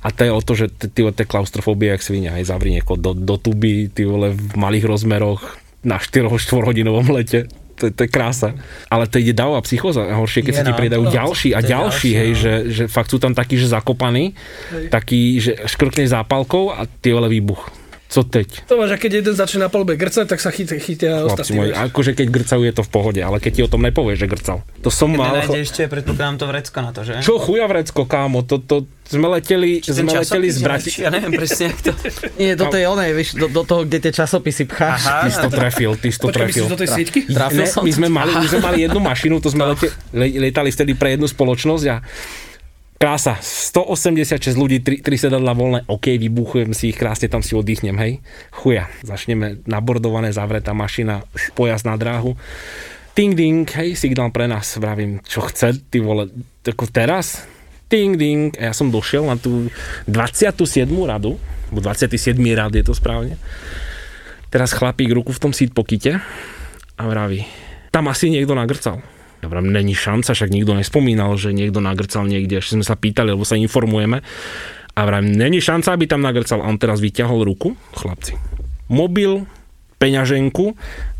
A 0.00 0.08
to 0.12 0.24
je 0.24 0.32
o 0.32 0.40
to, 0.40 0.52
že 0.56 0.66
ty, 0.72 0.88
tie 0.92 1.26
klaustrofóbie, 1.28 1.92
jak 1.92 2.04
svinia, 2.04 2.36
aj 2.36 2.48
zavri 2.48 2.76
nieko 2.76 2.96
do, 2.96 3.12
do 3.12 3.36
tuby, 3.36 3.92
ty 3.92 4.08
vole, 4.08 4.32
v 4.32 4.54
malých 4.56 4.88
rozmeroch, 4.88 5.60
na 5.84 6.00
4-4 6.00 6.32
hodinovom 6.66 7.06
lete. 7.12 7.46
To, 7.76 7.92
to 7.92 8.00
je 8.04 8.10
krása. 8.10 8.56
Ale 8.88 9.04
to 9.06 9.20
ide 9.20 9.36
davová 9.36 9.60
psychóza. 9.64 10.04
Horšie, 10.04 10.42
keď 10.44 10.52
Je, 10.52 10.58
sa 10.58 10.64
ti 10.64 10.72
pridajú 10.72 11.04
ďalší 11.12 11.52
a 11.52 11.60
ďalší, 11.60 12.10
hej, 12.16 12.30
no. 12.32 12.38
že, 12.40 12.52
že 12.72 12.84
fakt 12.88 13.12
sú 13.12 13.20
tam 13.20 13.36
takí, 13.36 13.60
že 13.60 13.68
zakopaní, 13.68 14.32
takí, 14.88 15.38
že 15.38 15.60
škrkneš 15.68 16.16
zápalkou 16.16 16.72
a 16.72 16.88
ty 16.88 17.12
vole 17.12 17.28
výbuch. 17.28 17.85
Co 18.06 18.22
teď? 18.22 18.70
To 18.70 18.78
máš, 18.78 18.94
a 18.94 18.96
keď 18.96 19.10
jeden 19.18 19.34
začne 19.34 19.60
na 19.60 19.68
palube 19.68 19.98
grcať, 19.98 20.30
tak 20.30 20.38
sa 20.38 20.54
chytia, 20.54 20.78
chytia 20.78 21.26
ostatní. 21.26 21.58
vieš. 21.58 21.74
akože 21.74 22.10
keď 22.14 22.26
grcajú 22.30 22.62
je 22.62 22.70
to 22.72 22.82
v 22.82 22.90
pohode, 22.92 23.18
ale 23.18 23.42
keď 23.42 23.52
ti 23.52 23.62
o 23.62 23.68
tom 23.68 23.82
nepovieš, 23.82 24.22
že 24.22 24.26
grcal. 24.26 24.58
To 24.80 24.90
som 24.90 25.10
Keď 25.10 25.18
mal... 25.18 25.34
nenájde 25.34 25.58
ešte, 25.58 25.82
predpokladám 25.84 26.36
to 26.38 26.46
vrecko 26.46 26.78
na 26.80 26.90
to, 26.90 27.00
že? 27.02 27.18
Čo 27.18 27.36
chuja 27.36 27.66
vrecko, 27.66 28.06
kámo, 28.06 28.40
to, 28.40 28.62
to 28.62 28.86
sme 29.04 29.26
leteli, 29.28 29.82
Či 29.82 29.90
sme 29.96 30.14
leteli 30.14 30.46
z 30.46 30.56
je 30.56 30.62
Brati... 30.62 30.86
lepší? 30.86 31.00
Ja 31.02 31.10
neviem 31.10 31.34
presne, 31.34 31.62
jak 31.66 31.78
to... 31.82 31.90
Nie, 32.40 32.54
toto 32.54 32.74
je 32.74 32.86
oné, 32.86 33.10
vieš, 33.10 33.34
do, 33.34 33.46
do 33.46 33.62
toho, 33.62 33.82
kde 33.82 33.98
tie 33.98 34.12
časopisy 34.14 34.64
pcháš. 34.66 35.02
Aha. 35.02 35.20
Ty 35.20 35.28
si 35.28 35.38
to 35.42 35.50
trefil, 35.50 35.92
ty 35.98 36.08
si 36.08 36.18
to 36.18 36.26
Počkaj, 36.30 36.46
myslíš 36.46 36.54
trefil. 36.56 36.70
do 36.70 36.78
tej 36.78 36.88
sieťky? 36.88 37.20
Trafil 37.26 37.58
Ne, 37.58 37.66
som. 37.66 37.82
my 37.82 37.90
sme 37.90 38.06
mali, 38.08 38.32
my 38.32 38.46
sme 38.46 38.60
mali 38.60 38.78
jednu 38.82 39.00
mašinu, 39.00 39.34
to 39.38 39.50
sme 39.50 39.66
lete, 39.66 39.90
le, 40.10 40.26
lietali 40.30 40.70
vtedy 40.70 40.94
pre 40.94 41.14
jednu 41.14 41.26
spoločnosť 41.26 41.84
a 41.88 41.96
krása, 42.96 43.36
186 43.40 44.56
ľudí, 44.56 44.80
3, 44.80 45.04
3 45.04 45.28
sedadla 45.28 45.52
voľné, 45.52 45.84
OK, 45.88 46.16
vybuchujem 46.16 46.72
si 46.72 46.92
ich, 46.92 46.98
krásne 46.98 47.28
tam 47.28 47.44
si 47.44 47.52
oddychnem, 47.52 47.96
hej. 48.00 48.24
Chuja, 48.52 48.88
začneme 49.04 49.60
nabordované, 49.68 50.32
zavretá 50.32 50.72
mašina, 50.72 51.24
pojazd 51.52 51.84
na 51.84 51.96
dráhu. 52.00 52.34
Ding 53.16 53.32
ding, 53.32 53.64
hej, 53.64 53.96
signál 53.96 54.32
pre 54.32 54.44
nás, 54.44 54.76
vravím, 54.76 55.24
čo 55.24 55.44
chce, 55.44 55.76
ty 55.88 56.04
vole, 56.04 56.28
ako 56.64 56.84
teraz? 56.88 57.44
Ding 57.88 58.16
ding, 58.18 58.52
a 58.60 58.68
ja 58.68 58.74
som 58.76 58.92
došiel 58.92 59.24
na 59.24 59.40
tú 59.40 59.72
27. 60.08 60.84
radu, 61.06 61.40
alebo 61.68 61.80
27. 61.80 62.36
rad 62.52 62.72
je 62.76 62.84
to 62.84 62.92
správne. 62.92 63.40
Teraz 64.52 64.72
chlapík 64.76 65.12
ruku 65.12 65.32
v 65.32 65.42
tom 65.42 65.52
seat 65.52 65.72
pokite 65.72 66.20
a 66.96 67.02
vraví, 67.08 67.44
tam 67.88 68.08
asi 68.08 68.28
niekto 68.28 68.52
nagrcal. 68.52 69.00
Vravím, 69.44 69.72
není 69.72 69.92
šanca, 69.92 70.32
však 70.32 70.50
nikto 70.50 70.72
nespomínal, 70.74 71.36
že 71.36 71.52
niekto 71.52 71.78
nagrcal 71.84 72.24
niekde, 72.24 72.58
ešte 72.58 72.80
sme 72.80 72.86
sa 72.86 72.96
pýtali, 72.96 73.36
lebo 73.36 73.44
sa 73.44 73.54
informujeme. 73.60 74.24
A 74.96 75.00
vravím, 75.04 75.36
není 75.36 75.60
šanca, 75.60 75.92
aby 75.92 76.08
tam 76.08 76.24
nagrcal. 76.24 76.64
A 76.64 76.70
on 76.72 76.80
teraz 76.80 77.04
vyťahol 77.04 77.44
ruku, 77.44 77.76
chlapci. 77.92 78.34
Mobil, 78.88 79.44
peňaženku 80.00 80.72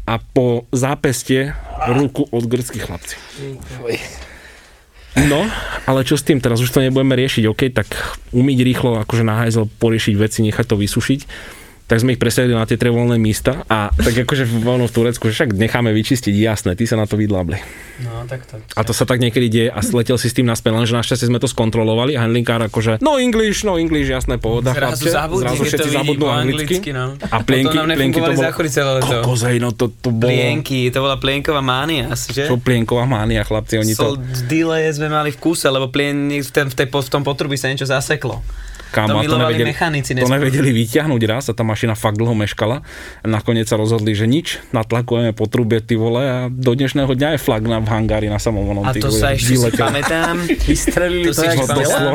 a 0.06 0.14
po 0.22 0.64
zápeste 0.72 1.52
ruku 1.92 2.24
od 2.30 2.44
grckých 2.46 2.84
chlapci. 2.88 3.16
No, 5.16 5.48
ale 5.88 6.04
čo 6.04 6.20
s 6.20 6.24
tým? 6.24 6.44
Teraz 6.44 6.60
už 6.60 6.68
to 6.72 6.84
nebudeme 6.84 7.16
riešiť, 7.16 7.44
OK, 7.48 7.72
tak 7.72 7.88
umyť 8.36 8.58
rýchlo, 8.60 9.00
akože 9.00 9.24
na 9.24 9.48
poriešiť 9.48 10.14
veci, 10.20 10.44
nechať 10.44 10.64
to 10.68 10.76
vysušiť 10.76 11.20
tak 11.86 12.02
sme 12.02 12.18
ich 12.18 12.20
presadili 12.20 12.58
na 12.58 12.66
tie 12.66 12.74
tre 12.74 12.90
voľné 12.90 13.14
místa 13.14 13.62
a 13.70 13.94
tak 13.94 14.26
akože 14.26 14.42
v, 14.42 14.66
ono 14.66 14.90
v 14.90 14.92
Turecku, 14.92 15.30
však 15.30 15.54
necháme 15.54 15.94
vyčistiť, 15.94 16.34
jasné, 16.34 16.74
ty 16.74 16.82
sa 16.82 16.98
na 16.98 17.06
to 17.06 17.14
vydlabli. 17.14 17.62
No, 18.02 18.26
tak 18.26 18.42
to. 18.44 18.58
A 18.74 18.82
to 18.82 18.90
sa 18.90 19.06
tak 19.06 19.22
niekedy 19.22 19.46
deje 19.46 19.68
a 19.70 19.78
sletel 19.86 20.18
si 20.18 20.26
s 20.26 20.34
tým 20.34 20.50
naspäť, 20.50 20.74
lenže 20.74 20.98
našťastie 20.98 21.30
sme 21.30 21.38
to 21.38 21.46
skontrolovali 21.46 22.18
a 22.18 22.26
handlingkár 22.26 22.58
akože 22.66 22.98
no 22.98 23.22
English, 23.22 23.62
no 23.62 23.78
English, 23.78 24.10
jasné, 24.10 24.42
pohoda, 24.42 24.74
Zrazu 24.74 25.06
chlapče. 25.06 25.14
zabudne, 25.14 25.46
zrazu 25.46 25.62
to 25.62 25.64
všetci 25.70 25.90
zabudnú 25.94 26.26
anglicky. 26.26 26.76
anglicky, 26.82 26.90
no. 26.90 27.04
A 27.22 27.36
plienky, 27.46 27.76
nám 27.78 27.86
plienky 27.94 28.18
to 28.18 28.32
bolo... 28.34 28.50
Kokozej, 29.06 29.56
no 29.62 29.70
to, 29.70 29.86
to 29.94 30.10
bolo... 30.10 30.26
Plienky, 30.26 30.90
to 30.90 30.98
bola 30.98 31.16
plienková 31.22 31.62
mánia, 31.62 32.10
asi, 32.10 32.34
že? 32.34 32.50
Čo 32.50 32.58
plienková 32.58 33.06
mánia, 33.06 33.46
chlapci, 33.46 33.78
oni 33.78 33.94
to... 33.94 34.02
Sol 34.02 34.18
delay 34.50 34.90
sme 34.90 35.06
mali 35.06 35.30
v 35.30 35.38
kúse, 35.38 35.70
lebo 35.70 35.86
plien 35.86 36.34
v, 36.34 36.50
ten, 36.50 36.66
v, 36.66 36.74
tej, 36.74 36.90
v 36.90 37.10
tom 37.14 37.22
potrubí 37.22 37.54
sa 37.54 37.70
niečo 37.70 37.86
zaseklo. 37.86 38.42
Kámo, 38.94 39.18
To 39.18 39.18
a 39.18 39.22
milovali 39.26 39.66
mechanici 39.66 40.14
to 40.14 40.22
neskôr. 40.22 40.38
nevedeli 40.38 40.70
vyťahnuť 40.70 41.22
raz 41.26 41.44
a 41.50 41.54
tá 41.54 41.66
mašina 41.66 41.98
fakt 41.98 42.16
dlho 42.16 42.32
meškala. 42.32 42.86
Nakoniec 43.26 43.66
sa 43.66 43.74
rozhodli, 43.74 44.14
že 44.14 44.30
nič, 44.30 44.62
natlakujeme 44.70 45.34
po 45.34 45.50
trube, 45.50 45.82
ty 45.82 45.98
vole, 45.98 46.22
a 46.22 46.38
do 46.46 46.72
dnešného 46.72 47.10
dňa 47.10 47.28
je 47.34 47.40
flag 47.42 47.66
na, 47.66 47.82
v 47.82 47.88
hangári 47.90 48.30
na 48.30 48.38
samom 48.38 48.62
onom. 48.62 48.86
A 48.86 48.94
to 48.94 49.10
sa 49.10 49.34
ešte 49.34 49.58
si 49.58 49.70
pamätám. 49.74 50.38
Vystrelili 50.70 51.30
To 51.30 51.34
to, 51.34 51.40
si 51.42 51.46
ešte 51.50 51.66
pamätám. 51.66 52.14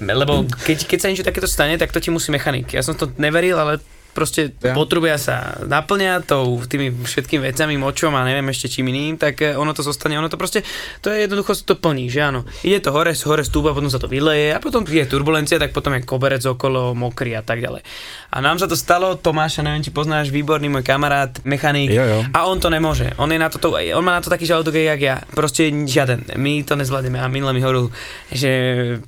Lebo 0.00 0.46
keď, 0.46 0.78
keď 0.86 0.98
sa 1.02 1.06
niečo 1.10 1.26
takéto 1.26 1.50
stane, 1.50 1.74
tak 1.76 1.90
to 1.90 1.98
ti 1.98 2.14
musí 2.14 2.30
mechanik. 2.30 2.70
Ja 2.70 2.86
som 2.86 2.94
to 2.94 3.10
neveril, 3.18 3.58
ale 3.58 3.82
proste 4.16 4.56
Ja. 4.64 4.72
potrubia 4.72 5.20
sa 5.20 5.60
naplňa 5.60 6.24
tou 6.24 6.56
tými 6.64 6.88
všetkými 6.88 7.44
vecami, 7.52 7.76
močom 7.76 8.16
a 8.16 8.24
neviem 8.24 8.48
ešte 8.48 8.72
čím 8.72 8.88
iným, 8.88 9.20
tak 9.20 9.44
e, 9.44 9.52
ono 9.52 9.76
to 9.76 9.84
zostane, 9.84 10.16
ono 10.16 10.32
to 10.32 10.40
proste, 10.40 10.64
to 11.04 11.12
je 11.12 11.28
jednoducho 11.28 11.52
to 11.60 11.76
plní, 11.76 12.08
že 12.08 12.24
áno. 12.24 12.48
Ide 12.64 12.80
to 12.80 12.96
hore, 12.96 13.12
hore 13.12 13.44
stúpa, 13.44 13.76
potom 13.76 13.92
sa 13.92 14.00
to 14.00 14.08
vyleje 14.08 14.56
a 14.56 14.58
potom 14.58 14.88
je 14.88 15.04
turbulencia, 15.04 15.60
tak 15.60 15.76
potom 15.76 15.92
je 15.92 16.08
koberec 16.08 16.40
okolo, 16.40 16.96
mokrý 16.96 17.36
a 17.36 17.44
tak 17.44 17.60
ďalej. 17.60 17.84
A 18.32 18.36
nám 18.40 18.56
sa 18.56 18.64
to 18.64 18.72
stalo, 18.72 19.20
Tomáša, 19.20 19.60
neviem, 19.60 19.84
či 19.84 19.92
poznáš, 19.92 20.32
výborný 20.32 20.72
môj 20.72 20.80
kamarát, 20.80 21.36
mechanik, 21.44 21.92
Jo, 21.92 22.04
jo. 22.06 22.18
a 22.32 22.48
on 22.48 22.56
to 22.56 22.72
nemôže. 22.72 23.12
On, 23.20 23.28
je 23.28 23.36
na 23.36 23.52
to, 23.52 23.60
on 23.68 24.04
má 24.06 24.16
na 24.16 24.22
to 24.24 24.32
taký 24.32 24.48
žalúdok, 24.48 24.72
jak 24.72 25.00
ja. 25.02 25.20
Proste 25.34 25.68
žiaden. 25.68 26.24
My 26.38 26.62
to 26.62 26.78
nezvládneme. 26.78 27.18
A 27.18 27.26
minule 27.26 27.50
mi 27.52 27.60
hovoril, 27.60 27.90
že 28.30 28.50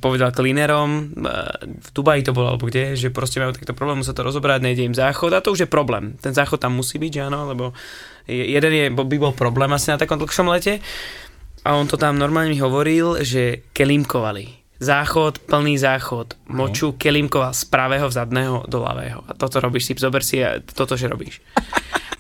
povedal 0.03 0.35
cleanerom, 0.35 1.15
eh, 1.15 1.65
v 1.65 1.89
Dubaji 1.95 2.27
to 2.27 2.35
bolo, 2.35 2.53
alebo 2.53 2.67
kde, 2.67 2.99
že 2.99 3.09
proste 3.09 3.39
majú 3.39 3.55
takto 3.55 3.73
problém, 3.73 4.03
musia 4.03 4.13
to 4.13 4.27
rozobrať, 4.27 4.59
nejde 4.61 4.83
im 4.83 4.97
záchod 4.99 5.31
a 5.31 5.41
to 5.41 5.51
už 5.51 5.61
je 5.61 5.69
problém. 5.69 6.15
Ten 6.17 6.31
záchod 6.31 6.59
tam 6.59 6.75
musí 6.75 6.97
byť, 6.97 7.13
že 7.13 7.23
áno, 7.25 7.47
lebo 7.47 7.71
je- 8.25 8.51
jeden 8.51 8.73
je, 8.73 8.85
by 8.89 9.17
bol 9.17 9.33
problém 9.33 9.71
asi 9.71 9.89
na 9.89 9.97
takom 9.97 10.17
dlhšom 10.17 10.47
lete. 10.49 10.83
A 11.63 11.75
on 11.75 11.85
to 11.85 11.95
tam 11.95 12.15
normálne 12.15 12.49
mi 12.49 12.59
hovoril, 12.59 13.21
že 13.21 13.67
kelimkovali. 13.73 14.59
Záchod, 14.79 15.43
plný 15.43 15.75
záchod, 15.75 16.39
moču 16.49 16.95
kelimkoval 16.95 17.51
z 17.51 17.67
pravého 17.67 18.07
vzadného 18.07 18.63
do 18.65 18.79
ľavého. 18.81 19.27
A 19.27 19.35
toto 19.35 19.59
robíš 19.59 19.91
si, 19.91 19.93
zober 19.95 20.23
si 20.23 20.39
a 20.39 20.63
toto, 20.63 20.95
že 20.95 21.07
robíš. 21.07 21.43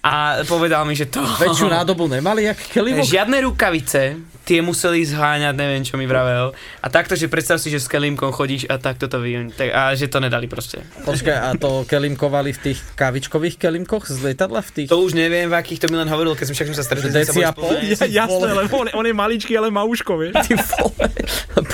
A 0.00 0.42
povedal 0.42 0.82
mi, 0.82 0.94
že 0.94 1.06
to... 1.06 1.22
Väčšiu 1.38 1.70
nádobu 1.70 2.06
nemali, 2.08 2.44
jak 2.44 2.58
Kelimo? 2.74 3.06
Žiadne 3.06 3.38
rukavice, 3.44 4.18
tie 4.48 4.64
museli 4.64 5.04
zháňať, 5.04 5.52
neviem 5.52 5.84
čo 5.84 6.00
mi 6.00 6.08
vravel. 6.08 6.56
A 6.80 6.86
takto, 6.88 7.12
že 7.12 7.28
predstav 7.28 7.60
si, 7.60 7.68
že 7.68 7.84
s 7.84 7.88
kelímkom 7.92 8.32
chodíš 8.32 8.64
a 8.72 8.80
takto 8.80 9.04
to 9.04 9.20
vy, 9.20 9.52
tak, 9.52 9.68
a 9.76 9.92
že 9.92 10.08
to 10.08 10.24
nedali 10.24 10.48
proste. 10.48 10.80
Počkaj, 11.04 11.36
a 11.36 11.52
to 11.60 11.84
kelimkovali 11.84 12.56
v 12.56 12.72
tých 12.72 12.80
kavičkových 12.96 13.60
kelimkoch 13.60 14.08
z 14.08 14.32
lietadla? 14.32 14.64
V 14.64 14.70
tých... 14.72 14.88
To 14.88 15.04
už 15.04 15.12
neviem, 15.12 15.52
v 15.52 15.54
akých 15.60 15.84
to 15.84 15.86
mi 15.92 16.00
len 16.00 16.08
hovoril, 16.08 16.32
keď 16.32 16.48
sme 16.48 16.54
však 16.56 16.66
sa 16.72 16.84
sa 16.88 16.96
deci 16.96 17.44
a 17.44 17.52
pol? 17.52 17.76
Ja, 17.84 18.24
jasné, 18.24 18.48
lebo 18.56 18.80
on, 18.80 18.88
on 18.96 19.04
je 19.04 19.12
maličký, 19.12 19.52
ale 19.52 19.68
má 19.68 19.84
uško, 19.84 20.16
vieš. 20.16 20.32
Ty 20.48 20.56
vole. 20.56 21.06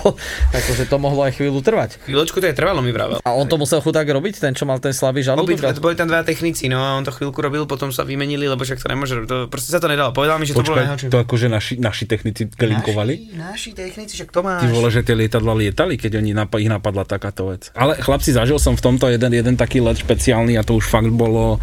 Po- 0.02 0.18
Akože 0.50 0.90
to 0.90 0.96
mohlo 0.98 1.22
aj 1.22 1.38
chvíľu 1.38 1.62
trvať. 1.62 2.02
Chvíľočku 2.02 2.42
to 2.42 2.50
je 2.50 2.56
trvalo, 2.56 2.82
mi 2.82 2.90
vravel. 2.90 3.22
A 3.22 3.30
on 3.38 3.46
to 3.46 3.54
musel 3.54 3.78
chudák 3.78 4.08
robiť, 4.08 4.42
ten, 4.42 4.52
čo 4.56 4.66
mal 4.66 4.82
ten 4.82 4.90
slabý 4.90 5.22
žalúdok? 5.22 5.62
boli 5.78 5.94
tam 5.94 6.08
dva 6.08 6.24
technici, 6.24 6.66
no 6.66 6.80
a 6.80 6.96
on 6.96 7.04
to 7.04 7.12
chvíľku 7.12 7.38
robil, 7.44 7.68
potom 7.68 7.92
sa 7.92 8.02
vymenili, 8.08 8.48
lebo 8.48 8.64
však 8.64 8.80
to 8.80 8.88
nemôže, 8.88 9.14
to, 9.28 9.46
proste 9.52 9.68
sa 9.70 9.78
to 9.78 9.86
nedalo. 9.86 10.16
Povedal 10.16 10.40
mi, 10.40 10.48
že 10.48 10.56
to 10.56 10.64
bolo 10.64 10.74
Počkaj, 10.74 10.84
najhoršie. 10.88 11.08
to 11.12 11.18
akože 11.20 11.46
naši, 11.52 11.74
naši 11.76 12.04
technici 12.08 12.48
kelimkovali? 12.64 13.14
Naši, 13.36 13.38
naši 13.38 13.70
technici, 13.76 14.12
však 14.16 14.30
to 14.32 14.40
máš. 14.40 14.60
Ty 14.64 14.68
vole, 14.72 14.88
že 14.88 15.04
tie 15.04 15.14
lietadla 15.14 15.52
lietali, 15.52 15.94
keď 16.00 16.24
oni 16.24 16.32
napa- 16.32 16.58
ich 16.58 16.72
napadla 16.72 17.04
takáto 17.04 17.52
vec. 17.52 17.68
Ale 17.76 18.00
chlapci, 18.00 18.32
zažil 18.32 18.56
som 18.56 18.74
v 18.74 18.82
tomto 18.82 19.12
jeden, 19.12 19.30
jeden 19.30 19.54
taký 19.60 19.84
let 19.84 20.00
špeciálny 20.00 20.56
a 20.56 20.66
to 20.66 20.80
už 20.80 20.88
fakt 20.88 21.12
bolo, 21.12 21.60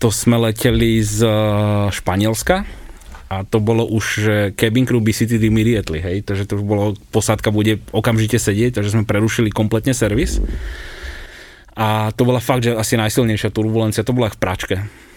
to 0.00 0.08
sme 0.08 0.40
leteli 0.40 1.04
z 1.04 1.22
eh, 1.22 1.34
Španielska 1.92 2.64
a 3.26 3.42
to 3.42 3.58
bolo 3.58 3.82
už, 3.82 4.04
že 4.22 4.36
cabin 4.54 4.86
crew 4.86 5.02
be 5.02 5.10
seated 5.10 5.42
immediately, 5.42 5.98
hej, 5.98 6.22
takže 6.22 6.46
to 6.46 6.62
už 6.62 6.64
bolo, 6.64 6.94
posádka 7.10 7.50
bude 7.50 7.82
okamžite 7.90 8.38
sedieť, 8.38 8.78
takže 8.78 8.94
sme 8.94 9.02
prerušili 9.02 9.50
kompletne 9.50 9.90
servis. 9.98 10.38
A 11.76 12.14
to 12.14 12.22
bola 12.24 12.38
fakt, 12.38 12.64
že 12.64 12.72
asi 12.72 12.94
najsilnejšia 12.94 13.50
turbulencia, 13.50 14.06
to 14.06 14.14
bola 14.14 14.30
v 14.30 14.38
pračke. 14.38 14.76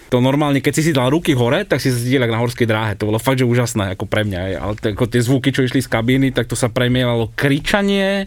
To 0.10 0.18
normálne, 0.18 0.58
keď 0.58 0.74
si 0.74 0.90
si 0.90 0.92
dal 0.92 1.14
ruky 1.14 1.38
hore, 1.38 1.70
tak 1.70 1.78
si 1.78 1.94
jak 1.94 2.34
na 2.34 2.42
horskej 2.42 2.66
dráhe. 2.66 2.98
To 2.98 3.14
bolo 3.14 3.22
fakt, 3.22 3.38
že 3.38 3.46
úžasné, 3.46 3.94
ako 3.94 4.10
pre 4.10 4.26
mňa. 4.26 4.40
Ale 4.58 4.74
ako 4.74 5.06
tie 5.06 5.22
zvuky, 5.22 5.54
čo 5.54 5.62
išli 5.62 5.86
z 5.86 5.90
kabíny, 5.90 6.34
tak 6.34 6.50
to 6.50 6.58
sa 6.58 6.74
premielalo 6.74 7.30
kričanie 7.38 8.26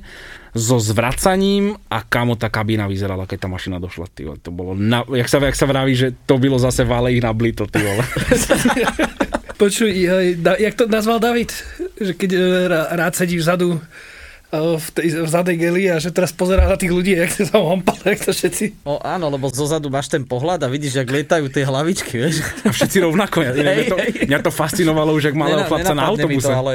so 0.52 0.76
zvracaním 0.76 1.80
a 1.88 2.04
kamo 2.04 2.36
tá 2.36 2.52
kabína 2.52 2.84
vyzerala, 2.84 3.24
keď 3.24 3.38
tá 3.44 3.48
mašina 3.48 3.80
došla. 3.80 4.06
Ty, 4.12 4.20
vole. 4.30 4.38
to 4.38 4.52
bolo, 4.52 4.76
na, 4.76 5.02
jak, 5.08 5.26
sa, 5.26 5.40
jak 5.40 5.56
sa 5.56 5.66
vraví, 5.66 5.96
že 5.96 6.12
to 6.28 6.36
bylo 6.36 6.60
zase 6.60 6.84
vále 6.84 7.16
ich 7.16 7.24
na 7.24 7.32
blito, 7.32 7.64
ty 7.66 7.80
vole. 7.80 8.04
Počuj, 9.62 9.90
jak 10.58 10.74
to 10.74 10.86
nazval 10.86 11.18
David? 11.22 11.54
Že 12.00 12.12
keď 12.18 12.30
e, 12.34 12.40
rá- 12.68 12.88
rád 12.98 13.14
sedí 13.14 13.38
vzadu 13.38 13.80
v 14.52 14.88
tej 14.92 15.24
v 15.24 15.28
zadej 15.32 15.56
geli 15.56 15.88
a 15.88 15.96
že 15.96 16.12
teraz 16.12 16.28
pozerá 16.36 16.68
na 16.68 16.76
tých 16.76 16.92
ľudí, 16.92 17.16
jak 17.16 17.32
sa 17.32 17.56
hompal, 17.56 17.96
jak 18.04 18.20
to 18.20 18.36
všetci. 18.36 18.84
No 18.84 19.00
áno, 19.00 19.32
lebo 19.32 19.48
zozadu 19.48 19.88
máš 19.88 20.12
ten 20.12 20.28
pohľad 20.28 20.60
a 20.60 20.68
vidíš, 20.68 21.00
jak 21.00 21.08
lietajú 21.08 21.48
tie 21.48 21.64
hlavičky, 21.64 22.20
vieš. 22.20 22.44
A 22.68 22.70
všetci 22.70 23.00
rovnako. 23.00 23.48
Ja, 23.48 23.56
mňa, 23.56 23.84
to, 23.88 23.96
mňa 24.28 24.38
to 24.44 24.50
fascinovalo 24.52 25.16
už, 25.16 25.32
jak 25.32 25.36
malého 25.40 25.64
Nena- 25.64 25.70
chlapca 25.72 25.94
na 25.96 26.04
autobuse. 26.04 26.52
To, 26.52 26.52
ale... 26.52 26.72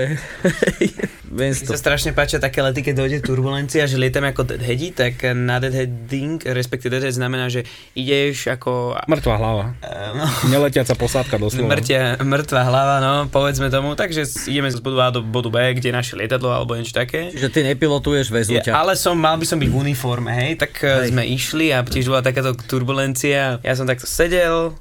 Viem 1.27 1.53
to. 1.53 1.75
sa 1.75 1.77
strašne 1.77 2.15
páčia 2.17 2.39
také 2.41 2.63
lety, 2.63 2.81
keď 2.81 3.03
dojde 3.03 3.17
turbulencia, 3.21 3.83
že 3.85 3.99
lietame 3.99 4.31
ako 4.31 4.47
deadheadi, 4.47 4.95
tak 4.95 5.21
na 5.35 5.59
deadheading, 5.61 6.41
respektíve 6.41 6.97
deadhead 6.97 7.13
znamená, 7.13 7.51
že 7.51 7.67
ideš 7.93 8.49
ako... 8.49 8.95
Mŕtva 9.05 9.35
hlava. 9.37 9.65
eh, 9.83 10.17
no, 10.17 10.25
Neletiaca 10.49 10.95
posádka 10.95 11.35
doslova. 11.37 11.77
Mŕtia, 11.77 12.17
mŕtva 12.23 12.63
hlava, 12.65 12.95
no, 13.03 13.13
povedzme 13.27 13.67
tomu, 13.67 13.93
takže 13.93 14.25
ideme 14.47 14.71
z 14.71 14.79
bodu 14.79 14.97
A 15.03 15.07
do 15.13 15.21
bodu 15.21 15.51
B, 15.51 15.77
kde 15.77 15.91
je 15.91 15.95
naše 15.99 16.13
lietadlo 16.15 16.49
alebo 16.49 16.73
niečo 16.73 16.95
také. 16.95 17.29
Že 17.35 17.47
ty 17.51 17.59
nepilotuješ, 17.67 18.31
vezú 18.31 18.55
Je, 18.55 18.63
ťa. 18.63 18.73
ale 18.73 18.95
som, 18.95 19.13
mal 19.19 19.35
by 19.35 19.45
som 19.45 19.59
byť 19.59 19.69
v 19.69 19.77
uniforme, 19.77 20.31
hej, 20.31 20.55
tak 20.55 20.79
hej. 20.79 21.11
sme 21.11 21.23
išli 21.27 21.75
a 21.75 21.83
tiež 21.83 22.07
bola 22.07 22.23
takáto 22.23 22.55
turbulencia. 22.55 23.59
Ja 23.61 23.73
som 23.75 23.83
takto 23.83 24.07
sedel, 24.07 24.73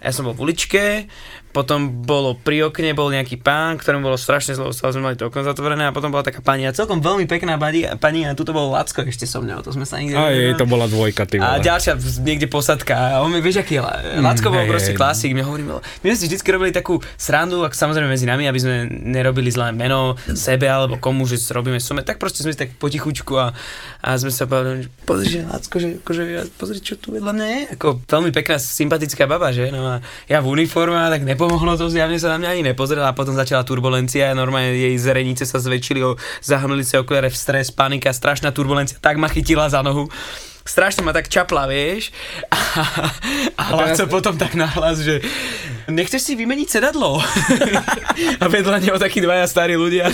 ja 0.00 0.10
som 0.12 0.24
bol 0.24 0.32
v 0.36 0.48
uličke, 0.48 1.08
potom 1.50 1.78
bolo 2.00 2.32
pri 2.32 2.64
okne, 2.64 2.92
bol 2.92 3.08
nejaký 3.08 3.36
pán, 3.36 3.74
ktorému 3.74 4.02
bolo 4.02 4.14
strašne 4.14 4.52
zlo, 4.52 4.70
stále 4.70 4.90
sme 4.90 5.02
mali 5.04 5.14
to 5.14 5.26
okno 5.26 5.42
zatvorené 5.42 5.84
a 5.84 5.92
potom 5.92 6.08
bola 6.08 6.22
taká 6.22 6.38
pani 6.38 6.62
a 6.62 6.70
celkom 6.70 6.98
veľmi 6.98 7.26
pekná 7.26 7.56
pani, 7.56 7.84
pani 7.96 8.22
a 8.22 8.32
tu 8.32 8.42
to 8.42 8.50
bol 8.50 8.70
Lacko 8.70 9.02
ešte 9.02 9.24
so 9.24 9.38
mňou, 9.38 9.60
to 9.60 9.70
sme 9.70 9.82
sa 9.82 9.98
nikdy 9.98 10.14
A 10.14 10.30
jej, 10.30 10.54
to 10.54 10.62
bola 10.62 10.86
dvojka, 10.86 11.24
ty 11.24 11.36
A 11.36 11.58
vole. 11.58 11.66
ďalšia 11.66 11.92
v- 11.92 12.22
niekde 12.22 12.46
posadka. 12.46 12.94
A 12.94 13.18
on 13.18 13.28
mi, 13.28 13.38
vieš, 13.38 13.60
aký 13.60 13.76
je 13.76 13.82
La- 13.82 13.98
Lacko 14.22 14.48
bol 14.48 14.62
hej, 14.62 14.70
proste 14.70 14.92
hej. 14.92 14.96
klasik. 14.96 15.30
Mne 15.30 15.42
hovorím, 15.42 15.66
my 15.74 16.06
sme 16.06 16.16
si 16.16 16.24
vždy 16.24 16.38
robili 16.48 16.70
takú 16.70 16.98
srandu, 17.14 17.60
ak 17.60 17.72
samozrejme 17.72 18.06
medzi 18.06 18.24
nami, 18.24 18.46
aby 18.46 18.56
sme 18.56 18.74
nerobili 18.86 19.48
zlé 19.48 19.70
meno 19.70 20.14
sebe 20.30 20.64
alebo 20.64 20.96
komu, 20.96 21.24
že 21.24 21.42
robíme 21.50 21.76
sume. 21.76 22.00
Tak 22.00 22.16
proste 22.16 22.40
sme 22.40 22.50
si 22.50 22.60
tak 22.60 22.74
potichučku 22.74 23.34
a, 23.34 23.50
a 23.98 24.08
sme 24.14 24.30
sa 24.30 24.46
povedali, 24.46 24.84
že 24.84 24.90
pozri, 25.02 25.28
že 25.28 25.40
Lacko, 25.44 25.76
že 25.76 25.88
akože, 25.98 26.22
pozri, 26.54 26.78
čo 26.78 26.94
tu 26.94 27.10
vedľa 27.10 27.32
mňa 27.32 27.46
je. 27.48 27.60
Ako 27.74 27.86
veľmi 28.00 28.30
pekná, 28.30 28.56
sympatická 28.56 29.24
baba, 29.24 29.50
že? 29.50 29.68
No 29.68 29.82
a 29.88 29.94
ja 30.26 30.38
v 30.38 30.52
uniforme, 30.52 30.94
a 30.94 31.08
tak 31.08 31.26
nepomohlo 31.40 31.72
to, 31.80 31.88
zjavne 31.88 32.20
sa 32.20 32.36
na 32.36 32.44
mňa 32.44 32.48
ani 32.52 32.62
nepozrela 32.68 33.08
a 33.08 33.16
potom 33.16 33.32
začala 33.32 33.64
turbulencia 33.64 34.28
a 34.28 34.36
normálne 34.36 34.76
jej 34.76 34.92
zrenice 35.00 35.48
sa 35.48 35.56
zväčšili, 35.56 36.04
zahnuli 36.44 36.84
sa 36.84 37.00
okuliare 37.00 37.32
v 37.32 37.40
stres, 37.40 37.72
panika, 37.72 38.12
strašná 38.12 38.52
turbulencia, 38.52 39.00
tak 39.00 39.16
ma 39.16 39.24
chytila 39.24 39.72
za 39.72 39.80
nohu 39.80 40.12
strašne 40.60 41.00
ma 41.02 41.16
tak 41.16 41.32
čapla, 41.32 41.64
vieš. 41.66 42.12
A, 42.52 42.60
a 43.56 43.64
Laco 43.72 44.04
potom 44.06 44.36
tak 44.36 44.54
nahlas, 44.54 45.00
že 45.00 45.24
nechceš 45.88 46.20
si 46.20 46.32
vymeniť 46.36 46.68
sedadlo? 46.68 47.18
a 48.42 48.44
vedľa 48.44 48.78
neho 48.84 49.00
takí 49.00 49.24
dvaja 49.24 49.48
starí 49.48 49.74
ľudia. 49.74 50.12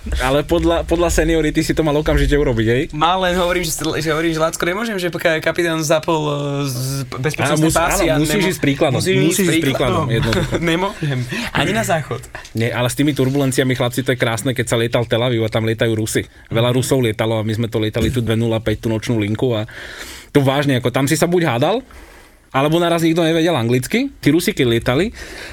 Ale 0.00 0.48
podľa, 0.48 0.88
podľa 0.88 1.12
seniority 1.12 1.60
si 1.60 1.76
to 1.76 1.84
mal 1.84 1.92
okamžite 1.92 2.32
urobiť, 2.32 2.66
hej? 2.72 2.82
Mal 2.96 3.20
len 3.20 3.36
hovorím, 3.36 3.60
že, 3.68 3.84
že 4.00 4.08
hovorím, 4.16 4.32
že 4.32 4.40
Lacko, 4.40 4.64
nemôžem, 4.64 4.96
že 4.96 5.12
pokiaľ 5.12 5.44
kapitán 5.44 5.76
zapol 5.84 6.24
eh, 6.24 6.36
z 6.64 7.04
bezpečnostné 7.20 7.68
mus- 7.68 7.76
pásy. 7.76 8.08
áno, 8.08 8.24
musíš 8.24 8.56
ísť 8.56 8.60
príkladom. 8.64 8.96
Musíš 8.96 9.44
ísť 9.44 9.60
príkladom, 9.60 10.08
jednoducho. 10.08 10.56
Nemôžem. 10.72 11.20
Ani 11.52 11.76
na 11.76 11.84
záchod. 11.84 12.24
Nie, 12.56 12.72
ale 12.72 12.88
s 12.88 12.96
tými 12.96 13.12
turbulenciami, 13.12 13.76
chlapci, 13.76 14.00
to 14.00 14.16
je 14.16 14.18
krásne, 14.18 14.56
keď 14.56 14.66
sa 14.72 14.80
lietal 14.80 15.04
Tel 15.04 15.20
Aviv 15.20 15.44
a 15.44 15.52
tam 15.52 15.68
lietajú 15.68 15.92
Rusy. 15.92 16.24
Veľa 16.48 16.72
Rusov 16.72 17.04
lietalo 17.04 17.36
a 17.36 17.44
my 17.44 17.52
sme 17.52 17.68
to 17.68 17.76
lietali 17.76 18.08
tu 18.08 18.24
205, 18.24 18.80
tú 18.80 18.88
nočnú 18.88 19.20
linku 19.20 19.52
a 19.52 19.68
to 20.32 20.40
vážne, 20.40 20.80
ako 20.80 20.88
tam 20.88 21.04
si 21.04 21.18
sa 21.18 21.28
buď 21.28 21.42
hádal, 21.44 21.84
alebo 22.56 22.80
naraz 22.80 23.04
nikto 23.04 23.20
nevedel 23.20 23.52
anglicky. 23.52 24.08
Tí 24.16 24.28
Rusi, 24.32 24.56
keď 24.56 24.66
lietali, 24.66 25.12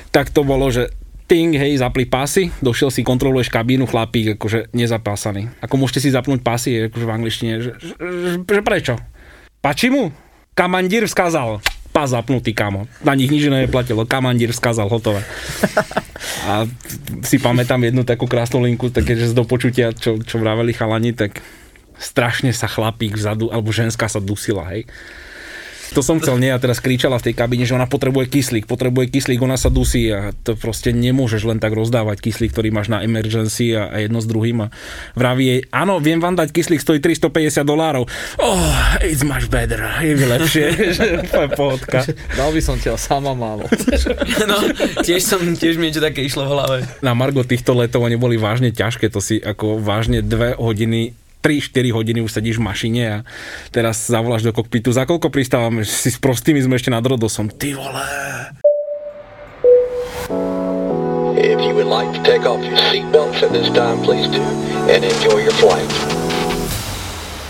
tak 0.10 0.32
to 0.32 0.48
bolo, 0.48 0.72
že 0.72 0.88
ting, 1.28 1.52
hej, 1.54 1.76
zapli 1.78 2.08
pásy, 2.08 2.50
došiel 2.64 2.88
si, 2.88 3.04
kontroluješ 3.04 3.52
kabínu, 3.52 3.84
chlapík, 3.84 4.40
akože 4.40 4.72
nezapásaný. 4.72 5.52
Ako 5.60 5.76
môžete 5.76 6.08
si 6.08 6.10
zapnúť 6.16 6.40
pásy, 6.40 6.88
akože 6.88 7.06
v 7.06 7.14
angličtine, 7.14 7.54
že, 7.60 7.72
že, 7.78 7.94
že 8.42 8.62
prečo? 8.64 8.96
Pači 9.60 9.92
mu? 9.92 10.16
Kamandír 10.56 11.06
vzkázal. 11.06 11.60
Pás 11.92 12.16
zapnutý, 12.16 12.56
kamo. 12.56 12.88
Na 13.04 13.14
nich 13.14 13.30
nič 13.30 13.46
neplatilo. 13.50 14.08
Kamandír 14.08 14.56
vzkázal, 14.56 14.88
hotové. 14.88 15.22
A 16.48 16.66
si 17.22 17.38
pamätám 17.38 17.82
jednu 17.84 18.08
takú 18.08 18.26
krásnu 18.26 18.64
linku, 18.64 18.90
také, 18.90 19.20
že 19.20 19.30
z 19.30 19.38
dopočutia, 19.38 19.92
čo, 19.92 20.22
čo 20.22 20.40
vraveli 20.40 20.72
chalani, 20.72 21.12
tak 21.12 21.44
strašne 21.98 22.54
sa 22.54 22.70
chlapík 22.70 23.18
vzadu, 23.18 23.50
alebo 23.50 23.74
ženská 23.74 24.06
sa 24.08 24.22
dusila, 24.22 24.66
hej. 24.70 24.86
To 25.96 26.02
som 26.04 26.20
chcel, 26.20 26.42
nie, 26.42 26.52
a 26.52 26.60
teraz 26.60 26.84
kričala 26.84 27.22
v 27.22 27.32
tej 27.32 27.36
kabine, 27.38 27.64
že 27.64 27.78
ona 27.78 27.88
potrebuje 27.88 28.28
kyslík, 28.28 28.66
potrebuje 28.68 29.08
kyslík, 29.08 29.40
ona 29.40 29.56
sa 29.56 29.72
dusí 29.72 30.12
a 30.12 30.36
to 30.44 30.60
proste 30.60 30.92
nemôžeš 30.92 31.48
len 31.48 31.60
tak 31.64 31.72
rozdávať 31.72 32.20
kyslík, 32.20 32.52
ktorý 32.52 32.76
máš 32.76 32.92
na 32.92 33.06
emergency 33.06 33.72
a, 33.72 33.88
a 33.88 34.04
jedno 34.04 34.20
s 34.20 34.28
druhým 34.28 34.68
a 34.68 34.74
vraví 35.16 35.46
jej, 35.48 35.60
áno, 35.72 36.04
viem 36.04 36.20
vám 36.20 36.36
dať 36.36 36.52
kyslík, 36.52 36.84
stojí 36.84 37.00
350 37.00 37.64
dolárov. 37.64 38.04
Oh, 38.42 38.72
it's 39.00 39.24
much 39.24 39.48
better, 39.48 39.80
je 40.04 40.14
mi 40.18 40.26
lepšie, 40.28 40.66
že 40.98 41.06
pohodka. 41.56 42.04
Dal 42.36 42.52
by 42.52 42.62
som 42.62 42.76
ti 42.76 42.92
ho 42.92 42.98
sama 43.00 43.32
málo. 43.32 43.68
No, 44.48 44.64
tiež 45.04 45.28
som, 45.28 45.42
tiež 45.44 45.76
mi 45.76 45.90
niečo 45.90 46.00
také 46.00 46.24
išlo 46.24 46.48
v 46.48 46.52
hlave. 46.56 46.78
na 47.04 47.12
Margo 47.12 47.44
týchto 47.44 47.76
letov 47.76 48.08
oni 48.08 48.16
boli 48.16 48.40
vážne 48.40 48.72
ťažké, 48.72 49.12
to 49.12 49.20
si 49.20 49.44
ako 49.44 49.82
vážne 49.84 50.24
dve 50.24 50.56
hodiny 50.56 51.12
3-4 51.48 51.96
hodiny 51.96 52.20
už 52.20 52.36
sedíš 52.36 52.60
v 52.60 52.68
mašine 52.68 53.04
a 53.08 53.18
teraz 53.72 54.12
zavoláš 54.12 54.44
do 54.44 54.52
kokpitu. 54.52 54.92
Za 54.92 55.08
koľko 55.08 55.32
pristávame? 55.32 55.88
Si 55.88 56.12
s 56.12 56.20
prostými 56.20 56.60
sme 56.60 56.76
ešte 56.76 56.92
nad 56.92 57.00
Rodosom. 57.00 57.48
Ty 57.48 57.72
vole. 57.80 58.04
If 61.40 61.64
you 61.64 61.72
would 61.72 61.88
like 61.88 62.12
to 62.12 62.22
take 62.28 62.44
off 62.44 62.60
your 62.60 62.76
seatbelts 62.92 63.40
at 63.40 63.56
this 63.56 63.72
time, 63.72 64.04
please 64.04 64.28
do, 64.28 64.44
and 64.92 65.08
enjoy 65.08 65.40
your 65.40 65.56
flight. 65.56 66.17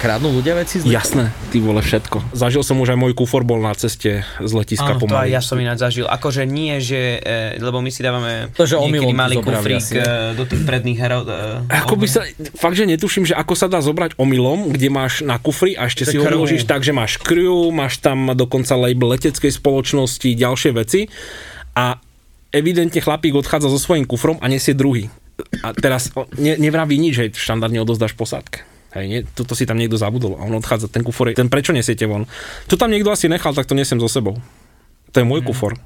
Kradnú 0.07 0.31
ľudia 0.31 0.55
veci? 0.55 0.79
z- 0.79 0.87
Jasné, 0.87 1.29
ty 1.49 1.59
vole 1.59 1.79
všetko. 1.79 2.31
Zažil 2.31 2.63
som 2.63 2.79
už 2.79 2.95
aj 2.95 2.97
môj 2.97 3.11
kufor 3.11 3.43
bol 3.43 3.59
na 3.59 3.75
ceste 3.75 4.23
z 4.23 4.51
letiska 4.53 4.87
Áno, 4.89 4.97
to 4.97 5.05
aj 5.05 5.27
pomaly. 5.27 5.29
ja 5.29 5.41
som 5.41 5.57
ináč 5.57 5.77
zažil. 5.79 6.07
Akože 6.07 6.43
nie, 6.43 6.79
že, 6.79 7.19
e, 7.19 7.59
lebo 7.59 7.77
my 7.77 7.89
si 7.89 7.99
dávame 7.99 8.47
To, 8.53 8.63
že 8.63 8.79
niekedy 8.79 9.11
malý 9.11 9.35
kufrík 9.37 9.83
e, 9.91 9.99
do 10.31 10.43
tých 10.43 10.63
predných 10.63 10.95
herov. 10.95 11.21
E, 11.23 11.75
Ako 11.75 11.93
by 11.93 12.07
sa, 12.07 12.23
fakt, 12.55 12.73
že 12.73 12.87
netuším, 12.87 13.25
že 13.25 13.35
ako 13.35 13.51
sa 13.51 13.67
dá 13.67 13.77
zobrať 13.77 14.15
omylom, 14.15 14.71
kde 14.71 14.87
máš 14.87 15.19
na 15.21 15.35
kufri 15.35 15.75
a 15.75 15.85
ešte 15.85 16.01
To 16.01 16.09
si 16.09 16.15
ho 16.15 16.23
krv. 16.23 16.39
vložíš 16.39 16.63
tak, 16.63 16.81
že 16.81 16.95
máš 16.95 17.19
crew, 17.19 17.67
máš 17.69 17.99
tam 17.99 18.31
dokonca 18.31 18.73
label 18.73 19.11
leteckej 19.11 19.51
spoločnosti, 19.51 20.29
ďalšie 20.29 20.71
veci 20.71 21.11
a 21.73 21.99
evidentne 22.49 22.97
chlapík 22.97 23.35
odchádza 23.35 23.67
so 23.67 23.75
svojím 23.75 24.07
kufrom 24.07 24.39
a 24.39 24.47
nesie 24.47 24.71
druhý. 24.71 25.11
A 25.59 25.75
teraz 25.75 26.07
ne, 26.33 26.55
nevraví 26.55 26.95
nič, 26.95 27.13
že 27.13 27.25
štandardne 27.29 27.77
odozdáš 27.77 28.15
posádke. 28.15 28.76
Hej, 28.97 29.05
nie, 29.05 29.19
toto 29.23 29.53
si 29.53 29.63
tam 29.63 29.77
niekto 29.77 29.95
zabudol 29.95 30.33
a 30.33 30.43
on 30.43 30.53
odchádza, 30.53 30.89
ten 30.89 31.01
kufor, 31.01 31.29
je- 31.29 31.37
ten 31.37 31.47
prečo 31.47 31.69
nesiete 31.69 32.03
von? 32.03 32.25
To 32.65 32.75
tam 32.75 32.89
niekto 32.89 33.09
asi 33.09 33.25
nechal, 33.25 33.51
tak 33.51 33.63
to 33.63 33.73
nesiem 33.73 33.97
so 33.97 34.07
sebou. 34.07 34.41
To 35.07 35.17
je 35.17 35.23
môj 35.23 35.41
kufor. 35.41 35.77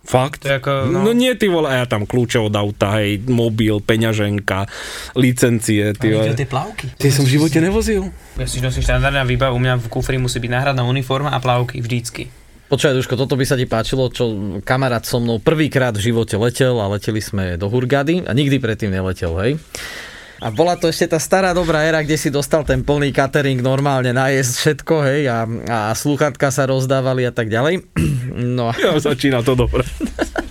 Fakt? 0.00 0.42
Ako, 0.42 0.88
No, 0.88 1.04
no, 1.04 1.12
nie, 1.12 1.36
ty 1.36 1.46
vole, 1.46 1.68
ja 1.68 1.84
tam 1.84 2.02
kľúče 2.02 2.40
od 2.40 2.50
auta, 2.50 2.98
hej, 2.98 3.20
mobil, 3.22 3.78
peňaženka, 3.78 4.64
licencie, 5.14 5.92
ty 5.92 6.10
vole. 6.10 6.32
tie 6.32 6.48
plavky. 6.48 6.88
Ty 6.96 7.08
som 7.10 7.22
v 7.22 7.36
živote 7.36 7.60
nevozil. 7.60 8.08
Ja 8.34 8.48
si 8.48 8.58
nosím 8.58 8.80
štandardná 8.80 9.22
výbava, 9.22 9.52
u 9.52 9.60
mňa 9.60 9.76
v 9.78 9.86
kufri 9.86 10.16
musí 10.16 10.40
byť 10.40 10.50
náhradná 10.50 10.82
uniforma 10.82 11.28
a 11.28 11.38
plavky 11.38 11.78
vždycky. 11.78 12.32
Počkaj, 12.66 12.96
Duško, 12.96 13.18
toto 13.18 13.34
by 13.34 13.44
sa 13.44 13.54
ti 13.54 13.66
páčilo, 13.66 14.08
čo 14.08 14.30
kamarát 14.62 15.02
so 15.02 15.18
mnou 15.18 15.36
prvýkrát 15.36 15.90
v 15.92 16.06
živote 16.06 16.34
letel 16.34 16.78
a 16.78 16.86
leteli 16.88 17.18
sme 17.18 17.58
do 17.58 17.66
Hurgady 17.66 18.24
a 18.24 18.32
nikdy 18.32 18.56
predtým 18.56 18.88
neletel, 18.88 19.34
hej. 19.36 19.58
A 20.40 20.48
bola 20.48 20.72
to 20.72 20.88
ešte 20.88 21.12
tá 21.12 21.20
stará 21.20 21.52
dobrá 21.52 21.84
éra, 21.84 22.00
kde 22.00 22.16
si 22.16 22.32
dostal 22.32 22.64
ten 22.64 22.80
plný 22.80 23.12
catering 23.12 23.60
normálne 23.60 24.16
najesť 24.16 24.52
všetko, 24.56 24.94
hej, 25.04 25.22
a, 25.28 25.44
a 25.68 25.78
slúchatka 25.92 26.48
sa 26.48 26.64
rozdávali 26.64 27.28
a 27.28 27.32
tak 27.32 27.52
ďalej. 27.52 27.84
No 28.30 28.70
Ja, 28.78 28.94
začína 28.96 29.42
to 29.44 29.52
dobre. 29.58 29.82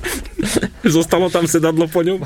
Zostalo 0.86 1.32
tam 1.32 1.48
sedadlo 1.48 1.88
po 1.88 2.04
ňom? 2.04 2.22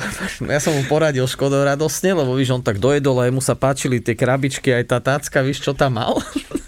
ja 0.49 0.59
som 0.59 0.73
mu 0.73 0.83
poradil 0.89 1.23
Škodo 1.29 1.61
radosne, 1.61 2.11
lebo 2.17 2.33
víš, 2.33 2.51
on 2.51 2.63
tak 2.65 2.81
dojedol 2.81 3.21
a 3.21 3.29
mu 3.29 3.39
sa 3.39 3.53
páčili 3.53 4.01
tie 4.01 4.17
krabičky, 4.17 4.73
aj 4.73 4.83
tá 4.89 4.97
tácka, 4.99 5.45
víš, 5.45 5.61
čo 5.61 5.71
tam 5.77 6.01
mal? 6.01 6.17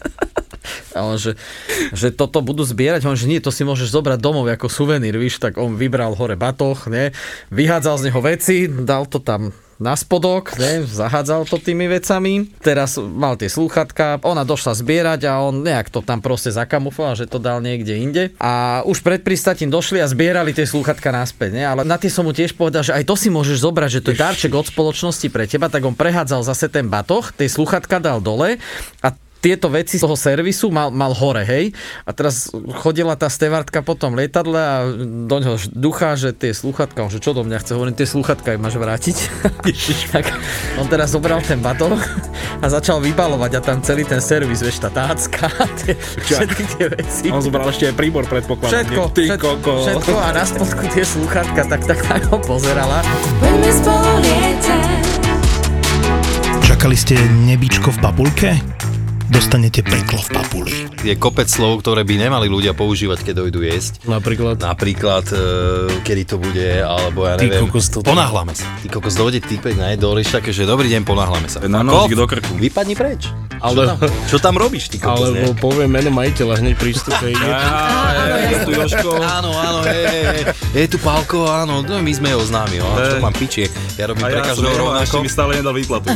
A 0.96 1.04
on, 1.04 1.20
že, 1.20 1.36
že 1.92 2.10
toto 2.16 2.40
budú 2.40 2.64
zbierať, 2.64 3.04
on, 3.04 3.20
že 3.20 3.28
nie, 3.28 3.44
to 3.44 3.52
si 3.52 3.68
môžeš 3.68 3.92
zobrať 3.92 4.24
domov 4.24 4.48
ako 4.48 4.72
suvenír, 4.72 5.20
víš, 5.20 5.44
tak 5.44 5.60
on 5.60 5.76
vybral 5.76 6.16
hore 6.16 6.40
batoh, 6.40 6.88
ne, 6.88 7.12
vyhádzal 7.52 8.00
z 8.00 8.06
neho 8.08 8.22
veci, 8.24 8.58
dal 8.72 9.04
to 9.04 9.20
tam 9.20 9.52
na 9.76 9.92
spodok, 9.92 10.56
ne, 10.56 10.88
zahádzal 10.88 11.52
to 11.52 11.60
tými 11.60 11.92
vecami. 11.92 12.48
Teraz 12.64 12.96
mal 12.96 13.36
tie 13.36 13.52
slúchatka, 13.52 14.24
ona 14.24 14.48
došla 14.48 14.72
zbierať 14.72 15.28
a 15.28 15.44
on 15.44 15.68
nejak 15.68 15.92
to 15.92 16.00
tam 16.00 16.24
proste 16.24 16.56
zakamufloval, 16.56 17.20
že 17.20 17.28
to 17.28 17.44
dal 17.44 17.60
niekde 17.60 17.92
inde. 17.92 18.24
A 18.40 18.80
už 18.88 19.04
pred 19.04 19.20
pristatím 19.20 19.68
došli 19.68 20.00
a 20.00 20.08
zbierali 20.08 20.56
tie 20.56 20.64
slúchatka 20.64 21.12
naspäť, 21.12 21.60
ne, 21.60 21.64
ale 21.68 21.84
na 21.84 22.00
tie 22.00 22.08
som 22.08 22.24
mu 22.24 22.32
tiež 22.32 22.56
povedal, 22.56 22.88
že 22.88 22.96
aj 22.96 23.04
to 23.04 23.20
si 23.20 23.28
môžeš 23.28 23.68
zobrať, 23.68 24.00
že 24.00 24.04
to 24.04 24.12
je 24.16 24.22
darček 24.24 24.56
od 24.56 24.72
spoločnosti 24.72 25.28
pre 25.28 25.44
teba, 25.44 25.68
tak 25.68 25.84
on 25.84 25.96
prehádzal 25.96 26.48
zase 26.48 26.72
ten 26.72 26.88
batoh, 26.88 27.36
tie 27.36 27.52
slúchatka 27.52 28.00
dal 28.00 28.24
dole 28.24 28.56
a 29.04 29.08
tieto 29.46 29.70
veci 29.70 30.02
z 30.02 30.10
toho 30.10 30.18
servisu 30.18 30.74
mal, 30.74 30.90
mal 30.90 31.14
hore, 31.14 31.46
hej. 31.46 31.70
A 32.02 32.18
teraz 32.18 32.50
chodila 32.82 33.14
tá 33.14 33.30
stevartka 33.30 33.86
po 33.86 33.94
tom 33.94 34.18
lietadle 34.18 34.58
a 34.58 34.90
do 35.06 35.38
ňoho 35.38 35.62
ducha, 35.70 36.18
že 36.18 36.34
tie 36.34 36.50
slúchatka, 36.50 37.06
on, 37.06 37.14
že 37.14 37.22
čo 37.22 37.38
do 37.38 37.46
mňa 37.46 37.62
chce, 37.62 37.78
hovorím, 37.78 37.94
tie 37.94 38.10
slúchatka 38.10 38.58
im 38.58 38.66
máš 38.66 38.82
vrátiť. 38.82 39.18
tak 40.18 40.34
on 40.82 40.90
teraz 40.90 41.14
zobral 41.14 41.46
ten 41.46 41.62
baton 41.62 41.94
a 42.64 42.66
začal 42.66 42.98
vybalovať 43.06 43.52
a 43.54 43.62
tam 43.62 43.86
celý 43.86 44.02
ten 44.02 44.18
servis, 44.18 44.66
vieš, 44.66 44.82
tá 44.82 44.90
tácka, 44.90 45.46
tie, 45.86 45.94
všetky 46.26 46.64
tie 46.74 46.86
veci. 46.90 47.30
On 47.30 47.38
zobral 47.38 47.70
ešte 47.70 47.94
aj 47.94 47.96
príbor, 48.02 48.26
predpokladám. 48.26 48.82
Všetko? 48.82 49.02
Ty 49.14 49.24
všetko, 49.30 49.50
koko. 49.62 49.74
všetko 49.86 50.14
a 50.26 50.28
na 50.34 50.42
spodku 50.42 50.86
tie 50.90 51.06
slúchatka, 51.06 51.62
tak 51.70 51.86
tak 51.86 52.02
na 52.10 52.18
ňo 52.18 52.42
pozerala. 52.42 53.06
Čakali 56.66 56.98
ste 56.98 57.14
nebičko 57.46 57.94
v 57.94 58.00
papulke? 58.02 58.50
Dostanete 59.26 59.82
peklo 59.82 60.22
v 60.22 60.30
papuli. 60.30 60.74
Je 61.02 61.18
kopec 61.18 61.50
slov, 61.50 61.82
ktoré 61.82 62.06
by 62.06 62.30
nemali 62.30 62.46
ľudia 62.46 62.78
používať, 62.78 63.26
keď 63.26 63.46
dojdu 63.46 63.66
jesť. 63.66 64.06
Napríklad? 64.06 64.62
Napríklad, 64.62 65.26
e, 65.34 65.42
kedy 66.06 66.24
to 66.30 66.36
bude, 66.38 66.62
alebo 66.80 67.26
ja 67.26 67.34
Ty 67.34 67.50
neviem. 67.50 67.66
kokos, 67.66 67.90
toto- 67.90 68.06
Ponáhľame 68.06 68.54
sa. 68.54 68.70
Ty 68.86 68.88
kokos, 68.94 69.18
dojde 69.18 69.42
týpek 69.42 69.74
na 69.82 69.98
jedol, 69.98 70.22
také, 70.22 70.54
že 70.54 70.70
dobrý 70.70 70.94
deň, 70.94 71.02
ponáhľame 71.10 71.50
sa. 71.50 71.58
Na 71.66 71.82
nožík 71.82 72.14
do 72.14 72.30
krku. 72.30 72.54
Vypadni 72.54 72.94
preč. 72.94 73.26
Ale- 73.58 73.88
Čo 73.88 73.98
tam, 73.98 73.98
čo 74.30 74.38
tam 74.38 74.56
robíš, 74.62 74.94
ty 74.94 75.02
kokos, 75.02 75.34
Alebo 75.34 75.58
poviem 75.58 75.90
meno 75.90 76.14
majiteľa 76.14 76.62
hneď 76.62 76.76
pri 76.78 76.92
vstupe. 76.94 77.26
Je 78.46 78.58
tu. 79.02 79.10
Áno, 79.26 79.50
áno, 79.58 79.80
je 80.76 80.86
tu 80.92 80.98
Pálko, 81.00 81.48
áno, 81.48 81.82
no, 81.82 81.96
my 82.00 82.12
sme 82.14 82.36
ho 82.36 82.44
známi, 82.44 82.78
no, 82.78 82.88
čo 83.00 83.18
mám 83.24 83.34
piči, 83.34 83.66
ja 83.96 84.06
robím 84.10 84.28
pre 84.28 84.44
každého 84.44 84.72
jeho, 84.76 84.88
a 84.92 85.02
ešte 85.02 85.16
rovnako. 85.16 85.24
mi 85.24 85.30
stále 85.32 85.52
nedal 85.60 85.74
výplatu. 85.74 86.08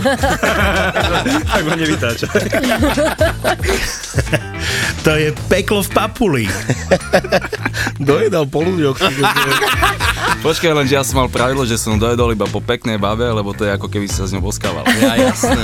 tak 1.55 1.63
ho 1.63 1.71
nevytáča. 1.73 2.27
To 5.03 5.15
je 5.15 5.31
peklo 5.47 5.79
v 5.79 5.89
papuli. 5.95 6.43
Dojedal 8.09 8.51
po 8.51 8.67
ľuďoch. 8.67 8.99
Počkaj, 10.45 10.71
len, 10.75 10.87
že 10.87 10.99
ja 10.99 11.03
som 11.07 11.23
mal 11.23 11.31
pravidlo, 11.31 11.63
že 11.63 11.79
som 11.79 11.99
dojedol 11.99 12.35
iba 12.35 12.47
po 12.47 12.63
peknej 12.63 12.99
bave, 12.99 13.27
lebo 13.27 13.51
to 13.51 13.67
je 13.67 13.75
ako 13.75 13.91
keby 13.91 14.07
si 14.07 14.15
sa 14.19 14.27
s 14.27 14.31
ňou 14.31 14.43
boskával. 14.43 14.87
Ja, 14.99 15.19
jasné. 15.19 15.63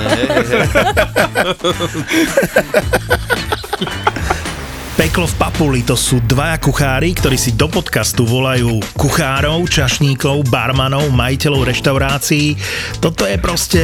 Peklo 4.96 5.28
v 5.28 5.36
papuli 5.36 5.84
to 5.84 5.96
sú 5.96 6.24
dvaja 6.24 6.60
kuchári, 6.60 7.16
ktorí 7.16 7.38
si 7.40 7.56
do 7.56 7.72
podcastu 7.72 8.28
volajú 8.28 8.80
kuchárov, 9.00 9.68
čašníkov, 9.68 10.48
barmanov, 10.48 11.12
majiteľov 11.12 11.72
reštaurácií. 11.72 12.56
Toto 13.00 13.28
je 13.28 13.36
proste 13.40 13.84